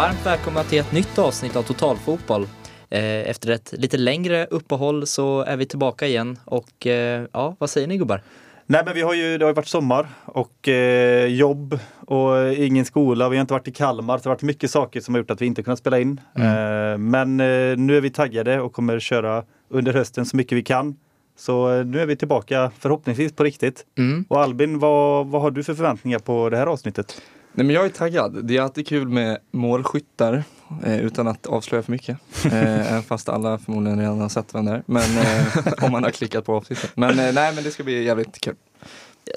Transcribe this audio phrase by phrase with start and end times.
[0.00, 2.42] Varmt välkomna till ett nytt avsnitt av Totalfotboll.
[2.90, 7.70] Eh, Efter ett lite längre uppehåll så är vi tillbaka igen och eh, ja, vad
[7.70, 8.22] säger ni gubbar?
[8.66, 12.84] Nej men vi har ju, det har ju varit sommar och eh, jobb och ingen
[12.84, 13.28] skola.
[13.28, 14.18] Vi har inte varit i Kalmar.
[14.18, 16.20] Så det har varit mycket saker som har gjort att vi inte kunnat spela in.
[16.36, 20.62] Eh, men eh, nu är vi taggade och kommer köra under hösten så mycket vi
[20.62, 20.96] kan.
[21.38, 23.86] Så eh, nu är vi tillbaka förhoppningsvis på riktigt.
[23.98, 24.24] Mm.
[24.28, 27.22] Och Albin, vad, vad har du för förväntningar på det här avsnittet?
[27.52, 28.44] Nej men jag är taggad.
[28.44, 30.44] Det är alltid kul med målskyttar
[30.84, 32.18] eh, utan att avslöja för mycket.
[32.52, 34.82] Eh, fast alla förmodligen redan har sett vem det är.
[34.86, 36.90] Men eh, om man har klickat på avsnittet.
[36.94, 38.54] Men eh, nej men det ska bli jävligt kul.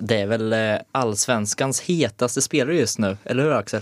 [0.02, 3.82] Det är väl eh, allsvenskans hetaste spelare just nu, eller hur Axel?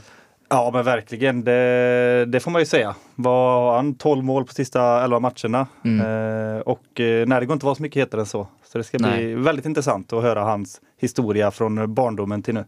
[0.50, 2.96] Ja men verkligen, det, det får man ju säga.
[3.16, 5.68] Var han 12 mål på sista 11 matcherna.
[5.84, 8.48] Eh, och nej, det går inte att vara så mycket hetare än så.
[8.66, 9.36] Så det ska bli Nej.
[9.36, 12.66] väldigt intressant att höra hans historia från barndomen till nu.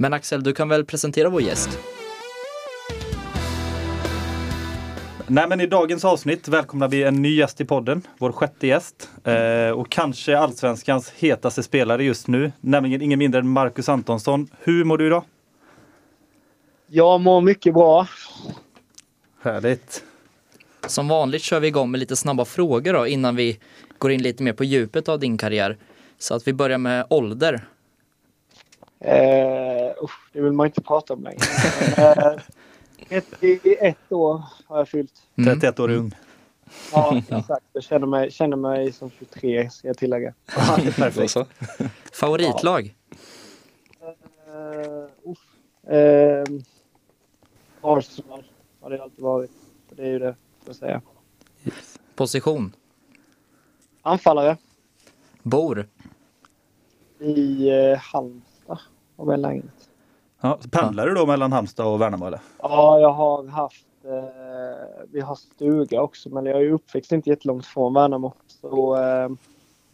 [0.00, 1.78] Men Axel, du kan väl presentera vår gäst?
[5.26, 9.10] Nej men i dagens avsnitt välkomnar vi en ny gäst i podden, vår sjätte gäst.
[9.24, 14.48] Eh, och kanske allsvenskans hetaste spelare just nu, nämligen ingen mindre än Marcus Antonsson.
[14.58, 15.24] Hur mår du idag?
[16.86, 18.06] Jag mår mycket bra.
[19.42, 20.04] Härligt.
[20.86, 23.58] Som vanligt kör vi igång med lite snabba frågor då innan vi
[23.98, 25.76] går in lite mer på djupet av din karriär.
[26.18, 27.64] Så att vi börjar med ålder.
[30.02, 31.38] Usch, det vill man inte prata om längre.
[33.08, 35.12] eh, 31 år har jag fyllt.
[35.36, 35.60] Mm.
[35.60, 36.12] 31 år ung.
[36.92, 37.64] Ja, exakt.
[37.72, 40.34] Jag känner mig, känner mig som 23 ska jag tillägga.
[40.96, 41.36] Perfekt.
[42.12, 42.94] Favoritlag?
[45.26, 45.92] Usch.
[45.92, 46.44] eh,
[47.80, 48.44] Arsenal
[48.80, 49.50] har det alltid varit.
[49.90, 51.02] Det är ju det, får jag säga.
[52.14, 52.72] Position?
[54.02, 54.56] Anfallare
[55.42, 55.88] Bor?
[57.20, 58.47] i eh, Halmstad
[59.18, 59.64] var väl längre.
[60.40, 62.40] Ja, pendlar du då mellan Halmstad och Värnamo eller?
[62.62, 63.84] Ja, jag har haft...
[64.04, 68.32] Eh, vi har stuga också, men jag är uppväxt inte jättelångt från Värnamo.
[68.46, 69.28] Så eh,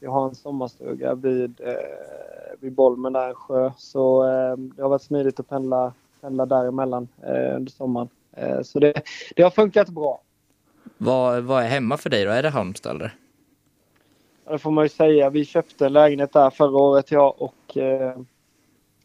[0.01, 1.75] jag har en sommarstuga vid, eh,
[2.61, 3.71] vid Bolmen där, en sjö.
[3.77, 8.09] Så eh, det har varit smidigt att pendla, pendla däremellan eh, under sommaren.
[8.33, 9.03] Eh, så det,
[9.37, 10.21] det har funkat bra.
[10.99, 12.31] Vad, vad är hemma för dig då?
[12.31, 13.15] Är det Halmstad eller?
[14.45, 15.31] Ja, Det får man ju säga.
[15.31, 18.19] Vi köpte en lägenhet där förra året, jag och eh,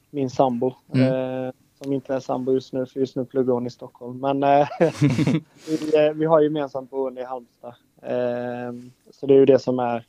[0.09, 0.73] min sambo.
[0.93, 1.07] Mm.
[1.47, 1.51] Eh,
[1.83, 4.19] som inte är sambo just nu, för just nu pluggar hon i Stockholm.
[4.19, 4.67] Men eh,
[5.67, 7.75] vi, eh, vi har gemensamt boende i Halmstad.
[9.11, 10.05] Så det är ju det som är,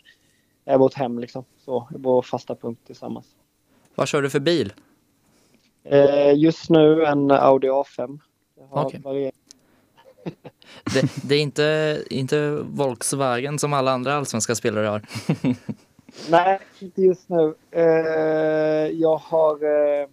[0.65, 1.44] är vårt hem, liksom.
[1.65, 3.27] Så, vår fasta punkt tillsammans.
[3.94, 4.72] Vad kör du för bil?
[6.37, 8.19] Just nu en Audi A5.
[8.59, 9.00] Jag har Okej.
[9.05, 9.34] varierat-
[10.94, 15.03] Det, det är inte, inte Volkswagen som alla andra allsvenska spelare har.
[16.31, 17.54] Nej, inte just nu.
[17.71, 17.82] Eh,
[19.00, 20.09] jag har eh,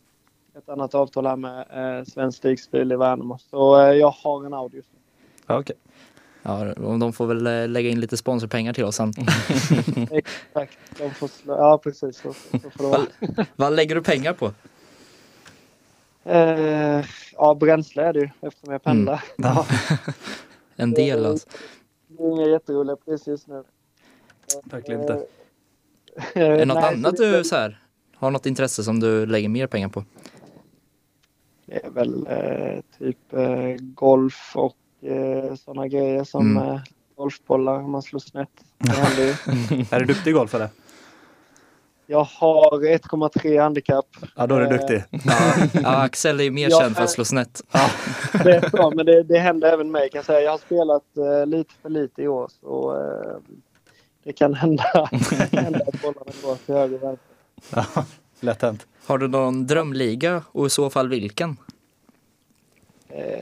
[0.58, 3.38] ett annat avtal här med eh, Svensk Stigsbil i Värnamo.
[3.50, 5.00] Så eh, jag har en Audi just nu.
[5.48, 5.76] Ja, okej.
[6.42, 9.14] Ja, och de får väl lägga in lite sponsorpengar till oss sen.
[10.12, 10.78] Exakt.
[10.98, 12.18] De får slå, ja, precis.
[12.22, 13.02] Så, så får vara.
[13.56, 14.52] Vad lägger du pengar på?
[16.24, 19.24] Eh, ja, bränsle är det ju eftersom jag pendlar.
[19.38, 19.66] Ja.
[20.76, 21.48] En del alltså.
[22.08, 23.64] Det är inga jätteroliga priser just nu.
[24.64, 25.26] Verkligen inte.
[26.34, 27.80] Är det något nej, så annat det du så här,
[28.16, 30.04] har något intresse som du lägger mer pengar på?
[31.66, 34.76] Det är väl eh, typ eh, golf och
[35.10, 36.70] eh, sådana grejer som Mm.
[36.74, 36.80] eh,
[37.16, 38.50] golfbollar om man slår snett.
[39.94, 40.70] Är du duktig i golf eller?
[42.10, 44.06] Jag har 1,3 handikapp.
[44.36, 45.04] Ja, då är du Eh, duktig.
[45.26, 47.62] Ja, ja Axel är mer känd för att slå snett.
[48.44, 50.42] Det är bra, men det, det händer även mig kan jag säga.
[50.42, 53.38] Jag har spelat eh, lite för lite i år så eh,
[54.28, 54.84] det kan hända,
[55.52, 57.28] hända att bollarna går till höger och vänster.
[57.96, 58.06] Ja,
[58.40, 58.88] lätt hänt.
[59.06, 61.58] Har du någon drömliga och i så fall vilken?
[63.10, 63.40] Eh,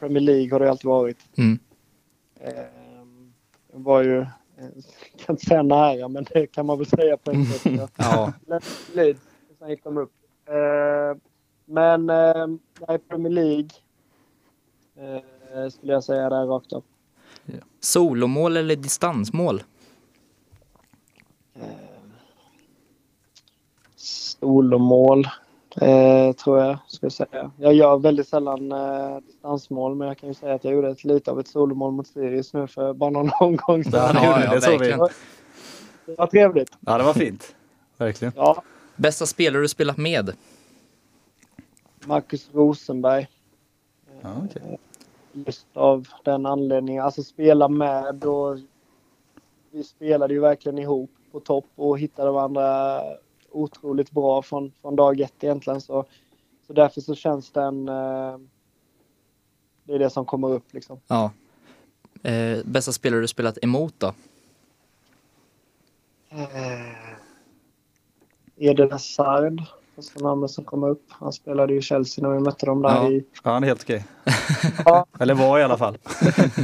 [0.00, 1.18] Premier League har det alltid varit.
[1.36, 1.58] Mm.
[2.40, 2.52] Eh,
[3.72, 4.26] var ju, eh,
[4.58, 4.72] jag
[5.26, 7.72] kan inte säga nära, men det kan man väl säga på ett sätt.
[7.72, 8.32] Jag Ja,
[8.92, 9.20] Leeds
[9.58, 10.12] sen gick de upp.
[10.48, 11.18] Eh,
[11.64, 12.46] men eh,
[12.88, 13.68] nej, Premier League
[14.96, 16.84] eh, skulle jag säga där rakt av.
[17.80, 19.62] solomål eller distansmål?
[24.44, 25.28] Solomål
[25.80, 27.50] eh, tror jag, ska jag säga.
[27.58, 31.04] Jag gör väldigt sällan eh, distansmål, men jag kan ju säga att jag gjorde ett,
[31.04, 34.10] lite av ett solomål mot Sirius nu för bara någon omgång sedan.
[34.14, 34.78] Ja, det Ja, det, såg vi.
[34.78, 35.08] verkligen.
[36.06, 36.70] Det var trevligt.
[36.80, 37.54] Ja, det var fint.
[37.96, 38.32] Verkligen.
[38.36, 38.62] Ja,
[38.96, 40.32] Bästa spelare du spelat med?
[42.04, 43.26] Marcus Rosenberg.
[44.22, 44.78] Ja, okej.
[45.32, 47.04] Just av den anledningen.
[47.04, 48.58] Alltså spela med och
[49.70, 53.00] vi spelade ju verkligen ihop på topp och hittade varandra
[53.54, 55.80] otroligt bra från, från dag ett egentligen.
[55.80, 56.04] Så,
[56.66, 58.38] så därför så känns den, eh,
[59.84, 61.00] det är det som kommer upp liksom.
[61.06, 61.30] Ja.
[62.22, 64.12] Eh, bästa spelare du spelat emot då?
[66.30, 66.44] Eh,
[68.56, 69.62] Eden Hazard,
[69.94, 71.04] första namnet som kommer upp.
[71.08, 73.10] Han spelade ju i Chelsea när vi mötte dem där Ja.
[73.10, 73.24] i...
[73.44, 74.04] Ja, han är helt okej.
[74.84, 75.98] Ja, Eller var i alla fall.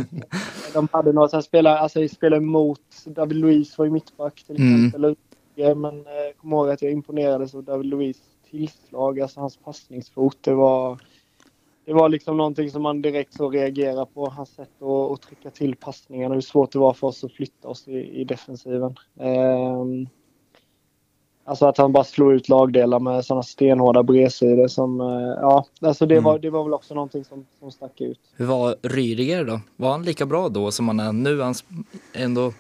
[0.73, 4.57] de hade några som spelade, alltså vi spelade mot David Luiz var ju mittback till
[4.57, 5.15] Mm.
[5.61, 5.77] Exempel.
[5.93, 8.19] Men eh, jag kommer ihåg att jag imponerades av David Luiz
[8.51, 10.37] tillslag, alltså hans passningsfot.
[10.41, 10.99] Det var,
[11.85, 14.29] det var liksom någonting som man direkt så reagerar på.
[14.29, 17.69] Hans sätt att, att trycka till passningarna, hur svårt det var för oss att flytta
[17.69, 18.95] oss i, i defensiven.
[19.21, 20.07] Ehm,
[21.45, 25.07] alltså att han bara slog ut lagdelar med sådana stenhårda bredsidor som, eh,
[25.41, 26.25] ja, alltså det, Mm.
[26.25, 28.21] var, det var väl också någonting som, som stack ut.
[28.37, 29.61] Hur var Rydiger då?
[29.77, 31.41] Var han lika bra då som han är nu?
[31.41, 31.55] Han
[32.15, 32.53] ändå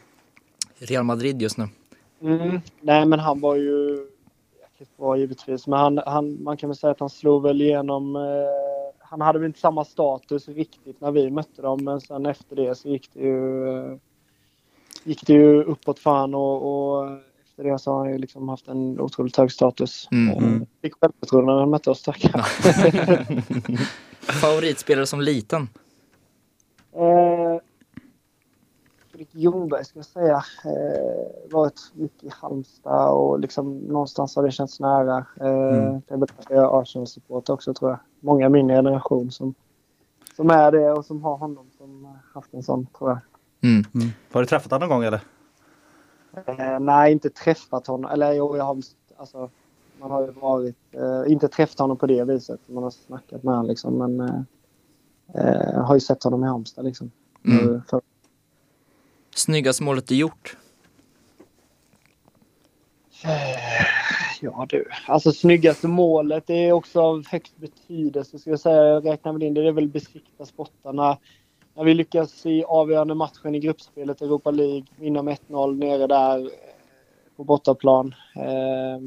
[0.78, 1.68] Real Madrid just nu.
[2.20, 2.60] Mm.
[2.80, 4.06] Nej, men han var ju
[4.60, 5.66] jäkligt bra givetvis.
[5.66, 8.16] Men han, han, man kan väl säga att han slog väl igenom...
[8.16, 8.22] Eh,
[8.98, 12.74] han hade väl inte samma status riktigt när vi mötte dem, men sen efter det
[12.74, 13.96] så gick det ju, eh,
[15.04, 17.08] gick det ju uppåt för han och, och
[17.44, 20.08] efter det så har han ju liksom haft en otroligt hög status.
[20.12, 20.28] Mm.
[20.28, 22.40] Eh, Fick självförtroende när han mötte oss, tackar.
[24.40, 25.68] Favoritspelare som liten?
[26.92, 27.56] Eh,
[29.20, 30.44] Fredrik Ljungberg ska jag säga.
[30.64, 35.26] Eh, varit mycket i Halmstad och liksom någonstans har det känts nära.
[35.40, 36.02] Eh, Mm.
[36.08, 37.98] Det är väl därför jag är Arsenal-support också tror jag.
[38.20, 39.54] Många i min generation som,
[40.36, 43.18] som är det och som har honom som haft en sån tror jag.
[43.62, 43.84] Mm.
[44.32, 45.20] Har du träffat honom någon gång eller?
[46.46, 48.10] Eh, nej, inte träffat honom.
[48.10, 48.78] Eller jo, jag har
[49.16, 49.50] alltså,
[49.98, 52.60] man har ju varit, eh, inte träffat honom på det viset.
[52.66, 54.40] Man har snackat med honom liksom, men eh,
[55.34, 57.10] eh, har ju sett honom i Halmstad liksom.
[57.44, 57.74] Mm.
[57.74, 58.00] Eh, För,
[59.34, 60.56] Snyggaste målet du gjort?
[63.24, 63.30] Eh,
[64.42, 68.82] Ja du, alltså snyggaste målet är också av högst betydelse ska jag säga.
[68.84, 71.18] Jag räknar väl in det, det är väl besikta spottarna.
[71.74, 76.38] När vi lyckas i avgörande matchen i gruppspelet Europa League, vinna med 1-0 nere där
[76.40, 76.46] eh,
[77.36, 78.14] på bortaplan.
[78.36, 79.00] Eh,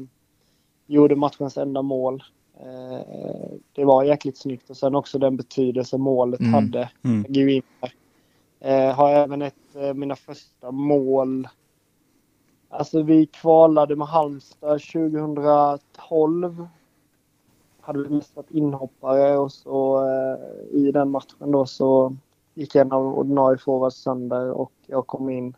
[0.86, 2.22] gjorde matchens enda mål.
[2.60, 6.54] Eh, det var jäkligt snyggt och sen också den betydelse målet Mm.
[6.54, 6.90] hade.
[7.04, 7.24] Mm.
[7.28, 7.92] Jag går in där.
[8.64, 11.48] Eh, har även ett eh, mina första mål
[12.68, 16.68] Alltså vi kvalade med Halmstad 2012.
[17.80, 20.38] Hade vi varit inhoppare och så eh,
[20.78, 22.16] i den matchen då så
[22.54, 25.56] gick en av ordinarie forwards sönder och jag kom in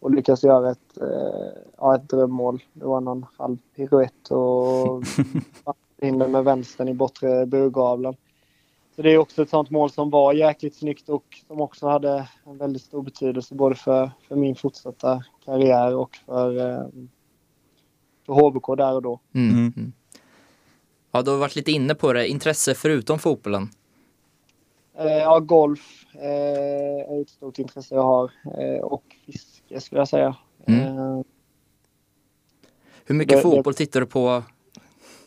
[0.00, 2.62] och lyckades göra ett, eh, ja, ett drömmål.
[2.72, 5.02] Det var någon halv piruett och
[6.02, 8.16] in med vänstern i bortre burgavlen.
[8.96, 12.28] Så det är också ett sånt mål som var jäkligt snyggt och som också hade
[12.46, 16.86] en väldigt stor betydelse både för, för min fortsatta karriär och för, eh,
[18.26, 19.20] för HBK där och då.
[19.34, 19.54] Mm.
[19.76, 19.92] Mm.
[21.12, 22.28] Ja, du har varit lite inne på det.
[22.28, 23.68] Intresse förutom fotbollen?
[24.98, 30.08] Eh, ja, golf eh, är ett stort intresse jag har eh, och fiske skulle jag
[30.08, 30.36] säga.
[30.66, 31.24] Mm.
[33.04, 34.42] Hur mycket Det- det- fotboll tittar du på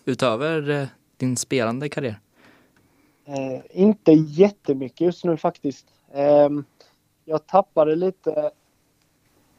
[0.05, 0.87] utöver
[1.17, 2.19] din spelande karriär?
[3.29, 5.85] Eh, inte jättemycket just nu faktiskt.
[6.11, 6.49] Eh,
[7.25, 8.51] jag tappade lite,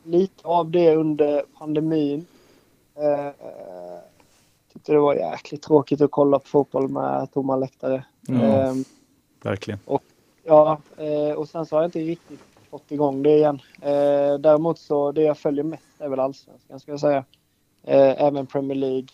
[0.05, 2.27] lite av det under pandemin.
[2.95, 3.33] Eh,
[4.73, 8.05] tyckte det var jäkligt tråkigt att kolla på fotboll med tomma läktare.
[8.27, 8.35] Ja.
[8.35, 8.75] Eh,
[9.43, 9.81] Verkligen.
[10.45, 13.61] ja, eh, och sen så har jag inte riktigt fått igång det igen.
[13.83, 17.25] Eh, däremot så det jag följer mest är väl allsvenskan ska jag säga.
[17.83, 19.09] Eh, även Premier League.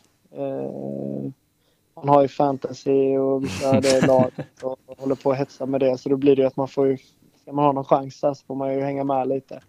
[2.07, 5.81] Man har ju fantasy och vi kör det laget och håller på att hetsa med
[5.81, 5.99] det.
[5.99, 6.99] Så då blir det ju att man får ju,
[7.43, 9.61] ska man ha någon chans där så får man ju hänga med lite.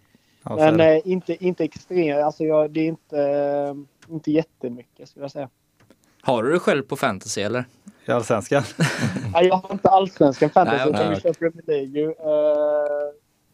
[0.42, 5.24] Ja, Men eh, inte, inte extremt, alltså jag, det är inte, eh, inte jättemycket skulle
[5.24, 5.48] jag säga.
[6.22, 7.64] Har du det själv på fantasy eller?
[8.06, 8.62] I Allsvenskan.
[9.32, 12.14] Nej, jag har inte allsvenskan fantasy Nej, utan vi kör Premier League ju.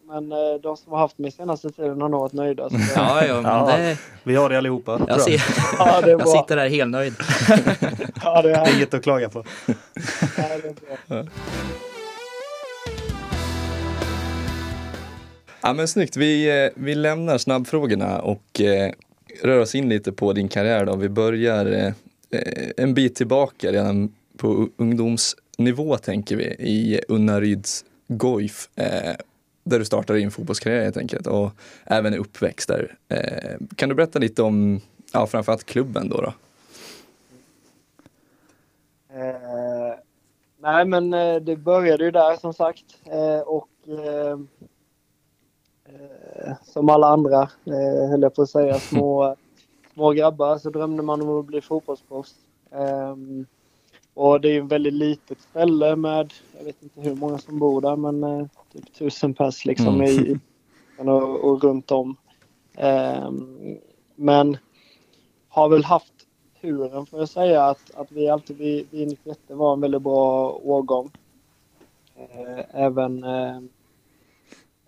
[0.07, 2.71] Men eh, de som har haft mig senaste tiden har nog varit nöjda.
[2.71, 3.77] Så Ja, ja, men Ja.
[3.77, 5.01] det, Vi har det allihopa.
[5.09, 5.33] Jag, ser,
[5.79, 7.15] ja, det är jag sitter där helt nöjd.
[8.23, 9.45] Ja, det är, Inget att klaga på.
[15.63, 18.93] ja, men snyggt, vi, eh, vi lämnar snabbfrågorna och eh,
[19.43, 20.97] rör oss in lite på din karriär då.
[20.97, 21.87] Vi börjar eh,
[22.31, 28.69] eh, en bit tillbaka redan på ungdomsnivå tänker vi i Unnaryds Goif.
[28.77, 29.15] Eh,
[29.65, 31.51] där du startade din fotbollskarriär helt enkelt och
[31.85, 32.97] även uppväxt där.
[33.09, 34.81] Eh, kan du berätta lite om,
[35.13, 36.21] ja framförallt klubben då?
[36.21, 36.33] då?
[39.15, 39.95] Eh,
[40.59, 42.85] nej, men eh, det började ju där som sagt.
[43.05, 44.39] Eh, och eh,
[45.85, 49.37] eh, som alla andra, eh, höll jag på att säga, små,
[49.95, 52.35] små grabbar så drömde man om att bli fotbollsproffs.
[52.71, 53.17] Eh,
[54.15, 57.59] Och det är ju ett väldigt litet ställe med, jag vet inte hur många som
[57.59, 60.07] bor där, men eh, typ tusen pers liksom Mm.
[60.09, 60.39] i,
[60.99, 62.17] och, och runt om.
[62.77, 63.59] Ehm,
[64.15, 64.57] men
[65.49, 66.13] har väl haft
[66.61, 70.51] turen får jag säga att, att vi alltid, vi, vi 91 var en väldigt bra
[70.51, 71.11] årgång.
[72.17, 73.61] Eh, även, eh,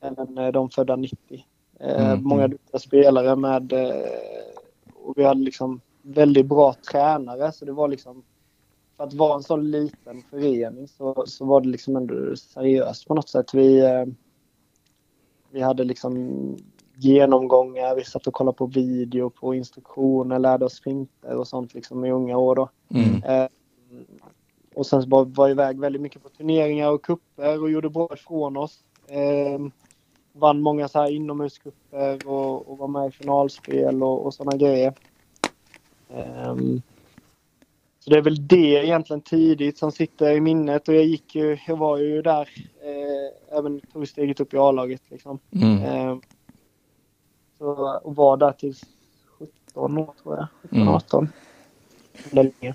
[0.00, 1.18] även eh, de födda 90.
[1.80, 2.25] Eh, Mm.
[2.25, 4.06] Många duktiga spelare med eh,
[4.95, 8.23] och vi hade liksom väldigt bra tränare så det var liksom
[8.97, 13.15] för att vara en sån liten förening så, så var det liksom ändå seriöst på
[13.15, 13.55] något sätt.
[13.55, 14.05] Vi, eh,
[15.50, 16.57] vi hade liksom
[16.97, 22.05] genomgångar, vi satt och kollade på video, på instruktioner, lärde oss finter och sånt liksom
[22.05, 22.69] i unga år då.
[22.88, 23.23] Mm.
[23.23, 23.49] Eh,
[24.75, 28.09] och sen så var var iväg väldigt mycket på turneringar och kupper och gjorde bra
[28.15, 28.85] ifrån oss.
[29.07, 29.61] Eh,
[30.33, 34.95] vann många så här inomhuskupper och, och var med i finalspel och, och sådana grejer.
[36.11, 36.83] Ehm,
[38.07, 41.59] så det är väl det egentligen tidigt som sitter i minnet och jag gick ju,
[41.67, 42.49] jag var ju där
[42.83, 45.39] eh, även tog steget upp i A-laget liksom.
[45.53, 45.83] Mm.
[45.83, 46.21] Ehm,
[47.59, 48.85] så, och var där tills
[49.39, 50.47] 17 år tror jag.
[50.63, 50.89] 17, Mm.
[50.95, 51.29] 18.
[52.31, 52.75] Länge.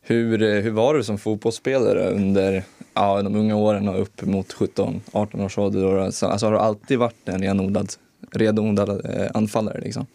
[0.00, 2.64] Hur, eh, hur var du som fotbollsspelare under
[2.94, 5.96] ja, de unga åren och upp mot 17-18 års ålder?
[5.96, 7.88] alltså, har du alltid varit en renodlad,
[8.32, 9.80] renodlad eh, anfallare?
[9.80, 10.06] Liksom?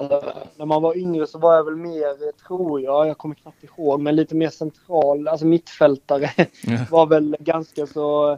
[0.00, 3.64] Alltså, när man var yngre så var jag väl mer, tror jag, jag kommer knappt
[3.64, 6.30] ihåg, men lite mer central, alltså mittfältare.
[6.66, 6.78] Ja.
[6.90, 8.36] var väl ganska så eh,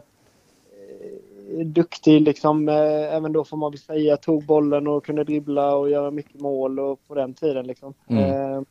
[1.65, 2.69] duktig liksom.
[2.69, 6.41] Eh, även då får man väl säga, tog bollen och kunde dribbla och göra mycket
[6.41, 7.93] mål och på den tiden liksom.
[8.07, 8.23] Mm.
[8.23, 8.61] Eh,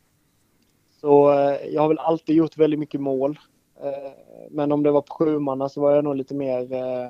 [1.01, 3.39] så eh, jag har väl alltid gjort väldigt mycket mål.
[3.83, 4.11] Eh,
[4.51, 7.09] men om det var på sjumanna så var jag nog lite mer eh,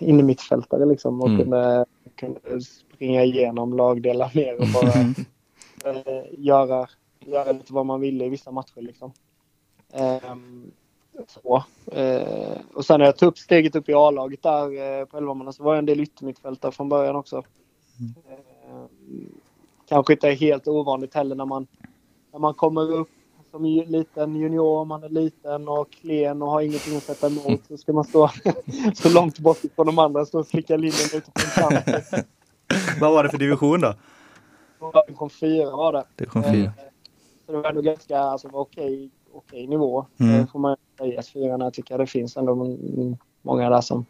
[0.00, 1.40] in i mittfältare liksom och Mm.
[1.40, 1.84] kunde,
[2.16, 2.40] kunde
[2.96, 5.00] springa igenom lagdelar mer och bara
[5.92, 6.88] eh, göra,
[7.20, 8.80] göra lite vad man ville i vissa matcher.
[8.80, 9.12] Liksom.
[9.92, 10.70] Ehm,
[11.28, 11.64] så.
[11.92, 15.52] Eh, och sen när jag tog upp steget upp i A-laget där eh, på Elvamanna
[15.52, 17.42] så var jag en del yttermittfältare från början också.
[17.98, 19.28] Ehm,
[19.88, 21.66] kanske inte är helt ovanligt heller när man,
[22.32, 23.08] när man kommer upp
[23.50, 27.76] som liten junior, man är liten och klen och har ingenting att sätta emot så
[27.76, 28.30] ska man stå
[28.94, 32.26] så långt bort från de andra stå och slicka linjen ute på en kant.
[33.00, 33.94] Vad var det för division då?
[35.06, 36.04] Division 4 var det.
[36.16, 36.72] Division Eh, 4.
[37.46, 40.06] Så det var ändå ganska alltså, okej, okej nivå.
[40.20, 40.40] Mm.
[40.40, 41.22] Det får man säga.
[41.22, 42.76] Fyran jag tycker det finns ändå
[43.42, 44.06] många där som,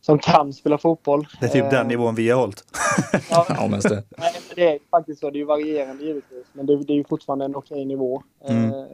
[0.00, 1.26] som kan spela fotboll.
[1.40, 2.64] Det är typ Eh, den nivån vi har hållit.
[3.30, 4.04] Ja, Ja, mest det.
[4.18, 5.30] nej, men det är faktiskt så.
[5.30, 6.46] Det är varierande givetvis.
[6.52, 8.22] Men det, det är ju fortfarande en okej nivå.
[8.48, 8.64] Mm.
[8.70, 8.84] Eh,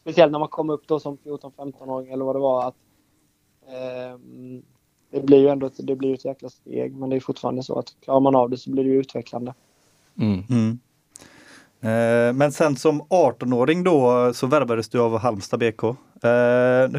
[0.00, 2.68] speciellt när man kommer upp då som 14-15-åring eller vad det var.
[2.68, 2.74] Att,
[3.66, 4.18] eh,
[5.14, 6.96] det blir ju ändå ett, det blir ett jäkla steg.
[6.96, 9.54] Men det är fortfarande så att klarar man av det så blir det ju utvecklande.
[10.20, 10.42] Mm.
[10.50, 10.78] Mm.
[11.80, 15.84] Eh, Men sen som 18-åring då så värvades du av Halmstad BK.
[15.84, 15.90] Eh,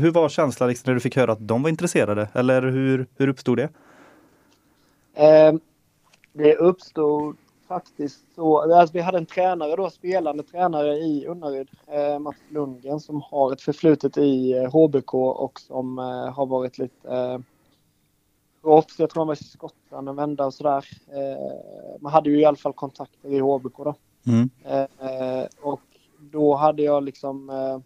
[0.02, 2.30] Hur var känslan liksom när du fick höra att de var intresserade?
[2.34, 3.70] Eller hur, hur uppstod det?
[5.14, 5.54] Eh,
[6.34, 8.74] det uppstod faktiskt så.
[8.74, 13.54] Alltså vi hade en tränare då, spelande tränare i Unnaryd, eh, Mats Lundgren, som har
[13.54, 17.44] ett förflutet i eh, HBK och som eh, har varit lite
[18.66, 19.00] proffs.
[19.00, 20.86] Jag tror han var i Skottland en vända och sådär.
[21.08, 23.96] Eh, man hade ju i alla fall kontakter i HBK då.
[24.28, 24.50] Mm.
[24.64, 25.82] Eh, och
[26.20, 27.80] då hade jag liksom eh,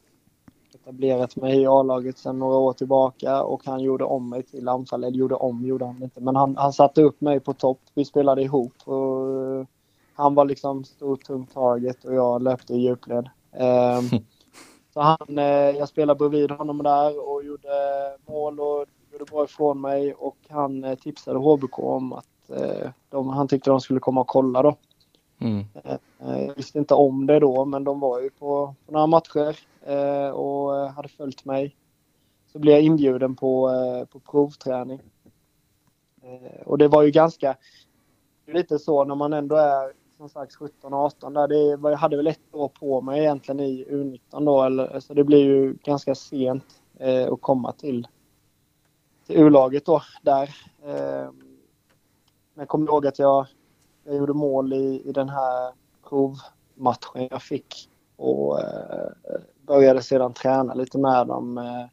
[0.74, 5.03] etablerat mig i A-laget sedan några år tillbaka och han gjorde om mig till anfall.
[5.03, 7.81] Eller gjorde om gjorde han inte, men han, han satte upp mig på topp.
[7.93, 9.67] Vi spelade ihop och
[10.13, 13.29] han var liksom stor tung target och jag löpte i djupled.
[13.51, 14.01] Eh,
[14.93, 15.38] så han,
[15.77, 17.69] jag spelade bredvid honom där och gjorde
[18.27, 23.30] mål och gjorde bra ifrån mig och han eh, tipsade HBK om att eh, de,
[23.30, 24.75] han tyckte de skulle komma och kolla då.
[25.39, 25.66] Mm.
[25.84, 29.60] Eh, Jag visste inte om det då, men de var ju på, på några matcher
[30.34, 31.75] och hade följt mig.
[32.51, 33.72] Så blev jag inbjuden på,
[34.12, 35.00] på provträning.
[36.66, 37.58] Och det var ju ganska
[38.48, 41.48] lite så när man ändå är som sagt 17-18 där.
[41.48, 45.13] Det var, jag hade väl ett år på mig egentligen i U19 då, eller, så
[45.13, 48.08] det blir ju ganska sent eh, att komma till,
[49.29, 50.55] till U-laget då där.
[50.86, 51.31] Eh,
[52.53, 53.48] men jag kommer ihåg att jag
[54.03, 55.74] jag gjorde mål i, i den här
[56.09, 59.09] provmatchen jag fick och eh,
[59.62, 61.86] började sedan träna lite med dem eh,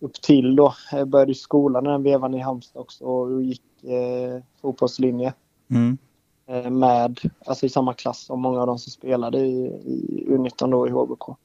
[0.00, 0.74] upp till då.
[0.92, 5.34] Jag började i skolan den vevan i Halmstad också och gick eh, fotbollslinje
[5.70, 5.98] Mm.
[6.46, 10.70] eh, med, alltså i samma klass som många av de som spelade i, i U19
[10.70, 11.36] då i HBK.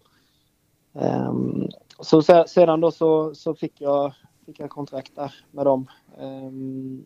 [0.94, 1.68] Ehm,
[2.00, 4.14] så se- sedan då så, så fick, jag,
[4.48, 5.88] fick jag kontrakt där med dem.
[6.18, 7.06] Ehm,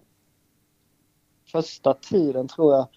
[1.52, 2.88] första tiden tror jag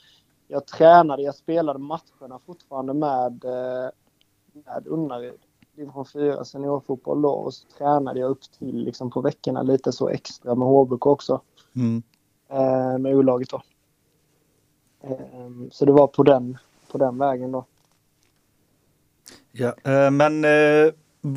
[0.48, 3.90] jag tränade, jag spelade matcherna fortfarande med, eh,
[4.52, 5.40] med Unnaryd.
[5.76, 10.08] Division 4 seniorfotboll då och så tränade jag upp till liksom på veckorna lite så
[10.08, 11.40] extra med HBK också.
[11.76, 12.02] Mm.
[12.48, 13.62] Eh, med U-laget då.
[15.00, 16.58] Eh, så det var på den,
[16.92, 17.64] på den vägen då.
[19.52, 20.44] Ja, eh, men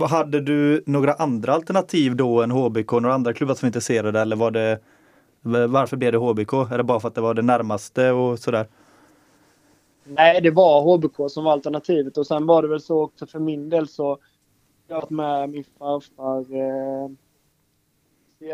[0.10, 2.91] hade du några andra alternativ då än HBK?
[2.91, 4.79] Några andra klubbar som var intresserade eller var det
[5.67, 6.53] varför blev det HBK?
[6.53, 8.67] Är det bara för att det var det närmaste och sådär?
[10.03, 13.39] Nej, det var HBK som var alternativet och sen var det väl så också för
[13.39, 14.17] min del så
[14.88, 17.10] jag har varit med min farfar eh,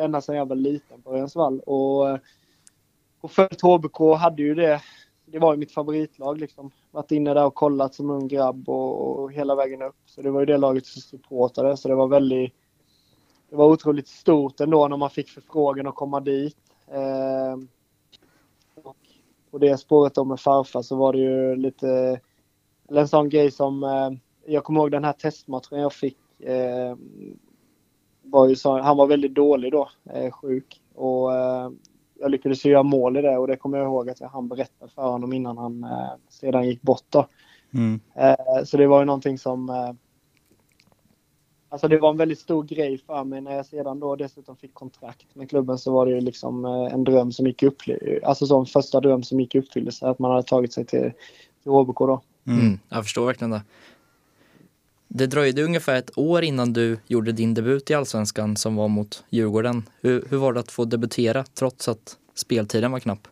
[0.03, 2.19] ända sedan jag var liten på Örjansvall och,
[3.21, 4.81] och följt HBK hade ju det.
[5.33, 6.71] Det var ju mitt favoritlag liksom.
[6.91, 9.95] Varit inne där och kollat som ung grabb och, och hela vägen upp.
[10.05, 12.53] Så det var ju det laget som supportade så det var väldigt
[13.49, 16.57] det var otroligt stort ändå när man fick förfrågan att komma dit.
[16.87, 17.57] Eh,
[18.83, 18.97] och
[19.51, 22.19] på det spåret då med farfar så var det ju lite,
[22.89, 24.09] eller en sån grej som, eh,
[24.45, 26.41] jag kommer ihåg den här testmatchen jag fick.
[26.41, 26.95] Eh,
[28.21, 30.81] var ju så, han var väldigt dålig då, eh, sjuk.
[30.95, 31.69] Och eh,
[32.23, 34.47] jag lyckades ju göra mål i det och det kommer jag ihåg att jag han
[34.47, 37.27] berättade för honom innan han eh, sedan gick bort då.
[37.73, 37.99] Mm.
[38.15, 39.91] Eh, så det var ju någonting som eh,
[41.69, 44.73] Alltså det var en väldigt stor grej för mig när jag sedan då dessutom fick
[44.73, 47.81] kontrakt med klubben så var det ju liksom eh, en dröm som gick upp,
[48.23, 51.11] alltså som första dröm som gick i uppfyllelse att man hade tagit sig till,
[51.63, 52.21] till HBK då.
[52.47, 52.79] Mm.
[52.89, 53.61] Jag förstår verkligen det.
[55.15, 59.23] Det dröjde ungefär ett år innan du gjorde din debut i Allsvenskan som var mot
[59.29, 59.83] Djurgården.
[60.01, 63.27] Hur, hur var det att få debutera trots att speltiden var knapp?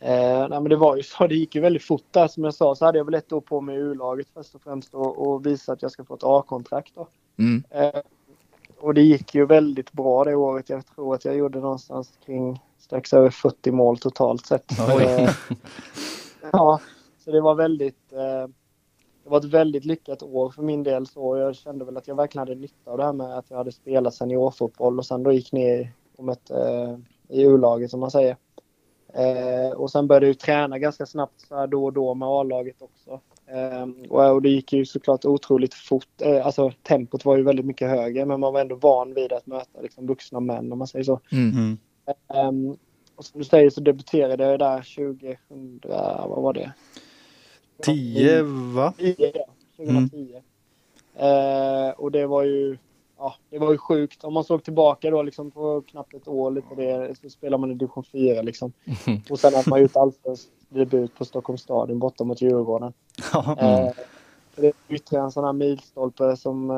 [0.00, 2.54] Eh, nej men det var ju så, det gick ju väldigt fort där som jag
[2.54, 5.26] sa så hade jag väl ett år på mig i U-laget först och främst och,
[5.26, 7.08] och visa att jag ska få ett A-kontrakt då.
[7.38, 7.64] Mm.
[7.70, 8.00] Eh,
[8.78, 10.68] och det gick ju väldigt bra det året.
[10.68, 14.78] Jag tror att jag gjorde någonstans kring strax över 40 mål totalt sett.
[14.78, 15.30] Eh,
[16.52, 16.80] ja,
[17.24, 18.48] så det var väldigt eh,
[19.26, 22.16] det var ett väldigt lyckat år för min del så jag kände väl att jag
[22.16, 25.32] verkligen hade nytta av det här med att jag hade spelat seniorfotboll och sen då
[25.32, 28.36] gick ner och mötte eh, i U-laget som man säger.
[29.14, 32.28] Eh, och sen började jag ju träna ganska snabbt så här då och då med
[32.28, 33.20] A-laget också.
[33.46, 36.22] Eh, och, och det gick ju såklart otroligt fort.
[36.22, 39.46] Eh, alltså tempot var ju väldigt mycket högre men man var ändå van vid att
[39.46, 41.20] möta liksom, vuxna män om man säger så.
[41.32, 41.50] Mm.
[41.50, 41.78] Mm.
[42.34, 42.76] Ehm,
[43.16, 45.80] och som du säger så debuterade jag där 2000,
[46.28, 46.72] vad var det?
[47.82, 48.42] 10
[48.74, 48.92] va?
[48.98, 49.44] 10, ja.
[49.76, 50.42] 2010.
[51.14, 52.78] Eh, och det var ju
[53.18, 54.24] ja, det var ju sjukt.
[54.24, 57.70] Om man såg tillbaka då liksom på knappt ett år lite det, så spelar man
[57.70, 58.72] i division 4 liksom.
[59.30, 62.92] Och sen att man gjort allsvensk debut på Stockholms stadion borta mot Djurgården.
[63.34, 63.90] Eh,
[64.56, 66.76] det är ytterligare en sån här milstolpe som eh,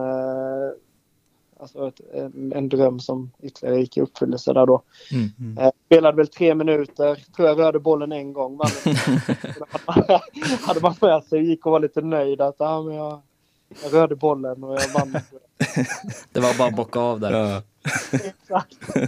[1.61, 4.83] Alltså ett, en, en dröm som ytterligare gick i uppfyllelse där då.
[5.13, 5.59] Mm.
[5.59, 8.57] Eh, spelade väl tre minuter, tror jag rörde bollen en gång.
[8.57, 8.71] Vann.
[10.63, 13.21] hade man med sig gick och var lite nöjd att ah, men jag,
[13.83, 15.13] jag rörde bollen och jag vann.
[16.33, 17.33] Det var bara att bocka av där.
[17.33, 17.63] Ja.
[18.13, 18.77] Exakt.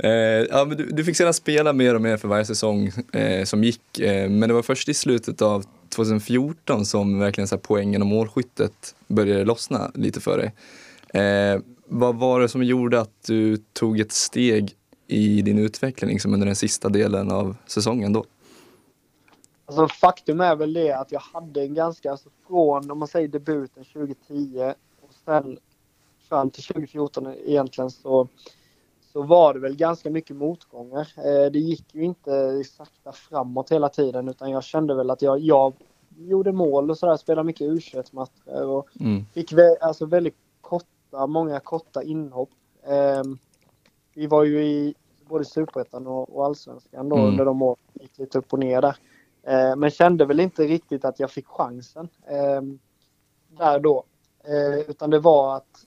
[0.00, 0.10] Eh,
[0.50, 3.64] ja, men du, du fick sedan spela mer och mer för varje säsong eh, som
[3.64, 3.98] gick.
[3.98, 8.08] Eh, men det var först i slutet av 2014 som verkligen så här, poängen och
[8.08, 10.54] målskyttet började lossna lite för dig.
[11.22, 14.74] Eh, vad var det som gjorde att du tog ett steg
[15.06, 18.24] i din utveckling liksom, under den sista delen av säsongen då?
[19.66, 23.28] Alltså, faktum är väl det att jag hade en ganska, alltså, från om man säger
[23.28, 25.58] debuten 2010 och sen
[26.28, 28.28] fram till 2014 egentligen så,
[29.18, 31.08] så var det väl ganska mycket motgångar.
[31.16, 35.38] Eh, det gick ju inte sakta framåt hela tiden utan jag kände väl att jag,
[35.38, 35.72] jag
[36.16, 37.80] gjorde mål och sådär, spelade mycket u
[38.12, 39.24] matcher och Mm.
[39.34, 42.48] fick vä- alltså väldigt korta, många korta inhopp.
[42.82, 43.22] Eh,
[44.14, 44.94] vi var ju i
[45.28, 47.28] både Superettan och, Allsvenskan då Mm.
[47.28, 47.76] under de åren.
[47.94, 48.96] gick lite upp och ner där.
[49.42, 52.62] Eh, men kände väl inte riktigt att jag fick chansen eh,
[53.58, 54.04] där då.
[54.44, 55.84] Eh, utan det var att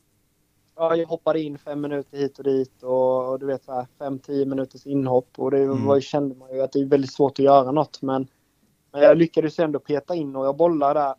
[0.82, 3.88] ja, jag hoppade in fem minuter hit och dit och, och du vet så här
[4.00, 5.86] fem, tio minuters inhopp och det Mm.
[5.86, 8.02] var, ju- kände man ju att det är väldigt svårt att göra något.
[8.02, 8.28] Men,
[8.92, 11.14] men jag lyckades ändå peta in och jag bollar där.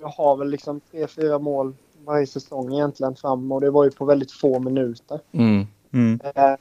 [0.00, 3.90] Jag har väl liksom tre, fyra mål varje säsong egentligen fram och det var ju
[3.90, 5.20] på väldigt få minuter.
[5.32, 5.66] Mm.
[5.92, 6.20] Mm.
[6.34, 6.54] Eh,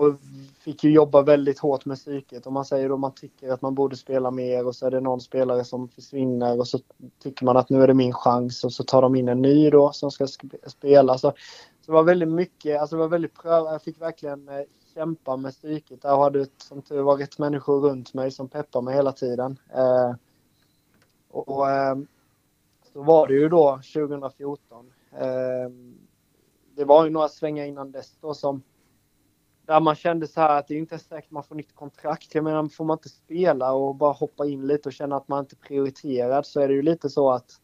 [0.00, 0.14] och
[0.58, 2.46] fick ju jobba väldigt hårt med psyket.
[2.46, 5.00] Om man säger då man tycker att man borde spela mer och så är det
[5.00, 6.78] någon spelare som försvinner och så
[7.22, 9.70] tycker man att nu är det min chans och så tar de in en ny
[9.70, 10.26] då som ska
[10.66, 11.18] spela.
[11.18, 11.32] Så,
[11.80, 13.64] så det var väldigt mycket, alltså det var väldigt pröv.
[13.64, 14.62] Jag fick verkligen eh,
[14.94, 16.00] kämpa med psyket.
[16.02, 19.58] Jag hade som tur var rätt människor runt mig som peppar mig hela tiden.
[19.74, 20.14] Eh,
[21.30, 21.96] och och eh,
[22.92, 24.92] så var det ju då 2014.
[25.12, 25.70] Eh,
[26.76, 28.62] det var ju några svängar innan dess då som
[29.66, 32.34] där man kände så här att det är inte säkert man får nytt kontrakt.
[32.34, 35.40] Jag menar, får man inte spela och bara hoppa in lite och känna att man
[35.40, 37.60] inte är prioriterad så är det ju lite så att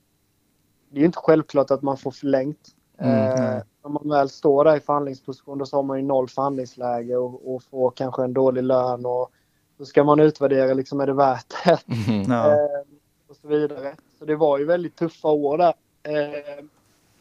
[0.90, 2.68] det är inte självklart att man får förlängt.
[2.98, 6.28] Mm, eh, om man väl står där i förhandlingsposition då så har man ju noll
[6.28, 9.30] förhandlingsläge och, och får kanske en dålig lön och
[9.78, 11.78] då ska man utvärdera liksom är det värt det.
[12.28, 12.52] Ja.
[12.52, 12.59] eh,
[13.28, 13.96] och så vidare.
[14.18, 15.74] Så det var ju väldigt tuffa år där.
[16.02, 16.64] Eh,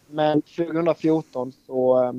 [0.07, 2.13] men 2014 så eh,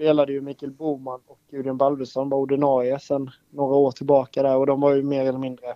[0.00, 4.66] spelade ju Mikael Boman och Gudrun Baldursson var ordinarie sedan några år tillbaka där och
[4.66, 5.74] de var ju mer eller mindre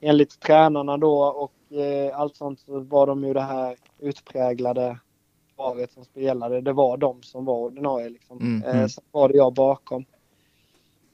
[0.00, 4.98] enligt tränarna då och eh, allt sånt så var de ju det här utpräglade
[5.56, 6.60] paret som spelade.
[6.60, 8.38] Det var de som var ordinarie liksom.
[8.38, 8.88] Mm, Eh, mm.
[8.88, 10.04] sen var det jag bakom.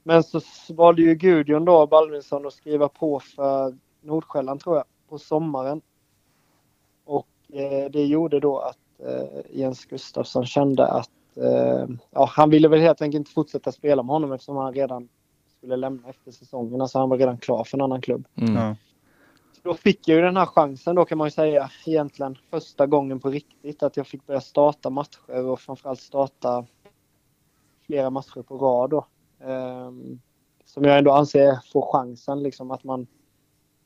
[0.03, 5.17] Men så valde ju Gudjon då, Baldursson, att skriva på för Nordsjälland tror jag, på
[5.17, 5.81] sommaren.
[7.05, 11.14] Och eh, det gjorde då att eh, Jens Gustafsson kände att eh,
[12.11, 15.09] ja, han ville väl helt enkelt inte fortsätta spela med honom eftersom han redan
[15.57, 16.81] skulle lämna efter säsongen.
[16.81, 18.27] Alltså han var redan klar för en annan klubb.
[18.35, 18.75] Mm.
[19.63, 23.19] Då fick jag ju den här chansen då kan man ju säga egentligen första gången
[23.19, 26.65] på riktigt att jag fick börja starta matcher och framförallt starta
[27.85, 29.05] flera matcher på rad då.
[29.45, 30.19] Ehm,
[30.65, 33.07] som jag ändå anser får chansen liksom att man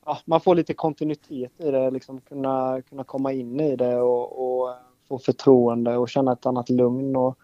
[0.06, 4.62] ja, man får lite kontinuitet i det, liksom kunna, kunna komma in i det och,
[4.62, 4.76] och
[5.10, 7.16] få förtroende och känna ett annat lugn.
[7.16, 7.38] Och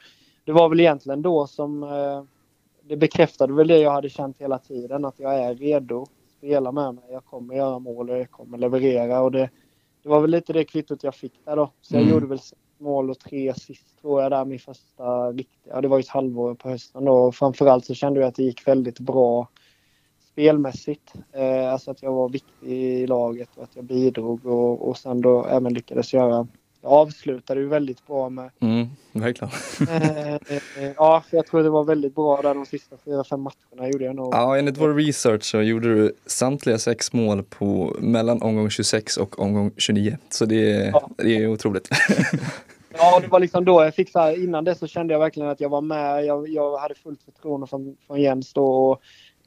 [0.46, 2.24] det var väl egentligen då som eh,
[2.84, 6.06] det bekräftade väl det jag hade känt hela tiden, att jag är redo.
[6.38, 9.22] Spela med mig, jag kommer göra mål och jag kommer leverera.
[9.22, 9.50] Och det,
[10.04, 11.72] det var väl lite det kvittot jag fick där då.
[11.82, 12.14] Så jag Mm.
[12.14, 12.40] gjorde väl
[12.78, 15.82] mål och tre assist tror jag där min första riktiga.
[15.82, 17.14] Det var ju ett halvår på hösten då.
[17.14, 19.48] Och framförallt så kände jag att det gick väldigt bra
[20.32, 21.14] spelmässigt.
[21.32, 25.22] Eh, alltså att jag var viktig i laget och att jag bidrog och, och sen
[25.22, 26.48] då även lyckades göra
[26.86, 29.54] avslutade ju väldigt bra med Mm, verkligen.
[29.90, 33.42] eh, eh, Ja, för jag tror det var väldigt bra där de sista fyra, fem
[33.42, 34.34] matcherna gjorde jag nog.
[34.34, 39.40] Ja, enligt vår research så gjorde du samtliga sex mål på mellan omgång 26 och
[39.40, 40.18] omgång 29.
[40.30, 41.10] Så det, är- Ja.
[41.18, 41.90] det är otroligt.
[42.98, 45.50] Ja, det var liksom då jag fick så här, innan det så kände jag verkligen
[45.50, 46.26] att jag var med.
[46.26, 49.02] Jag, jag hade fullt förtroende från, från Jens då och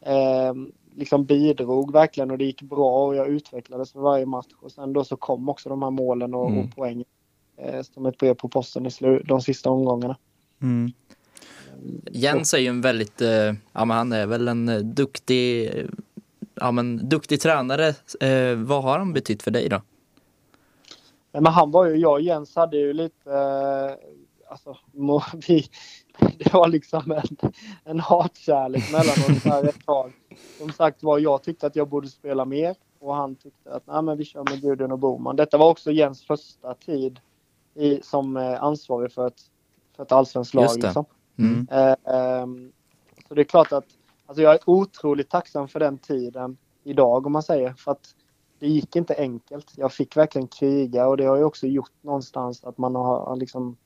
[0.08, 0.54] eh,
[0.96, 4.46] liksom bidrog verkligen och det gick bra och jag utvecklades för varje match.
[4.62, 6.60] Och sen då så kom också de här målen och, Mm.
[6.60, 7.04] och poängen eh,
[7.82, 10.16] som ett brev på posten i slu, de sista omgångarna.
[10.62, 10.92] Mm.
[12.10, 15.86] Jens är ju en väldigt, eh, ja men han är väl en eh, duktig, eh,
[16.54, 17.88] ja men duktig tränare.
[18.20, 19.82] Eh, vad har han betytt för dig då?
[21.32, 25.66] Men han var ju, jag och Jens hade ju lite, eh, alltså, må, vi,
[26.38, 27.50] det var liksom en,
[27.84, 30.12] en hatkärlek mellan oss där ett tag.
[30.58, 34.02] Som sagt var, jag tyckte att jag borde spela mer och han tyckte att Nej,
[34.02, 35.36] men vi kör med Gudrun och Boman.
[35.36, 37.20] Detta var också Jens första tid
[37.78, 39.40] i, som eh, ansvarig för ett,
[39.96, 40.70] för ett allsvenskt lag.
[40.76, 41.04] Liksom.
[41.38, 41.68] Mm.
[41.70, 42.72] Eh, ehm,
[43.28, 43.84] så det är klart att
[44.26, 47.72] alltså jag är otroligt tacksam för den tiden idag om man säger.
[47.72, 48.14] För att
[48.58, 49.72] det gick inte enkelt.
[49.76, 53.76] Jag fick verkligen kriga och det har ju också gjort någonstans att man har liksom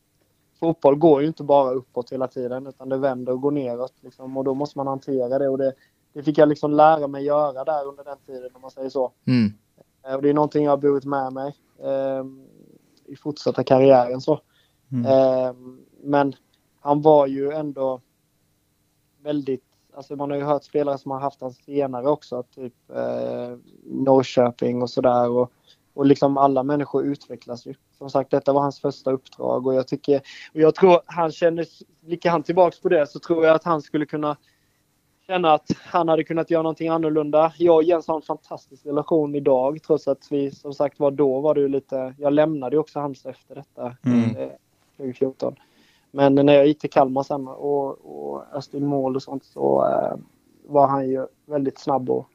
[0.60, 3.94] Fotboll går ju inte bara uppåt hela tiden utan det vänder och går neråt.
[4.00, 5.48] Liksom, och då måste man hantera det.
[5.48, 5.72] Och det,
[6.12, 9.12] det fick jag liksom lära mig göra där under den tiden om man säger så.
[9.26, 9.52] Mm.
[10.06, 12.24] Eh, Och det är någonting jag har burit med mig eh,
[13.06, 14.20] i fortsatta karriären.
[14.20, 14.40] Så.
[14.92, 15.06] Mm.
[15.06, 15.54] Eh,
[16.02, 16.34] men
[16.80, 18.00] han var ju ändå
[19.22, 19.64] väldigt,
[19.96, 24.82] alltså man har ju hört spelare som har haft han senare också, typ eh, Norrköping
[24.82, 25.30] och sådär.
[25.30, 25.52] Och,
[25.94, 27.74] och liksom alla människor utvecklas ju.
[27.98, 30.20] Som sagt, detta var hans första uppdrag och jag tycker,
[30.54, 31.66] och jag tror han känner,
[32.00, 34.36] blickar han tillbaks på det så tror jag att han skulle kunna
[35.32, 37.52] känna att han hade kunnat göra någonting annorlunda.
[37.56, 41.40] Jag och Jens har en fantastisk relation idag trots att vi som sagt var då
[41.40, 44.36] var det ju lite, jag lämnade ju också Halmstad efter detta Mm.
[44.36, 44.48] eh,
[44.96, 45.54] 2014.
[46.10, 49.88] Men när jag gick till Kalmar sen och, och öste in mål och sånt så
[49.88, 50.16] eh,
[50.66, 52.26] var han ju väldigt snabb och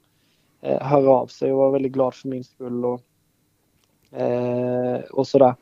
[0.61, 3.01] eh, höra av sig och var väldigt glad för min skull och,
[4.19, 5.55] eh, och sådär.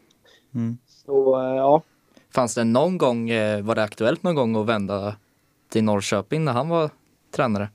[0.53, 0.77] Mm.
[0.87, 1.81] Så eh, ja,
[2.35, 5.15] Fanns det någon gång, eh, var det aktuellt någon gång att vända
[5.69, 6.89] till Norrköping när han var
[7.35, 7.69] tränare?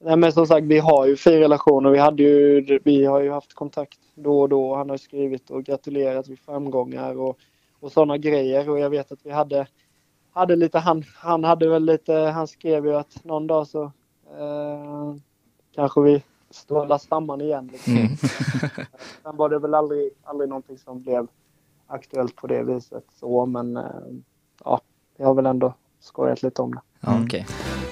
[0.00, 3.20] Nej, men som sagt, vi har ju fin relation och vi, hade ju, vi har
[3.20, 4.74] ju haft kontakt då och då.
[4.74, 7.38] Han har skrivit och gratulerat vid framgångar och,
[7.80, 8.70] och sådana grejer.
[8.70, 9.66] Och jag vet att vi hade,
[10.32, 13.82] hade lite, han, han hade väl lite, han skrev ju att någon dag så
[14.38, 15.14] eh,
[15.74, 17.68] kanske vi strålar samman igen.
[17.72, 17.96] Liksom.
[17.96, 18.16] Mm.
[19.22, 21.26] Sen var det väl aldrig, aldrig någonting som blev
[21.86, 23.84] aktuellt på det viset så, men eh,
[24.64, 24.80] ja,
[25.16, 26.80] vi har väl ändå skojat lite om det.
[27.00, 27.87] Ja, Mm.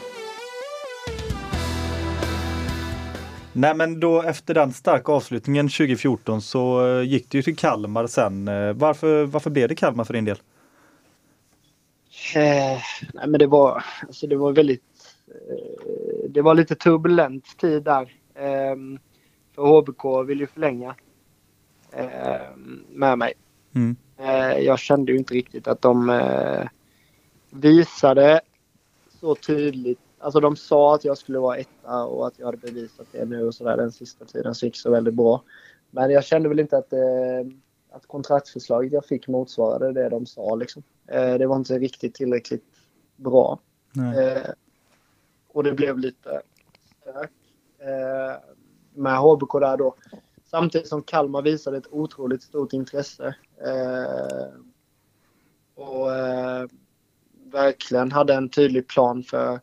[3.58, 8.06] Nej men då efter den starka avslutningen 2014 så eh, gick du ju till Kalmar
[8.06, 8.48] sen.
[8.48, 10.36] Eh, Varför, varför blev det Kalmar för din del?
[12.34, 12.78] Eh,
[13.14, 14.82] nej men det var, alltså det var väldigt,
[15.28, 18.02] eh, det var lite turbulent tid där.
[18.34, 18.76] Eh,
[19.54, 20.94] för HBK vill ju förlänga
[21.92, 22.56] eh,
[22.88, 23.32] med mig.
[23.74, 23.96] Mm.
[24.18, 26.20] Eh, jag kände ju inte riktigt att de
[27.50, 28.40] visade
[29.20, 30.00] så tydligt.
[30.18, 33.46] Alltså de sa att jag skulle vara etta och att jag hade bevisat det nu
[33.46, 35.42] och sådär den sista tiden så gick så väldigt bra.
[35.90, 37.00] Men jag kände väl inte att, eh,
[37.90, 40.82] att kontraktsförslaget jag fick motsvarade det de sa liksom.
[41.06, 42.64] Eh, det var inte riktigt tillräckligt
[43.16, 43.58] bra.
[43.96, 44.50] Eh,
[45.48, 46.42] och det blev lite
[47.00, 47.30] stök
[47.78, 48.36] eh,
[48.94, 49.94] med HBK där då.
[50.44, 53.34] Samtidigt som Kalmar visade ett otroligt stort intresse.
[53.64, 54.48] Eh,
[55.74, 56.66] och eh,
[57.52, 59.60] verkligen hade en tydlig plan för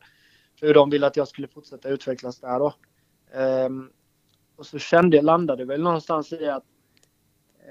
[0.66, 2.74] hur de ville att jag skulle fortsätta utvecklas där då.
[3.66, 3.90] Um,
[4.56, 6.64] och så kände jag, landade väl någonstans i att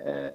[0.05, 0.31] eh,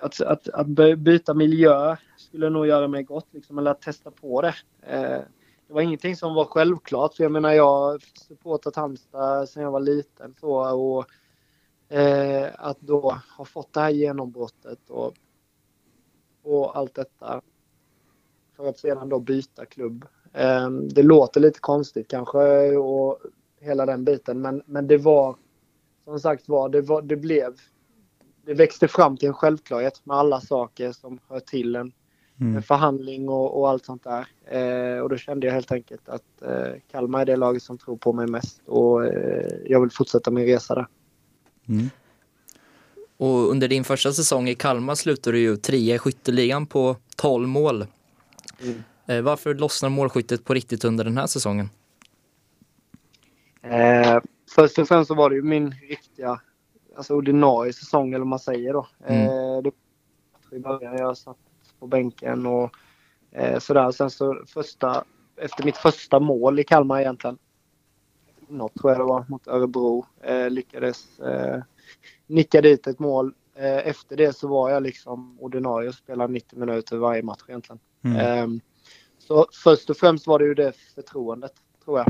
[0.00, 0.66] att, att, att
[0.98, 4.54] byta miljö skulle nog göra mig gott, liksom, eller att testa på det.
[4.82, 5.24] Uh,
[5.66, 9.70] det var ingenting som var självklart, för jag menar jag har supportat Halmstad sedan jag
[9.70, 10.34] var liten.
[10.40, 11.06] Så, och
[11.92, 15.14] uh, att då ha fått det här genombrottet och,
[16.42, 17.42] och allt detta
[18.56, 20.06] för att sedan då byta klubb.
[20.32, 23.18] Eh, det låter lite konstigt kanske och
[23.60, 25.36] hela den biten, men, men det var
[26.04, 27.54] som sagt var, det, var, det blev
[28.46, 31.92] det växte fram till en självklarhet med alla saker som hör till en,
[32.40, 32.56] Mm.
[32.56, 34.26] en förhandling och, och allt sånt där.
[34.44, 37.96] Eh, och då kände jag helt enkelt att eh, Kalmar är det laget som tror
[37.96, 40.86] på mig mest och eh, jag vill fortsätta min resa där.
[41.68, 41.90] Mm.
[43.16, 47.48] Och under din första säsong i Kalmar slutade du ju trea i skytteligan på 12
[47.48, 47.86] mål.
[48.62, 48.82] Mm.
[49.10, 51.70] Eh, Varför lossnar målskyttet på riktigt under den här säsongen?
[53.62, 54.20] Eh,
[54.54, 56.40] först och främst så var det ju min riktiga
[56.96, 58.86] alltså ordinarie säsong eller vad man säger då.
[59.06, 59.22] Mm.
[59.22, 59.70] Eh, det
[60.50, 61.36] var i början jag satt
[61.78, 62.70] på bänken och
[63.32, 63.90] eh, sådär.
[63.90, 65.04] Sen så första,
[65.36, 67.38] efter mitt första mål i Kalmar egentligen,
[68.48, 71.62] något tror jag det var, mot Örebro, eh, lyckades eh,
[72.26, 73.34] nicka dit ett mål.
[73.54, 77.80] Eh, efter det så var jag liksom ordinarie och spelade 90 minuter varje match egentligen.
[78.04, 78.60] Mm.
[79.30, 81.52] Så först och främst var det ju det förtroendet,
[81.84, 82.08] tror jag,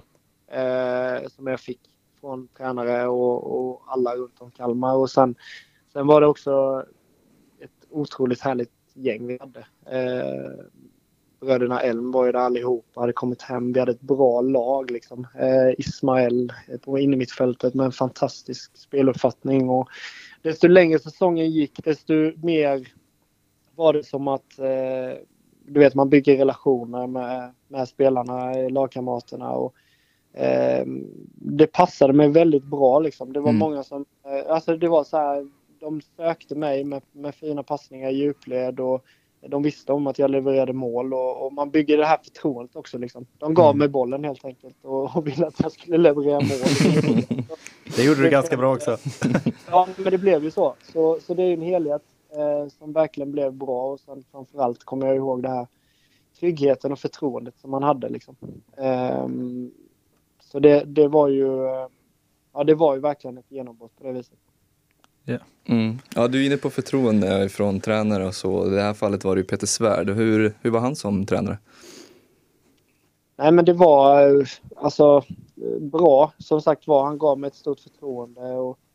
[0.59, 1.81] eh, som jag fick
[2.21, 4.95] från tränare och, och alla runt om Kalmar.
[4.95, 5.35] Och sen,
[5.93, 6.85] sen var det också
[7.59, 9.61] ett otroligt härligt gäng vi hade.
[9.87, 10.65] Eh,
[11.41, 13.73] bröderna Elm var ju där allihopa, hade kommit hem.
[13.73, 15.27] Vi hade ett bra lag liksom.
[15.35, 16.53] Eh, Ismael
[16.85, 19.71] på innermittfältet med en fantastisk speluppfattning.
[19.71, 19.89] Och
[20.43, 22.15] desto längre säsongen gick, desto
[22.47, 22.89] mer
[23.75, 25.19] var det som att eh,
[25.73, 29.51] du vet, man bygger relationer med, med spelarna, lagkamraterna.
[29.53, 29.75] Och,
[30.41, 30.85] eh,
[31.35, 32.99] det passade mig väldigt bra.
[33.01, 33.33] Liksom.
[33.33, 33.59] Det var Mm.
[33.59, 34.05] många som...
[34.25, 35.49] Eh, alltså det var så här,
[35.81, 39.05] de sökte mig med, med fina passningar i djupled och
[39.49, 42.99] de visste om att jag levererade mål och, och man bygger det här förtroendet också.
[42.99, 43.27] Liksom.
[43.39, 43.79] De gav Mm.
[43.79, 47.23] mig bollen helt enkelt och, och ville att jag skulle leverera mål.
[47.97, 48.97] Det gjorde du ganska bra också.
[49.71, 50.75] Ja, men det blev ju så.
[50.93, 52.03] Så, så det är en helhet
[52.37, 55.67] eh, som verkligen blev bra och sen framförallt kommer jag ihåg det här
[56.41, 58.37] tryggheten och förtroendet som man hade liksom.
[58.77, 59.71] Ehm,
[60.41, 61.87] så det, det var ju eh,
[62.53, 64.39] ja, det var ju verkligen ett genombrott på det viset.
[65.69, 65.99] Mm.
[66.15, 68.67] Ja, du är inne på förtroende från tränare och så.
[68.67, 70.11] I det här fallet var det ju Peter Svärd.
[70.11, 71.59] Hur, hur var han som tränare?
[73.37, 75.25] Nej, men det var eh, alltså
[75.57, 76.33] eh, bra.
[76.39, 78.90] Som sagt var, han gav mig ett stort förtroende och eh,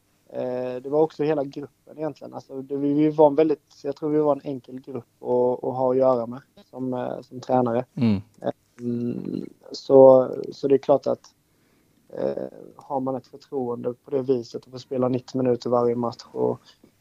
[0.83, 2.33] det var också hela gruppen egentligen.
[2.33, 5.75] Alltså, det, vi, var en väldigt, jag tror vi var en enkel grupp att, att
[5.75, 7.85] ha att göra med som, eh, som tränare.
[7.95, 8.21] Mm.
[8.79, 11.35] Mm, så, så det är klart att
[12.09, 12.43] eh,
[12.75, 16.59] har man ett förtroende på det viset och får spela 90 minuter varje match och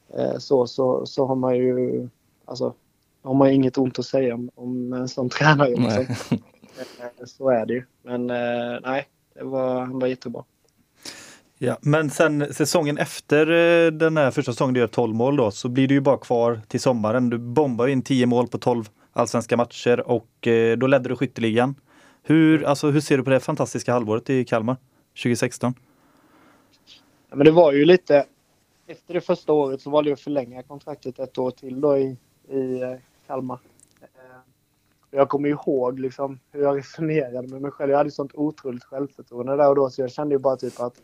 [0.08, 2.08] eh, så, så, så har man ju
[2.44, 2.74] alltså,
[3.22, 5.68] har man inget ont att säga om, om en sån tränare.
[5.68, 6.38] Liksom.
[6.38, 7.84] Eh, Så är det ju.
[8.02, 10.44] Men eh, nej, det var, han var jättebra.
[11.58, 15.50] Ja, men sen säsongen efter eh, den här första säsongen du gör 12 mål då
[15.50, 17.30] så blir du ju bara kvar till sommaren.
[17.30, 21.74] Du bombar in 10 mål på 12 allsvenska matcher och eh, då ledde du skytteligan.
[22.22, 24.76] Hur, alltså, hur ser du på det fantastiska halvåret i Kalmar
[25.22, 25.74] 2016?
[27.30, 28.26] Ja, men det var ju lite...
[28.86, 32.16] Efter det första året så valde jag att förlänga kontraktet ett år till då i,
[32.48, 33.58] i eh, Kalmar.
[35.10, 37.90] Jag kommer ihåg liksom hur jag resonerade med mig själv.
[37.90, 40.94] Jag hade sånt otroligt självförtroende där och då så jag kände ju bara typ att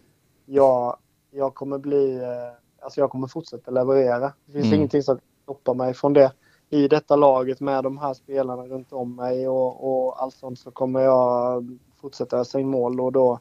[0.54, 0.96] jag,
[1.30, 2.16] jag kommer bli...
[2.16, 4.32] eh, Alltså jag kommer fortsätta leverera.
[4.46, 4.76] Det finns Mm.
[4.76, 6.32] ingenting som stoppar mig från det.
[6.70, 10.70] I detta laget med de här spelarna runt om mig och, och allt sånt så
[10.70, 13.38] kommer jag fortsätta ösa in mål och då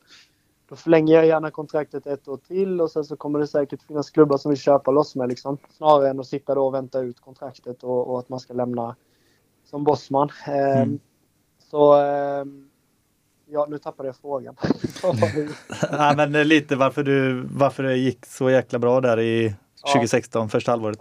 [0.69, 4.09] då förlänger jag gärna kontraktet ett år till och sen så kommer det säkert finnas
[4.09, 5.57] klubbar som vill köpa loss mig liksom.
[5.69, 8.95] Snarare än att sitta då och vänta ut kontraktet och, och att man ska lämna
[9.65, 10.29] som bossman.
[10.47, 10.99] Eh, Mm.
[11.71, 12.45] Så eh,
[13.49, 14.55] ja, nu tappade jag frågan.
[15.91, 19.55] Nej, men lite varför, du, varför det gick så jäkla bra där i
[19.93, 20.99] 2016, första halvåret.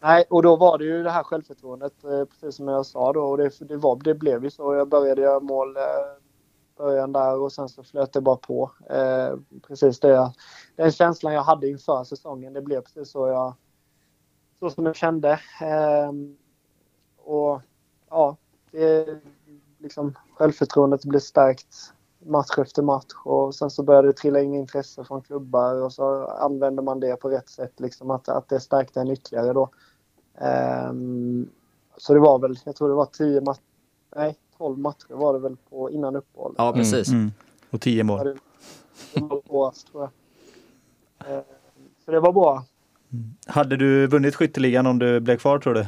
[0.00, 3.22] Nej, och då var det ju det här självförtroendet, eh, precis som jag sa då.
[3.22, 4.74] Och det, det, var, det blev ju så.
[4.74, 5.82] Jag började göra mål eh,
[6.76, 8.70] början där och sen så flöt det bara på.
[8.90, 10.32] Eh, precis det,
[10.76, 13.54] den känslan jag hade inför säsongen, det blev precis så jag
[14.58, 15.30] så som jag kände.
[15.60, 16.12] Eh,
[17.16, 17.60] och
[18.10, 18.36] ja,
[18.70, 19.06] det,
[19.78, 21.92] liksom, självförtroendet blev stärkt
[22.26, 26.26] match efter match och sen så började det trilla in intresse från klubbar och så
[26.26, 29.70] använde man det på rätt sätt, liksom att, att det stärkte en ytterligare då.
[30.90, 31.50] Um,
[31.96, 33.62] så det var väl, jag tror det var 10 matcher,
[34.16, 36.54] nej 12 matcher var det väl på innan uppehåll.
[36.58, 37.08] Ja, precis.
[37.08, 37.32] Mm.
[37.70, 38.38] Och tio mål.
[41.26, 41.42] Ehm,
[42.04, 42.64] så det var bra.
[43.46, 45.86] Hade du vunnit skytteligan om du blev kvar tror du?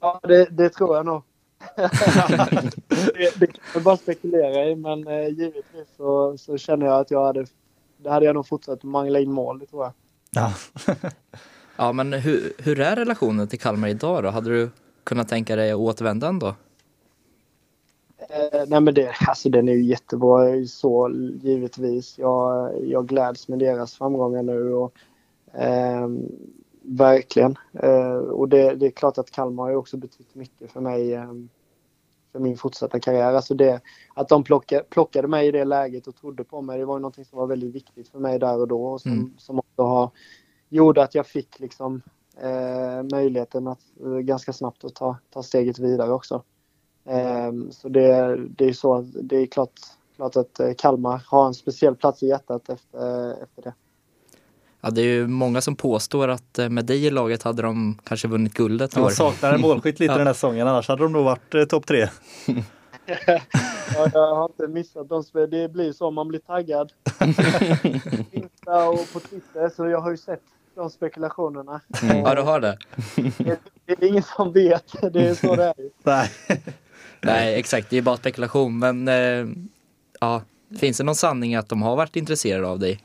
[0.00, 1.22] Ja, det, det tror jag nog.
[2.88, 7.10] Det, det kan jag bara spekulera i, men eh, givetvis så, så känner jag att
[7.10, 7.46] jag hade...
[8.02, 9.92] Det hade jag nog fortsatt mangla in mål, det tror jag.
[10.30, 10.52] Ja.
[11.80, 14.28] Ja, men hur, hur är relationen till Kalmar idag då?
[14.28, 14.70] Hade du
[15.04, 16.54] kunnat tänka dig att återvända ändå?
[18.18, 21.10] Eh, nej men det, alltså den är ju jättebra så
[21.42, 22.18] givetvis.
[22.18, 24.92] Jag, jag gläds med deras framgångar nu och
[25.54, 26.28] ehm,
[26.82, 27.56] verkligen.
[27.72, 31.48] Eh, och det, det är klart att Kalmar har också betytt mycket för mig ehm,
[32.32, 33.32] för min fortsatta karriär.
[33.34, 33.80] Alltså det,
[34.14, 37.00] att de plockade, plockade mig i det läget och trodde på mig, det var ju
[37.00, 39.34] någonting som var väldigt viktigt för mig där och då och som, Mm.
[39.38, 40.10] som också har,
[40.68, 42.02] gjorde att jag fick liksom
[42.36, 46.42] eh, möjligheten att eh, ganska snabbt att ta, ta steget vidare också.
[47.04, 49.80] Ehm, så det, det är så det är klart,
[50.16, 53.74] klart att eh, Kalmar har en speciell plats i hjärtat efter, efter det.
[54.80, 57.98] Ja, det är ju många som påstår att eh, med dig i laget hade de
[58.04, 59.08] kanske vunnit guldet i år.
[59.08, 60.18] De saknar en målskytt lite Ja.
[60.18, 62.08] den här säsongen, annars hade de nog varit eh, topp tre.
[63.94, 65.50] Ja, jag har inte missat de spel.
[65.50, 66.92] Det blir så, man blir taggad.
[68.32, 70.42] Insta och på Twitter, så jag har ju sett
[70.74, 71.80] de spekulationerna.
[72.02, 72.78] Ja, du har det?
[73.38, 75.12] Det, det är ingen som vet.
[75.12, 75.74] Det är så det är.
[76.02, 76.30] Nej.
[77.20, 77.90] Nej, exakt.
[77.90, 78.78] Det är bara spekulation.
[78.78, 79.46] Men eh,
[80.20, 80.42] ja,
[80.78, 83.00] finns det någon sanning att de har varit intresserade av dig?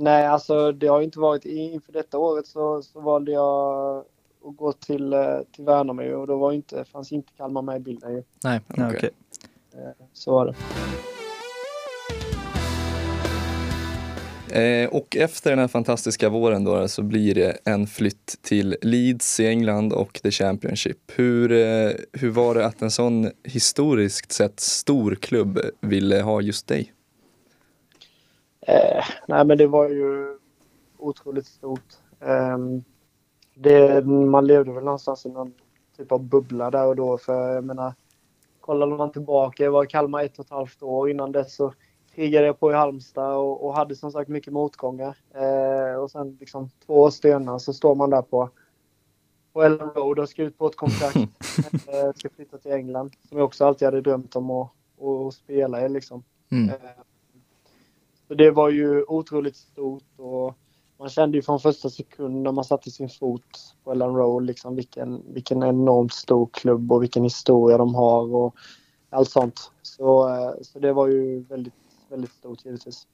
[0.00, 3.98] Nej, alltså det har inte varit inför detta året så, så valde jag
[4.44, 7.80] att gå till, eh, till Värnamo och då var inte, fanns inte Kalmar med i
[7.80, 8.22] bilden ju.
[8.44, 8.60] Nej.
[8.68, 8.86] Okej.
[8.96, 9.10] okej.
[10.12, 10.54] Så var det.
[14.52, 19.40] Eh, och efter den här fantastiska våren då så blir det en flytt till Leeds
[19.40, 20.98] i England och The Championship.
[21.06, 26.66] Hur, eh, hur var det att en sån historiskt sett stor klubb ville ha just
[26.66, 26.92] dig?
[28.70, 30.38] Eh, nej, men det var ju
[30.98, 31.94] otroligt stort.
[32.20, 32.84] Ehm,
[33.54, 35.54] det, man levde väl någonstans i någon
[35.96, 37.18] typ av bubbla där och då.
[37.18, 37.94] För jag menar,
[38.60, 41.10] kollar man tillbaka, jag var i Kalmar ett och ett halvt år.
[41.10, 41.72] Innan dess så
[42.14, 45.16] krigade jag på i Halmstad och, och hade som sagt mycket motgångar.
[45.34, 48.50] Eh, och sen liksom två år senare så står man där på,
[49.52, 51.16] på Ellen Road och skrivit på ett kontrakt.
[51.88, 55.86] eh, ska flytta till England, som jag också alltid hade drömt om att, att spela
[55.86, 55.88] i.
[55.88, 56.24] Liksom.
[56.50, 56.68] Mm.
[56.68, 56.74] Eh,
[58.30, 60.54] så det var ju otroligt stort och
[60.98, 64.76] man kände ju från första sekund när man satte sin fot på Ellen Road liksom
[64.76, 68.54] vilken, vilken enormt stor klubb och vilken historia de har och
[69.10, 69.70] allt sånt.
[69.82, 71.74] Så, eh, så det var ju väldigt,
[72.10, 73.06] väldigt stort givetvis.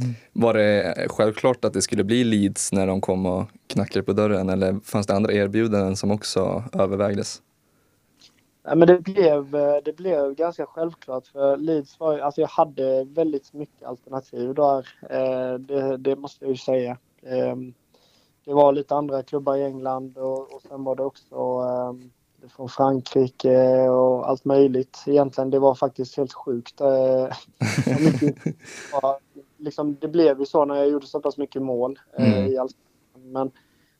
[0.00, 0.14] Mm.
[0.32, 4.48] Var det självklart att det skulle bli Leeds när de kom och knackade på dörren
[4.48, 7.42] eller fanns det andra erbjudanden som också övervägdes?
[8.70, 13.04] Nej, men det blev, eh, det blev ganska självklart för Leeds var alltså jag hade
[13.04, 14.88] väldigt mycket alternativ där.
[15.10, 16.98] Eh, det, det måste jag ju säga.
[17.22, 17.56] Eh,
[18.44, 21.92] det var lite andra klubbar i England och, och sen var det också eh,
[22.42, 24.98] det från Frankrike och allt möjligt.
[25.06, 26.80] Egentligen det var faktiskt helt sjukt.
[26.80, 27.28] Eh,
[28.92, 29.18] ja,
[29.56, 32.46] liksom, det blev ju så när jag gjorde så pass mycket mål Mm.
[32.46, 32.76] i allt.
[33.14, 33.50] Men,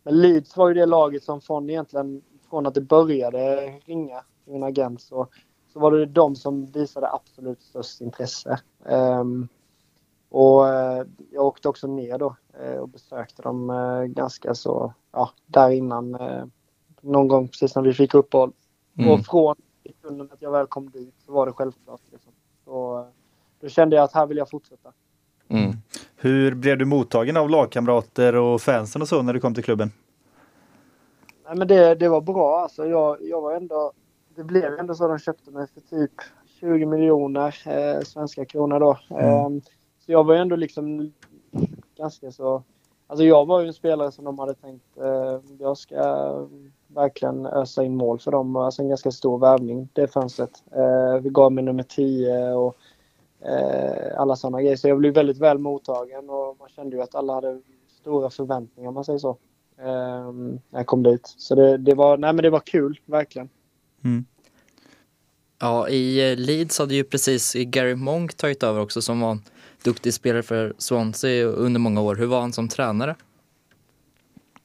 [0.03, 4.63] men Leeds var ju det laget som från egentligen från att det började ringa min
[4.63, 5.27] agent så,
[5.73, 8.61] så var det de som visade absolut störst intresse.
[8.87, 9.49] Ehm,
[10.29, 15.31] och eh, jag åkte också ner då eh, och besökte dem eh, ganska så, ja,
[15.47, 16.17] där innan.
[17.01, 18.53] någon gång precis när vi fick uppehåll.
[18.99, 19.11] Mm.
[19.11, 22.01] Och från sekunden att jag väl kom dit så var det självklart.
[22.13, 22.33] Liksom.
[22.65, 23.07] Så,
[23.61, 24.93] då kände jag att här vill jag fortsätta.
[25.49, 25.73] Mm.
[26.17, 29.93] Hur blev du mottagen av lagkamrater och fansen och så när du kom till klubben?
[31.45, 32.61] Nej, men det, det var bra.
[32.61, 33.93] Alltså, jag, jag var ändå,
[34.37, 36.13] det blev ändå så de köpte mig för typ
[36.61, 38.91] 20 miljoner eh, svenska kronor då.
[39.19, 39.49] Eh,
[39.99, 41.13] så jag var ändå liksom
[41.97, 42.63] ganska så...
[43.07, 46.33] Alltså jag var ju en spelare som de hade tänkt eh, jag ska
[46.87, 48.57] verkligen ösa in mål för dem.
[48.57, 50.63] Alltså en ganska stor värvning det fönstret.
[50.73, 52.77] Eh, vi gav mig nummer 10 och
[53.41, 54.77] eh, alla sådana grejer.
[54.77, 57.61] Så jag blev väldigt väl mottagen och man kände ju att alla hade
[58.01, 59.37] stora förväntningar om man säger så.
[59.79, 61.27] Eh, när jag kom dit.
[61.27, 63.49] Så det, det, var, nej, men det var kul, verkligen.
[64.05, 64.25] Mm.
[65.61, 69.43] Ja, i eh, Leeds hade ju precis Gary Monk tagit över också som var en
[69.85, 72.17] duktig spelare för Swansea under många år.
[72.17, 73.17] Hur var han som tränare?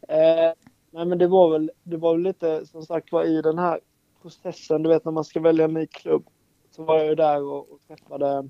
[0.08, 0.54] Eh,
[0.92, 3.80] nej men det var väl, det var väl lite som sagt var i den här
[4.22, 6.26] processen, du vet när man ska välja en ny klubb.
[6.72, 8.50] Så var jag ju där och, och träffade,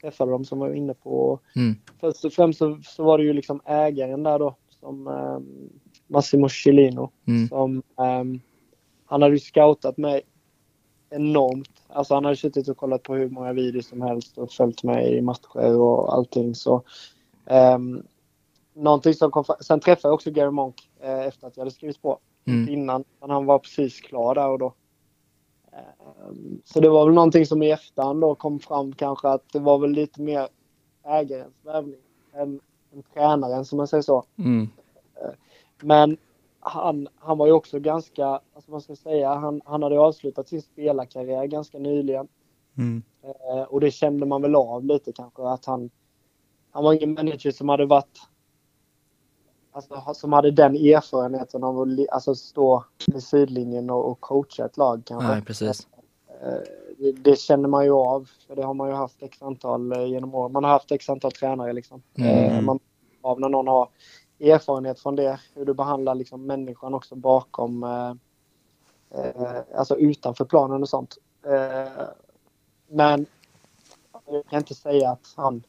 [0.00, 1.40] träffade dem som var inne på.
[1.56, 1.74] Mm.
[2.00, 5.38] Först och främst så, så var det ju liksom ägaren där då som eh,
[6.06, 7.10] Massimo Cellino.
[7.26, 7.48] Mm.
[7.48, 8.40] Som, ehm,
[9.12, 10.22] han hade ju scoutat mig
[11.10, 11.82] enormt.
[11.88, 15.16] Alltså han hade suttit och kollat på hur många videos som helst och följt mig
[15.16, 16.54] i matcher och allting.
[16.54, 16.82] Så,
[17.74, 18.02] um,
[18.74, 22.02] någonting som kom, sen träffade jag också Gary Monk eh, efter att jag hade skrivit
[22.02, 22.18] på.
[22.44, 22.68] Mm.
[22.68, 24.74] Innan, han var precis klar där och då.
[25.72, 29.58] Ehm, så det var väl någonting som i efterhand då kom fram kanske att det
[29.58, 30.48] var väl lite mer
[31.04, 32.00] ägarens värvning
[32.34, 32.60] än,
[32.92, 34.24] än tränaren som man säger så.
[34.38, 34.68] Mm.
[35.82, 36.16] Men
[36.62, 40.48] han, han var ju också ganska, alltså vad ska jag säga, han, han hade avslutat
[40.48, 42.28] sin spelarkarriär ganska nyligen.
[42.78, 43.02] Mm.
[43.22, 45.90] Eh, och det kände man väl av lite kanske att han,
[46.70, 48.20] han var ingen manager som hade varit,
[49.72, 54.76] alltså som hade den erfarenheten av att alltså, stå vid sidlinjen och, och coacha ett
[54.76, 55.28] lag kanske.
[55.28, 55.88] Nej, precis.
[56.42, 56.62] Eh,
[56.98, 60.04] det, det känner man ju av, för det har man ju haft x antal eh,
[60.04, 60.48] genom år.
[60.48, 62.02] Man har haft x antal tränare liksom.
[62.14, 62.28] Mm.
[62.28, 62.78] Eh, man
[63.22, 63.88] av när någon har
[64.42, 68.10] erfarenhet från det, hur du behandlar liksom människan också bakom, eh,
[69.10, 71.18] eh, alltså utanför planen och sånt.
[71.46, 72.02] Eh,
[72.88, 73.26] men
[74.26, 75.62] jag kan inte säga att han,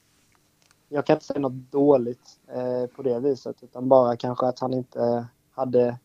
[0.90, 4.74] jag kan inte säga något dåligt eh, på det viset, utan bara kanske att han
[4.74, 5.98] inte hade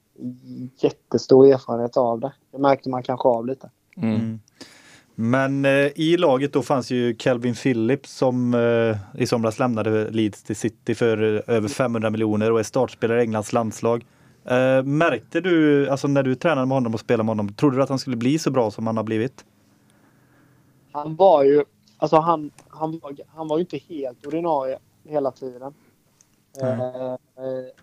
[0.76, 2.32] jättestor erfarenhet av det.
[2.50, 3.70] Det märkte man kanske av lite.
[3.96, 4.40] Mm.
[5.20, 10.42] Men eh, i laget då fanns ju Kelvin Phillips som eh, i somras lämnade Leeds
[10.42, 14.06] till City för eh, över 500 miljoner och är startspelare i Englands landslag.
[14.44, 17.82] Eh, märkte du, alltså när du tränade med honom och spelade med honom, trodde du
[17.82, 19.44] att han skulle bli så bra som han har blivit?
[20.92, 21.64] Han var ju,
[21.96, 25.74] alltså han, han, var, han var ju inte helt ordinarie hela tiden.
[26.60, 27.18] Mm.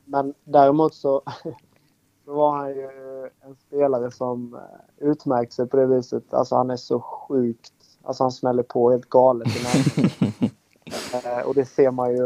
[0.05, 1.21] Men däremot så,
[2.25, 2.89] så var han ju
[3.41, 6.33] en spelare som eh, utmärkt sig på det viset.
[6.33, 7.73] Alltså han är så sjukt,
[8.03, 9.59] alltså han smäller på helt galet i
[11.13, 12.25] eh, och det ser man ju,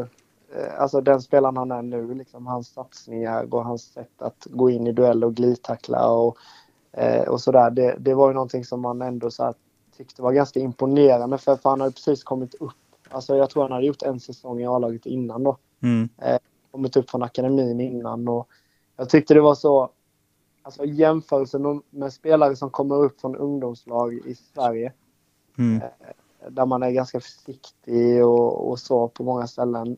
[0.56, 4.70] eh, alltså den spelaren han är nu, liksom hans satsningar och hans sätt att gå
[4.70, 6.38] in i duell och glidtackla och,
[6.92, 7.72] eh, och sådär.
[7.72, 9.54] Det, det var ju någonting som man ändå så här,
[9.98, 12.72] tyckte var ganska imponerande för, för han hade precis kommit upp.
[13.10, 15.58] Alltså jag tror han hade gjort en säsong i A-laget innan då.
[15.82, 16.10] Mm.
[16.72, 18.48] Kommit upp från akademin innan och
[19.00, 19.90] jag tyckte det var så,
[20.62, 24.94] alltså jämförelsen med spelare som kommer upp från ungdomslag i Sverige
[25.60, 25.82] Mm.
[26.50, 29.98] där man är ganska försiktig och, och så på många ställen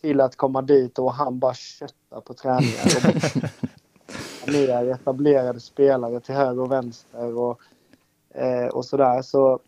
[0.00, 3.12] till att komma dit och han bara köttar på träningar.
[4.52, 7.60] Ner etablerade spelare till höger och vänster och,
[8.30, 9.22] eh, och sådär.
[9.22, 9.60] Så,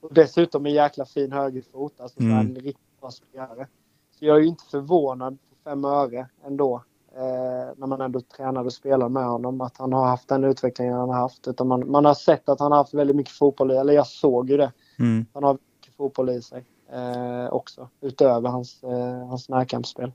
[0.00, 2.38] och dessutom en jäkla fin högerfot, alltså mm.
[2.38, 3.66] en riktigt bra spelare.
[4.10, 6.82] Så jag är ju inte förvånad på fem öre ändå.
[7.16, 10.94] Eh, när man ändå tränar och spelar med honom, att han har haft den utvecklingen
[10.94, 11.48] han har haft.
[11.48, 14.06] Utan man, man har sett att han har haft väldigt mycket fotboll i, eller jag
[14.06, 14.72] såg ju det.
[14.98, 15.26] Mm.
[15.34, 20.12] Han har mycket fotboll i sig eh, också, utöver hans, eh, hans närkampsspel.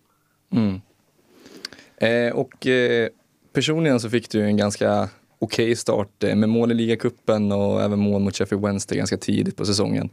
[0.49, 0.81] Mm.
[1.97, 3.09] Eh, och eh,
[3.53, 7.99] personligen så fick du en ganska okej start eh, med mål i ligacupen och även
[7.99, 10.09] mål mot Sheffield Wednesday ganska tidigt på säsongen.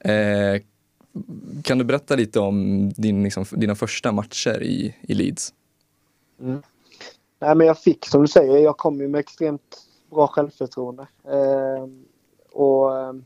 [0.00, 0.62] Eh,
[1.62, 5.52] kan du berätta lite om din, liksom, dina första matcher i, i Leeds?
[6.44, 6.62] Mm.
[7.38, 11.06] Nej, men jag fick, som du säger, jag kom ju med extremt bra självförtroende.
[11.24, 11.88] Eh,
[12.52, 13.24] och ehm,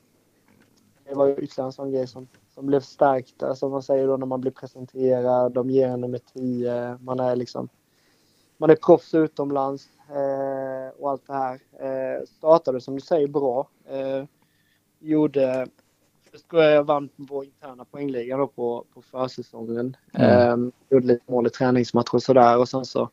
[1.09, 4.17] det var ju ytterligare en sån grej som, som blev starkt, alltså man säger då
[4.17, 7.69] när man blir presenterad, de ger en nummer 10, man är liksom
[8.57, 11.61] man är proffs utomlands eh, och allt det här.
[11.81, 13.69] Eh, startade som du säger bra.
[13.85, 14.25] Eh,
[14.99, 15.67] gjorde,
[16.39, 19.97] tror jag jag vann vår interna poängliga då på, på försäsongen.
[20.13, 20.31] Mm.
[20.31, 23.11] Eh, gjorde lite mål i träningsmatcher och sådär och sen så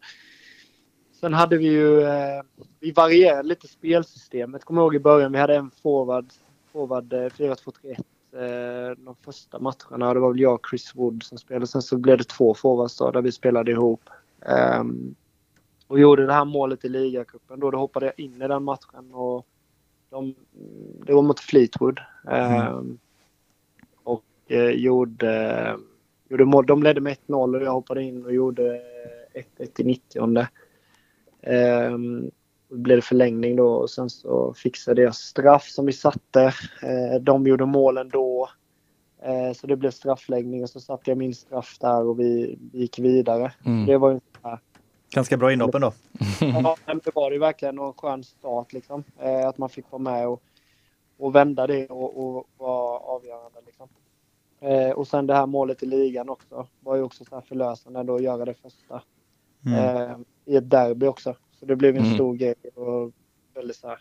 [1.20, 2.42] Sen hade vi ju, eh,
[2.80, 4.66] vi varierade lite spelsystemet.
[4.66, 6.26] Kommer ihåg i början, vi hade en forward,
[6.72, 8.04] forward eh, 4-2-3-1
[8.34, 10.14] eh, de första matcherna.
[10.14, 11.68] Det var väl jag och Chris Wood som spelade.
[11.68, 14.10] Sen så blev det två forwards då, där vi spelade ihop.
[14.42, 15.16] Ehm,
[15.88, 17.60] och gjorde det här målet i ligacupen.
[17.60, 19.48] Då, då hoppade jag in i den matchen och
[20.10, 20.36] de,
[21.06, 22.00] det var mot Fleetwood.
[22.32, 22.84] Ehm, och
[24.48, 25.76] eh, gjorde,
[26.30, 26.66] gjorde mål.
[26.66, 28.82] De ledde med 1-0 och jag hoppade in och gjorde
[29.58, 30.48] 1-1 i 90
[31.46, 32.32] Ehm,
[32.70, 36.44] då blev det förlängning då och sen så fixade jag straff som vi satte.
[36.82, 38.50] Eh, de gjorde målen då.
[39.24, 42.80] Eh, så det blev straffläggning och så satte jag min straff där och vi, vi
[42.80, 43.54] gick vidare.
[43.66, 43.86] Mm.
[43.86, 44.60] Det var ju här,
[45.14, 45.94] Ganska bra inhopp ändå.
[46.42, 49.04] ja, men det var ju verkligen en skön start liksom.
[49.20, 50.44] Eh, att man fick vara med och,
[51.18, 53.88] och vända det och, och vara avgörande liksom.
[54.66, 58.04] Eh, och sen det här målet i ligan också var ju också så här förlösande
[58.04, 59.04] då att göra det första.
[59.66, 59.80] Mm.
[60.12, 61.36] Eh, I ett derby också.
[61.60, 62.14] Så det blev en Mm.
[62.16, 63.12] stor grej och
[63.54, 64.00] väldigt så här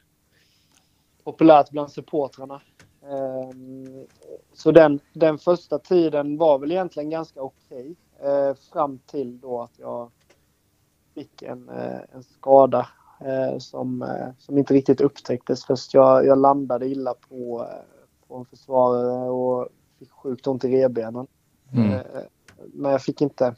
[1.25, 2.62] populärt bland supportrarna.
[3.03, 4.07] Ehm,
[4.53, 7.97] så den, den första tiden var väl egentligen ganska okej.
[8.23, 10.11] eh, fram till då att jag
[11.15, 12.89] fick en, eh, en skada
[13.21, 15.95] eh, som, eh, som inte riktigt upptäcktes först.
[15.95, 21.26] Jag, jag landade illa på, eh, på en försvarare och fick sjukt ont i revbenen.
[21.72, 21.92] Mm.
[21.92, 22.01] Eh,
[22.72, 23.55] Men jag fick inte...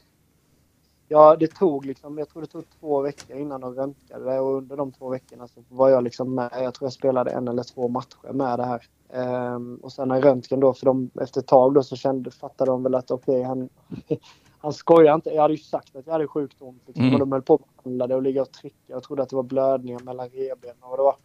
[1.09, 4.57] Ja, det tog liksom, jag tror det tog två veckor innan de röntgade det och
[4.57, 6.49] under de två veckorna så var jag liksom med.
[6.53, 8.87] Jag tror jag spelade en eller två matcher med det här.
[9.09, 12.71] Ehm, och sen när röntgen då, för de, efter ett tag då så kände, fattade
[12.71, 13.69] de väl att okej, han,
[14.57, 15.29] han skojar inte.
[15.29, 17.13] Jag hade ju sagt att jag hade sjukt ont liksom, Mm.
[17.13, 18.75] och de höll på att behandla det och ligga och trycka.
[18.87, 21.15] Jag trodde att det var blödningar mellan revbenen och det var.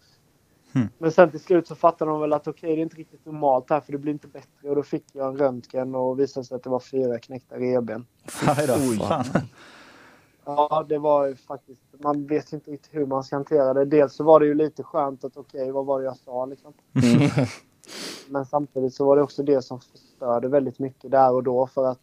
[0.75, 0.89] Mm.
[0.99, 3.71] Men sen till slut så fattade de väl att okej, det är inte riktigt normalt
[3.71, 4.69] här för det blir inte bättre.
[4.69, 8.07] Och då fick jag en röntgen och visade sig att det var fyra knäckta revben.
[8.91, 8.99] Oj.
[8.99, 9.25] Fan.
[10.45, 11.83] Ja, det var ju faktiskt...
[12.03, 13.85] Man vet ju inte riktigt hur man ska hantera det.
[13.85, 16.73] Dels så var det ju lite skönt att okej, vad var det jag sa liksom?
[16.95, 17.31] Mm.
[18.29, 21.87] Men samtidigt så var det också det som förstörde väldigt mycket där och då för
[21.87, 22.01] att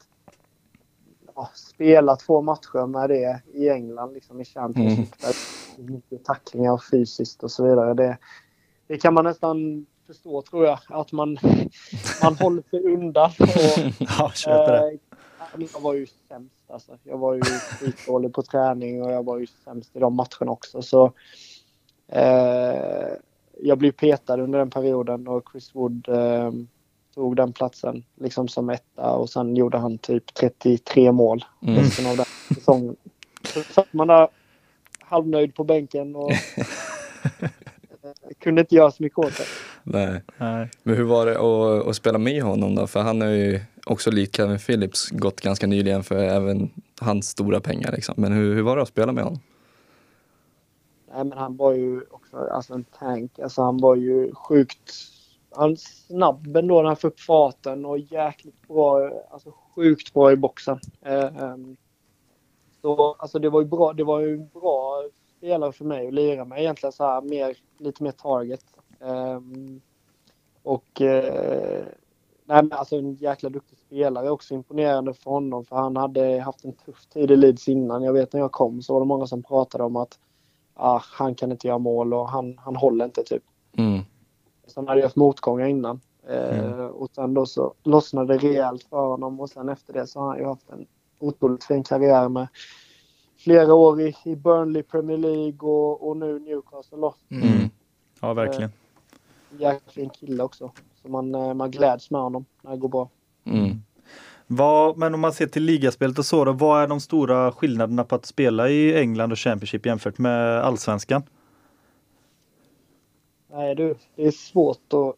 [1.35, 5.21] ja, spela två matcher med det i England, liksom i Championship.
[5.21, 5.35] Där
[5.75, 7.93] det är mycket tacklingar och fysiskt och så vidare.
[7.93, 8.17] Det,
[8.89, 11.37] det kan man nästan förstå tror jag, att man,
[12.23, 13.31] man håller sig undan.
[13.39, 13.47] Och,
[14.19, 14.89] Ja, köper det.
[14.91, 16.97] Eh, Jag var ju sämst alltså.
[17.03, 20.81] Jag var ju skitdålig på träning och jag var ju sämst i de matcherna också.
[20.81, 21.11] Så,
[22.07, 23.07] eh,
[23.61, 26.51] jag blev petad under den perioden och Chris Wood eh,
[27.15, 31.75] tog den platsen liksom som etta och sen gjorde han typ 33 mål Mm.
[31.75, 32.25] resten av den
[32.55, 32.95] säsongen.
[33.43, 34.27] Så satt man där
[34.99, 36.31] halvnöjd på bänken och
[38.39, 39.45] kunde inte göra så mycket åt det.
[39.83, 40.23] Nej.
[40.37, 40.69] Nej.
[40.83, 42.87] Men hur var det att, att spela med honom då?
[42.87, 46.69] För han har ju också likt Kevin Phillips gått ganska nyligen för även
[47.01, 48.15] hans stora pengar liksom.
[48.17, 49.39] Men hur, hur var det att spela med honom?
[51.13, 53.39] Nej, men han var ju också alltså en tank.
[53.39, 54.91] Alltså han var ju sjukt
[55.51, 60.35] han snabb ändå när han fick upp farten och jäkligt bra, alltså sjukt bra i
[60.35, 60.79] boxen.
[61.01, 61.77] Eh, ehm,
[62.81, 65.03] så alltså det var ju bra, det var ju bra
[65.39, 68.63] spelare för mig att lira med egentligen så här mer, lite mer target.
[68.99, 69.81] Ehm,
[70.63, 71.85] och eh,
[72.45, 76.65] nej men alltså en jäkla duktig spelare också imponerande för honom för han hade haft
[76.65, 78.03] en tuff tid i Leeds innan.
[78.03, 80.19] Jag vet när jag kom så var det många som pratade om att
[80.73, 83.43] ah, han kan inte göra mål och han, han håller inte typ.
[83.77, 83.99] Mm.
[84.67, 86.01] Så han hade haft motgångar innan.
[86.29, 90.19] Eh, och sen då så lossnade det rejält för honom och sen efter det så
[90.19, 90.85] har han ju haft en
[91.19, 92.47] otroligt fin karriär med
[93.39, 96.97] flera år i, i Burnley Premier League och, och nu Newcastle.
[96.97, 97.15] då.
[97.29, 97.69] Mm.
[98.21, 98.71] Ja, verkligen.
[99.59, 100.71] Jäkligt fin kille också.
[101.01, 103.09] Så man, eh, man gläds med honom när det går bra.
[103.43, 103.81] Mm.
[104.47, 108.03] Vad, men om man ser till ligaspelet och så då, vad är de stora skillnaderna
[108.03, 111.23] på att spela i England och Championship jämfört med allsvenskan?
[113.51, 115.15] Nej du, det är svårt att,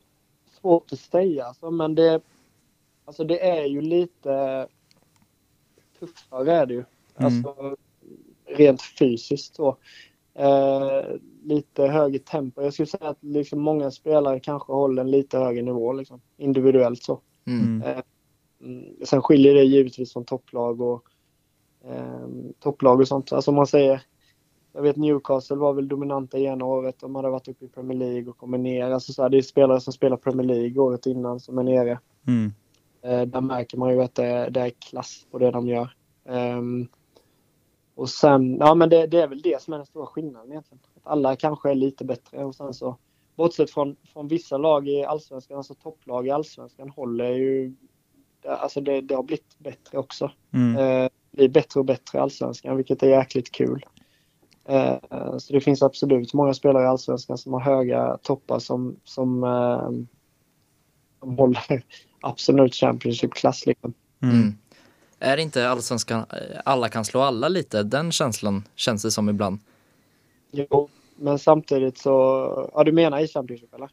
[0.61, 2.21] svårt att säga alltså, men det,
[3.05, 4.67] alltså det är ju lite
[5.99, 6.83] tuffare är det ju.
[7.15, 7.75] Alltså
[8.55, 9.77] rent fysiskt så.
[10.33, 11.05] Eh,
[11.43, 12.61] lite högre tempo.
[12.61, 17.03] Jag skulle säga att liksom många spelare kanske håller en lite högre nivå liksom, individuellt
[17.03, 17.19] så.
[17.47, 17.83] Mm.
[17.83, 18.01] Mm.
[18.63, 21.03] Mm, sen skiljer det givetvis från topplag och
[21.85, 22.27] eh,
[22.59, 23.31] topplag och sånt.
[23.31, 24.01] Alltså man säger,
[24.73, 26.99] jag vet Newcastle var väl dominanta i ena året.
[26.99, 28.91] De hade varit uppe i Premier League och kommer ner.
[28.91, 31.99] Alltså så här, det är spelare som spelar Premier League året innan som är nere.
[32.27, 32.53] Mm.
[33.03, 35.93] Eh, där märker man ju att det, är- det är klass på det de gör.
[36.25, 36.87] Ehm,
[38.01, 40.81] och sen, ja men det, det är väl det som är den stora skillnaden egentligen.
[40.95, 42.97] Att alla kanske är lite bättre och sen så
[43.35, 47.73] bortsett från, från vissa lag i allsvenskan, alltså topplag i allsvenskan håller ju,
[48.45, 50.31] alltså det, det har blivit bättre också.
[50.53, 50.77] Mm.
[50.77, 53.85] Eh, blir bättre och bättre i allsvenskan, vilket är jäkligt kul.
[54.65, 54.97] Eh,
[55.37, 59.89] så det finns absolut många spelare i allsvenskan som har höga toppar som, som, eh,
[61.19, 61.83] som håller
[62.21, 63.65] absolut Championship-klass.
[63.65, 63.93] Liksom.
[64.21, 64.53] Mm.
[65.23, 67.83] Är det inte allsvenskan, eh, alla kan slå alla lite?
[67.83, 69.59] Den känslan känns det som ibland.
[70.51, 72.11] Jo, men samtidigt så...
[72.73, 73.89] Ja, du menar i Championship eller?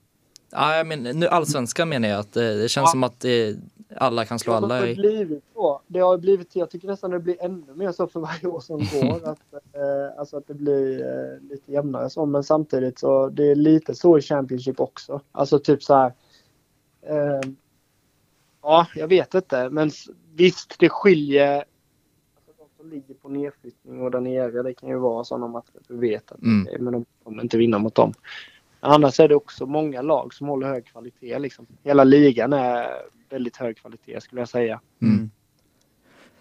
[0.51, 2.91] Ja, jag men, nu allsvenskan menar jag att det, det känns Ja.
[2.91, 3.57] som att det,
[3.97, 4.95] alla kan slå Det alla har i...
[4.95, 5.81] blivit så.
[5.87, 8.79] Det har blivit, jag tycker nästan det blir ännu mer så för varje år som
[8.79, 9.29] går.
[9.31, 12.27] att, eh, alltså att det blir eh, lite jämnare så.
[12.27, 15.21] Men samtidigt så det är lite så i Championship också.
[15.33, 16.13] Alltså typ så här.
[17.03, 17.51] Eh,
[18.63, 19.69] ja, jag vet inte.
[19.71, 19.91] Men
[20.39, 21.57] visst, det skiljer.
[22.37, 25.73] Alltså de som ligger på nedflyttning och där nere, det kan ju vara sådana matcher
[25.81, 26.83] att du vet att Mm.
[26.85, 28.13] men de kommer inte vinna mot dem.
[28.81, 31.39] Annars är det också många lag som håller hög kvalitet.
[31.39, 31.67] Liksom.
[31.83, 32.89] Hela ligan är
[33.29, 34.81] väldigt hög kvalitet skulle jag säga.
[35.03, 35.31] Mm.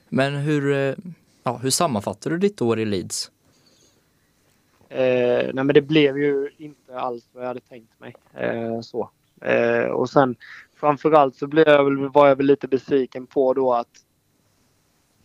[0.10, 0.96] Men hur, eh,
[1.44, 3.32] ja, hur sammanfattar du ditt år i Leeds?
[4.90, 8.16] Eh, nej men det blev ju inte alls vad jag hade tänkt mig.
[8.34, 9.10] Eh, så.
[9.42, 10.36] Eh, och sen
[10.80, 14.06] framförallt så blev jag väl, var jag väl lite besviken på då att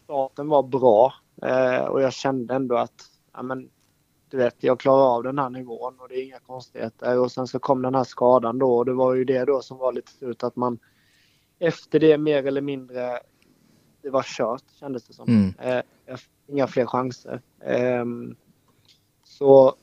[0.05, 1.15] starten var bra.
[1.43, 3.71] Eh, och jag kände ändå att ja, men,
[4.31, 7.19] du vet, jag klarar av den här nivån och det är inga konstigheter.
[7.19, 9.79] Och sen så kom den här skadan då och det var ju det då som
[9.79, 10.79] var lite slut att man
[11.59, 13.19] efter det mer eller mindre
[14.03, 15.29] det var kört kändes det som.
[15.29, 15.55] Mm.
[15.59, 17.41] Eh, inga fler chanser.
[17.61, 18.37] Ehm,
[19.25, 19.75] så,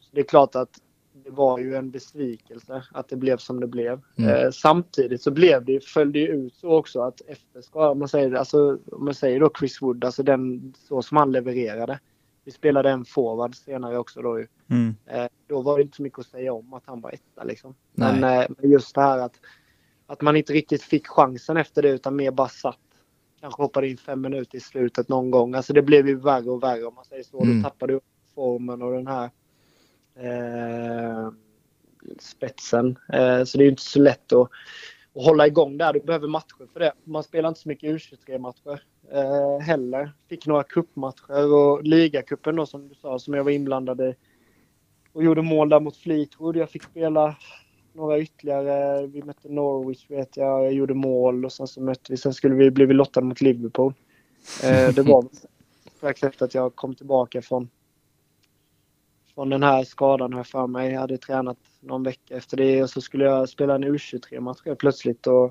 [0.00, 0.80] så det är klart att
[1.28, 4.00] det var ju en besvikelse att det blev som det blev.
[4.16, 4.30] Mm.
[4.30, 8.08] Eh, samtidigt så blev det, följde ju ut så också att efter skadan, om man
[8.08, 12.00] säger, alltså, om man säger då Chris Wood, alltså den så som han levererade.
[12.44, 14.46] Vi spelade en forward senare också då ju.
[14.70, 14.94] Mm.
[15.06, 17.74] Eh, då var det inte så mycket att säga om att han var etta liksom.
[17.92, 19.34] Men, eh, men just det här att,
[20.06, 22.78] att man inte riktigt fick chansen efter det utan mer bara satt.
[23.40, 25.54] Kanske hoppade in fem minuter i slutet någon gång.
[25.54, 27.42] Alltså det blev ju värre och värre om man säger så.
[27.42, 27.62] Mm.
[27.62, 28.00] Då tappade du
[28.34, 29.30] formen och den här
[30.18, 31.30] eh,
[32.18, 32.98] spetsen.
[33.12, 34.50] Eh, så det är inte så lätt att,
[35.14, 35.92] att hålla igång där.
[35.92, 36.92] Du behöver matcher för det.
[37.04, 40.12] Man spelar inte så mycket U23-matcher eh, heller.
[40.28, 44.14] Fick några kuppmatcher och ligacupen då som du sa som jag var inblandad i.
[45.12, 46.56] Och gjorde mål där mot Fleetwood.
[46.56, 47.36] Jag fick spela
[47.92, 49.06] några ytterligare.
[49.06, 50.64] Vi mötte Norwich vet jag.
[50.64, 52.16] Jag gjorde mål och sen så mötte vi.
[52.16, 53.94] Sen skulle vi bli lottade mot Liverpool.
[54.64, 55.24] Eh, det var
[55.96, 57.68] strax efter att jag kom tillbaka från
[59.38, 60.92] från den här skadan har jag för mig.
[60.92, 64.78] Jag hade tränat någon vecka efter det och så skulle jag spela en U23-match helt
[64.78, 65.26] plötsligt.
[65.26, 65.44] Och,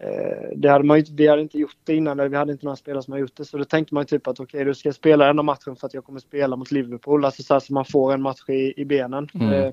[0.00, 2.64] eh, det hade man ju, vi hade inte gjort det innan, eller vi hade inte
[2.64, 3.44] några spelare som har gjort det.
[3.44, 5.94] Så då tänkte man typ att okej, du ska spela den här matchen för att
[5.94, 7.24] jag kommer spela mot Liverpool.
[7.24, 9.28] Alltså så, här, så man får en match i, i benen.
[9.34, 9.52] Mm.
[9.52, 9.72] Eh,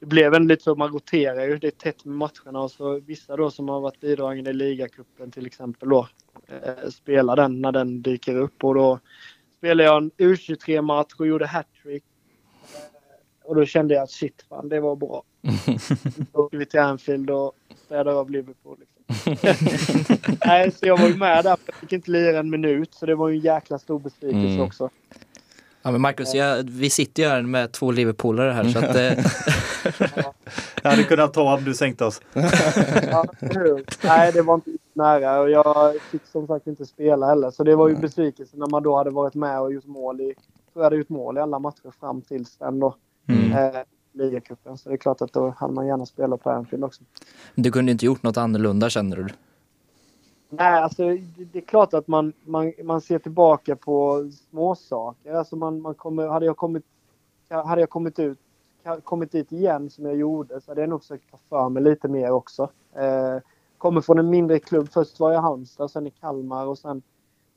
[0.00, 1.58] det blev en lite så, man roterar ju.
[1.58, 5.30] Det är tätt med matcherna och så vissa då som har varit bidragande i ligacupen
[5.30, 6.08] till exempel då
[6.48, 8.98] eh, spelar den när den dyker upp och då
[9.62, 12.04] spelade jag en U23-match och gjorde hattrick.
[13.52, 15.22] Och då kände jag att shit, fan, det var bra.
[16.32, 17.52] Då åkte vi till Anfield och
[17.86, 18.76] städade av Liverpool.
[18.80, 19.36] Liksom.
[20.46, 21.56] Nej, så jag var ju med där.
[21.66, 24.60] Jag fick inte lira en minut, så det var ju en jäkla stor besvikelse Mm.
[24.60, 24.90] också.
[25.82, 29.24] Ja, men Marcus, jag, vi sitter ju här med två Liverpoolare här så att eh,
[30.82, 32.20] Jag hade kunnat ta om du sänkte oss.
[33.10, 33.24] Ja?
[34.02, 37.50] Nej, det var inte nära och jag fick som sagt inte spela heller.
[37.50, 40.24] Så det var ju besvikelse när man då hade varit med och gjort mål i,
[40.26, 40.34] jag
[40.72, 42.96] tror jag hade gjort mål i alla matcher fram tills den då.
[43.26, 43.52] Mm.
[43.52, 44.78] Eh, ligacupen.
[44.78, 47.02] Så det är klart att då hade man gärna spelat på Anfield också.
[47.54, 49.28] du kunde inte gjort något annorlunda känner du?
[50.48, 55.34] Nej, alltså det, det är klart att man, man, man ser tillbaka på småsaker.
[55.34, 56.84] Alltså man, man kommer, hade jag kommit,
[57.48, 58.38] hade jag kommit ut
[59.04, 62.08] kommit dit igen som jag gjorde så hade jag nog försökt ta för mig lite
[62.08, 62.70] mer också.
[62.94, 63.38] Eh,
[63.78, 64.88] kommer från en mindre klubb.
[64.92, 67.02] Först var jag i Halmstad, sen i Kalmar och sen,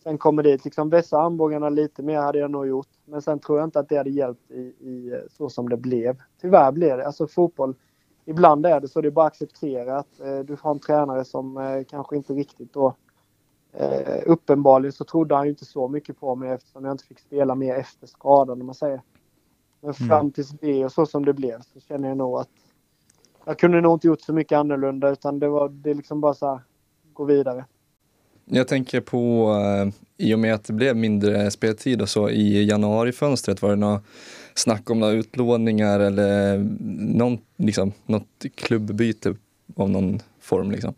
[0.05, 0.65] sen kommer dit.
[0.65, 2.89] Liksom vässa armbågarna lite mer hade jag nog gjort.
[3.05, 6.17] Men sen tror jag inte att det hade hjälpt i, i så som det blev.
[6.41, 7.05] Tyvärr blev det.
[7.05, 7.75] Alltså fotboll,
[8.25, 9.01] ibland är det så.
[9.01, 12.33] Det är bara att acceptera att eh, du har en tränare som eh, kanske inte
[12.33, 12.95] riktigt då
[13.77, 17.19] Eh, uppenbarligen så trodde han ju inte så mycket på mig eftersom jag inte fick
[17.19, 19.01] spela mer efter skadan om man säger.
[19.81, 22.49] Men fram tills det och så som det blev så känner jag nog att
[23.45, 26.47] jag kunde nog inte gjort så mycket annorlunda utan det var det liksom bara så
[26.47, 26.59] här,
[27.13, 27.65] gå vidare.
[28.45, 29.93] Jag tänker på, eh,
[30.27, 34.03] i och med att det blev mindre speltid och så i januarifönstret, var det något
[34.53, 36.57] snack om några utlåningar eller
[37.17, 39.35] någon, liksom, något klubbbyte
[39.75, 40.93] av någon form liksom?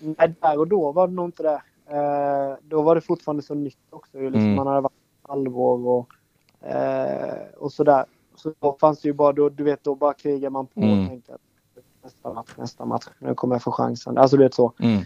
[0.00, 1.62] Nej, där och då var det nog inte det.
[1.90, 4.18] Eh, då var det fortfarande så nytt också.
[4.20, 4.54] Liksom, Mm.
[4.54, 6.08] Man hade varit halvår och,
[6.68, 8.04] eh, och sådär.
[8.36, 11.00] Så då fanns det ju bara, då, du vet, då bara krigar man på Mm.
[11.02, 11.40] och tänker att
[12.04, 14.18] nästa match, nästa match, nu kommer jag få chansen.
[14.18, 14.72] Alltså du vet så.
[14.80, 15.02] Mm.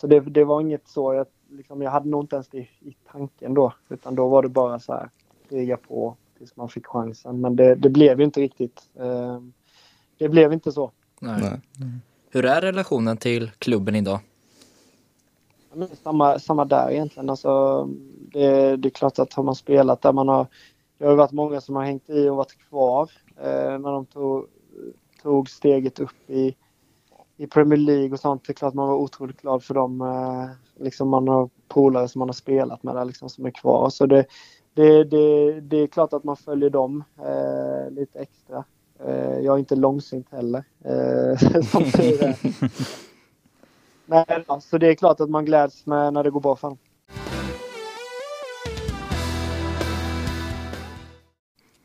[0.00, 2.96] Så det, det var inget så, jag, liksom, jag hade nog inte ens det i
[3.12, 3.72] tanken då.
[3.88, 5.10] Utan då var det bara så här,
[5.48, 7.40] kriga på tills man fick chansen.
[7.40, 8.82] Men det, det blev ju inte riktigt.
[8.94, 9.40] Eh,
[10.18, 10.90] det blev inte så.
[11.20, 11.40] Nej.
[11.40, 11.60] Nej.
[12.30, 14.18] Hur är relationen till klubben idag?
[16.02, 17.30] Samma, samma där egentligen.
[17.30, 17.84] Alltså,
[18.32, 20.46] det, det är klart att har man spelat där man har...
[20.98, 24.06] Det har ju varit många som har hängt i och varit kvar eh, när de
[24.06, 24.46] tog,
[25.22, 26.54] tog steget upp i,
[27.38, 28.44] i Premier League och sånt.
[28.46, 30.00] Det är klart man var otroligt glad för dem.
[30.00, 33.90] Eh, liksom man har polare som man har spelat med där liksom som är kvar.
[33.90, 34.26] Så det,
[34.74, 38.64] det, det, det är klart att man följer dem eh, lite extra.
[39.04, 40.64] Eh, jag är inte långsint heller.
[40.84, 41.84] Eh, som
[44.46, 46.78] ja, så det är klart att man gläds med när det går bra för dem.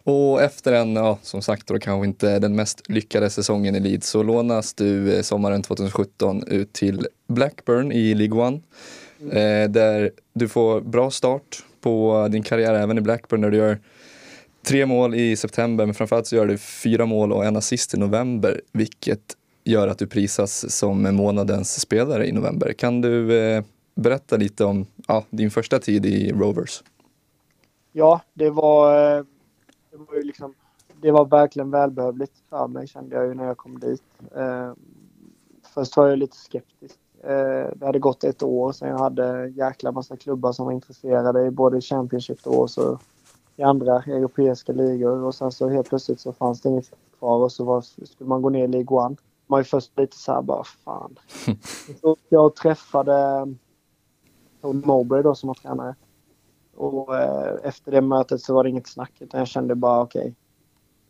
[0.04, 4.10] Och efter en, ja, som sagt då kanske inte den mest lyckade säsongen i Leeds
[4.10, 8.60] så lånas du eh, sommaren 2017 ut till Blackburn i League One.
[9.32, 13.80] Eh, där du får bra start på din karriär även i Blackburn där du gör
[14.66, 17.97] tre mål i september men framförallt så gör du fyra mål och en assist i
[17.97, 22.74] november vilket gör att du prisas som månadens spelare i november.
[22.74, 23.64] Kan du eh,
[23.95, 26.84] berätta lite om ja, din första tid i Rovers?
[27.91, 29.24] Ja, det var, eh,
[29.94, 30.54] det var ju liksom,
[31.02, 34.04] det var verkligen välbehövligt för mig kände jag ju när jag kom dit.
[34.36, 34.74] Eh,
[35.74, 37.00] först var jag lite skeptisk.
[37.24, 41.46] Eh, det hade gått ett år sedan jag hade jäkla massa klubbar som var intresserade
[41.46, 43.00] i både Championship då och så
[43.56, 47.52] i andra europeiska ligor och sen så helt plötsligt så fanns det inget kvar och
[47.52, 49.10] så var, skulle man gå ner i League One.
[49.10, 49.18] Man
[49.48, 51.20] var ju först lite såhär bara fan.
[52.02, 53.48] så jag träffade
[54.62, 55.96] Tony Mowbray då som var tränare.
[56.76, 60.22] Och eh, efter det mötet så var det inget snack utan jag kände bara okej.
[60.22, 60.34] Okay,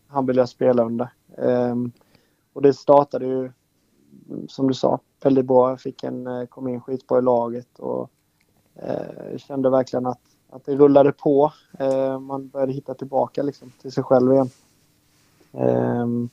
[0.07, 1.09] han vill jag spela under.
[1.37, 1.91] Um,
[2.53, 3.51] och det startade ju
[4.47, 5.69] som du sa väldigt bra.
[5.69, 8.09] Jag fick en, eh, kom in skitbra i laget och
[8.75, 11.53] eh, kände verkligen att, att det rullade på.
[11.79, 14.49] Eh, man började hitta tillbaka liksom, till sig själv igen.
[15.51, 16.29] Ehm,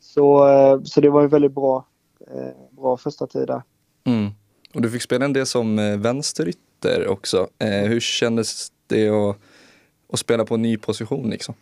[0.00, 1.86] så, eh, så det var en väldigt bra,
[2.20, 3.62] eh, bra första tid där.
[4.04, 4.30] Mm.
[4.74, 6.63] Och du fick spela en del som eh, vänsterytter
[7.08, 7.48] också.
[7.58, 9.36] hur kändes det att,
[10.12, 11.54] att spela på en ny position liksom?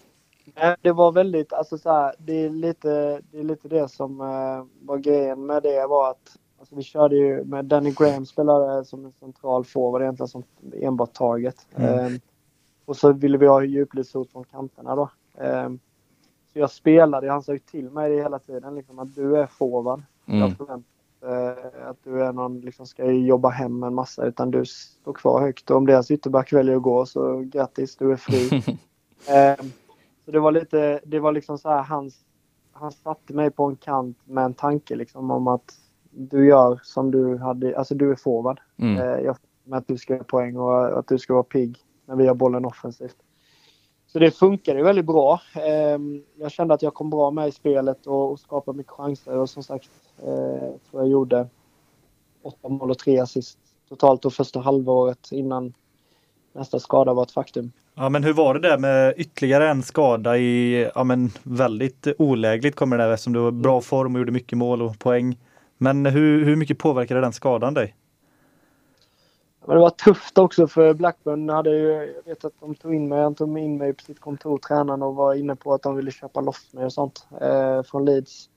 [0.80, 4.64] Det var väldigt, alltså så här, det är lite det, är lite det som uh,
[4.82, 9.04] var grejen med det var att alltså vi körde ju med Danny Graham spelade som
[9.04, 10.42] en central forward egentligen som
[10.74, 11.66] enbart target.
[11.74, 12.06] Mm.
[12.06, 12.20] Um,
[12.84, 15.10] och så ville vi ha djupledshot från kanterna då.
[15.38, 15.80] Um,
[16.52, 19.46] så jag spelade, han sa ju till mig det hela tiden liksom att du är
[19.46, 20.02] forward.
[20.26, 20.40] Mm.
[20.40, 20.91] Jag förväntar
[21.24, 25.40] uh, att du är någon, liksom ska jobba hem en massa utan du står kvar
[25.40, 28.62] högt och om deras ytterback väljer att gå så grattis, du är fri.
[29.60, 29.72] um,
[30.24, 32.20] Så det var lite, det var liksom så här hans,
[32.72, 35.74] han satte mig på en kant med en tanke liksom om att
[36.10, 38.60] du gör som du hade, alltså du är forward.
[38.76, 38.98] Mm.
[38.98, 42.16] Eh, jag, med att du ska göra poäng och att du ska vara pigg när
[42.16, 43.16] vi har bollen offensivt.
[44.12, 45.40] Så det funkade väldigt bra.
[45.54, 49.50] Ehm, jag kände att jag kom bra med i spelet och, skapade mycket chanser och
[49.50, 51.46] som sagt eh, tror jag gjorde
[52.42, 53.58] åtta mål och tre assist
[53.88, 55.72] totalt och första halvåret innan
[56.52, 57.72] nästa skada var ett faktum.
[57.94, 62.76] Ja men hur var det där med ytterligare en skada i, ja men väldigt olägligt
[62.76, 65.38] kommer det där eftersom du var bra form och gjorde mycket mål och poäng.
[65.78, 67.94] Men hur, hur mycket påverkade den skadan dig?
[69.66, 73.08] Men det var tufft också för Blackburn hade ju, jag vet att de tog in
[73.08, 75.96] mig, han tog in mig på sitt kontor, tränaren, och var inne på att de
[75.96, 78.48] ville köpa loss mig och sånt eh, från Leeds.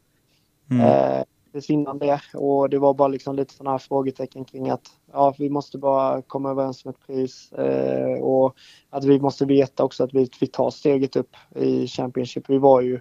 [0.72, 0.82] Mm.
[0.86, 1.24] Eh,
[1.56, 5.36] precis innan det och det var bara liksom lite sådana här frågetecken kring att ja,
[5.38, 8.56] vi måste bara komma överens om ett pris eh, och
[8.90, 12.50] att vi måste veta också att vi, vi tar steget upp i Championship.
[12.50, 13.00] Vi var ju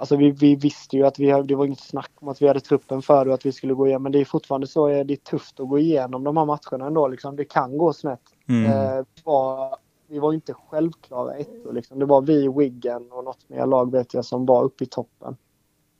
[0.00, 2.60] Alltså vi, vi visste ju att vi, det var inget snack om att vi hade
[2.60, 4.02] truppen för och att vi skulle gå igenom.
[4.02, 7.08] Men det är fortfarande så, det är tufft att gå igenom de här matcherna ändå.
[7.08, 7.36] Liksom.
[7.36, 8.20] Det kan gå snett.
[8.48, 8.72] Mm.
[8.72, 9.76] Eh, var,
[10.06, 11.72] vi var inte självklara ettor.
[11.72, 11.98] Liksom.
[11.98, 15.36] Det var vi, Wiggen och något mer lag vet jag som var uppe i toppen.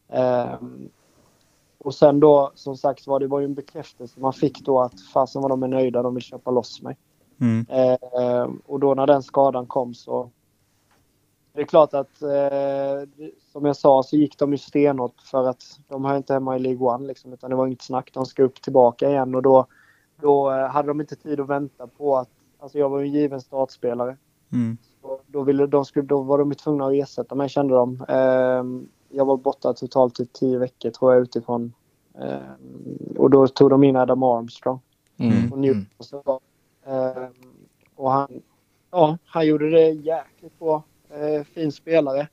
[0.09, 0.55] Eh,
[1.79, 5.01] och sen då som sagt var det var ju en bekräftelse man fick då att
[5.01, 6.97] fasen var de är nöjda, de vill köpa loss mig.
[7.41, 7.67] Mm.
[7.69, 10.31] Eh, och då när den skadan kom så
[11.59, 15.81] det är klart att eh, som jag sa så gick de ju stenhårt för att
[15.89, 18.11] de har inte hemma i League One liksom, utan det var inget snack.
[18.13, 19.67] De ska upp tillbaka igen och då,
[20.21, 22.29] då eh, hade de inte tid att vänta på att,
[22.59, 24.17] alltså jag var ju en given startspelare.
[24.53, 24.79] Mm.
[25.27, 28.05] då, ville, de skulle, då var de tvungna att ersätta mig kände de.
[28.09, 31.73] Eh, jag var borta totalt i tio veckor tror jag utifrån.
[32.21, 34.81] Eh, och då tog de in Adam Armstrong.
[35.17, 35.53] Mm.
[35.53, 36.23] Och, Newcastle.
[36.87, 37.29] Eh,
[37.97, 38.43] och han,
[38.91, 40.83] ja, han gjorde det jäkligt bra.
[41.11, 42.29] Eh, fin spelare.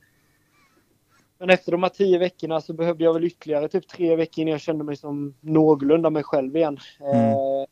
[1.38, 4.52] Men efter de här tio veckorna så behövde jag väl ytterligare typ tre veckor innan
[4.52, 6.80] jag kände mig som någorlunda mig själv igen.
[7.00, 7.30] Mm.
[7.30, 7.66] Eh,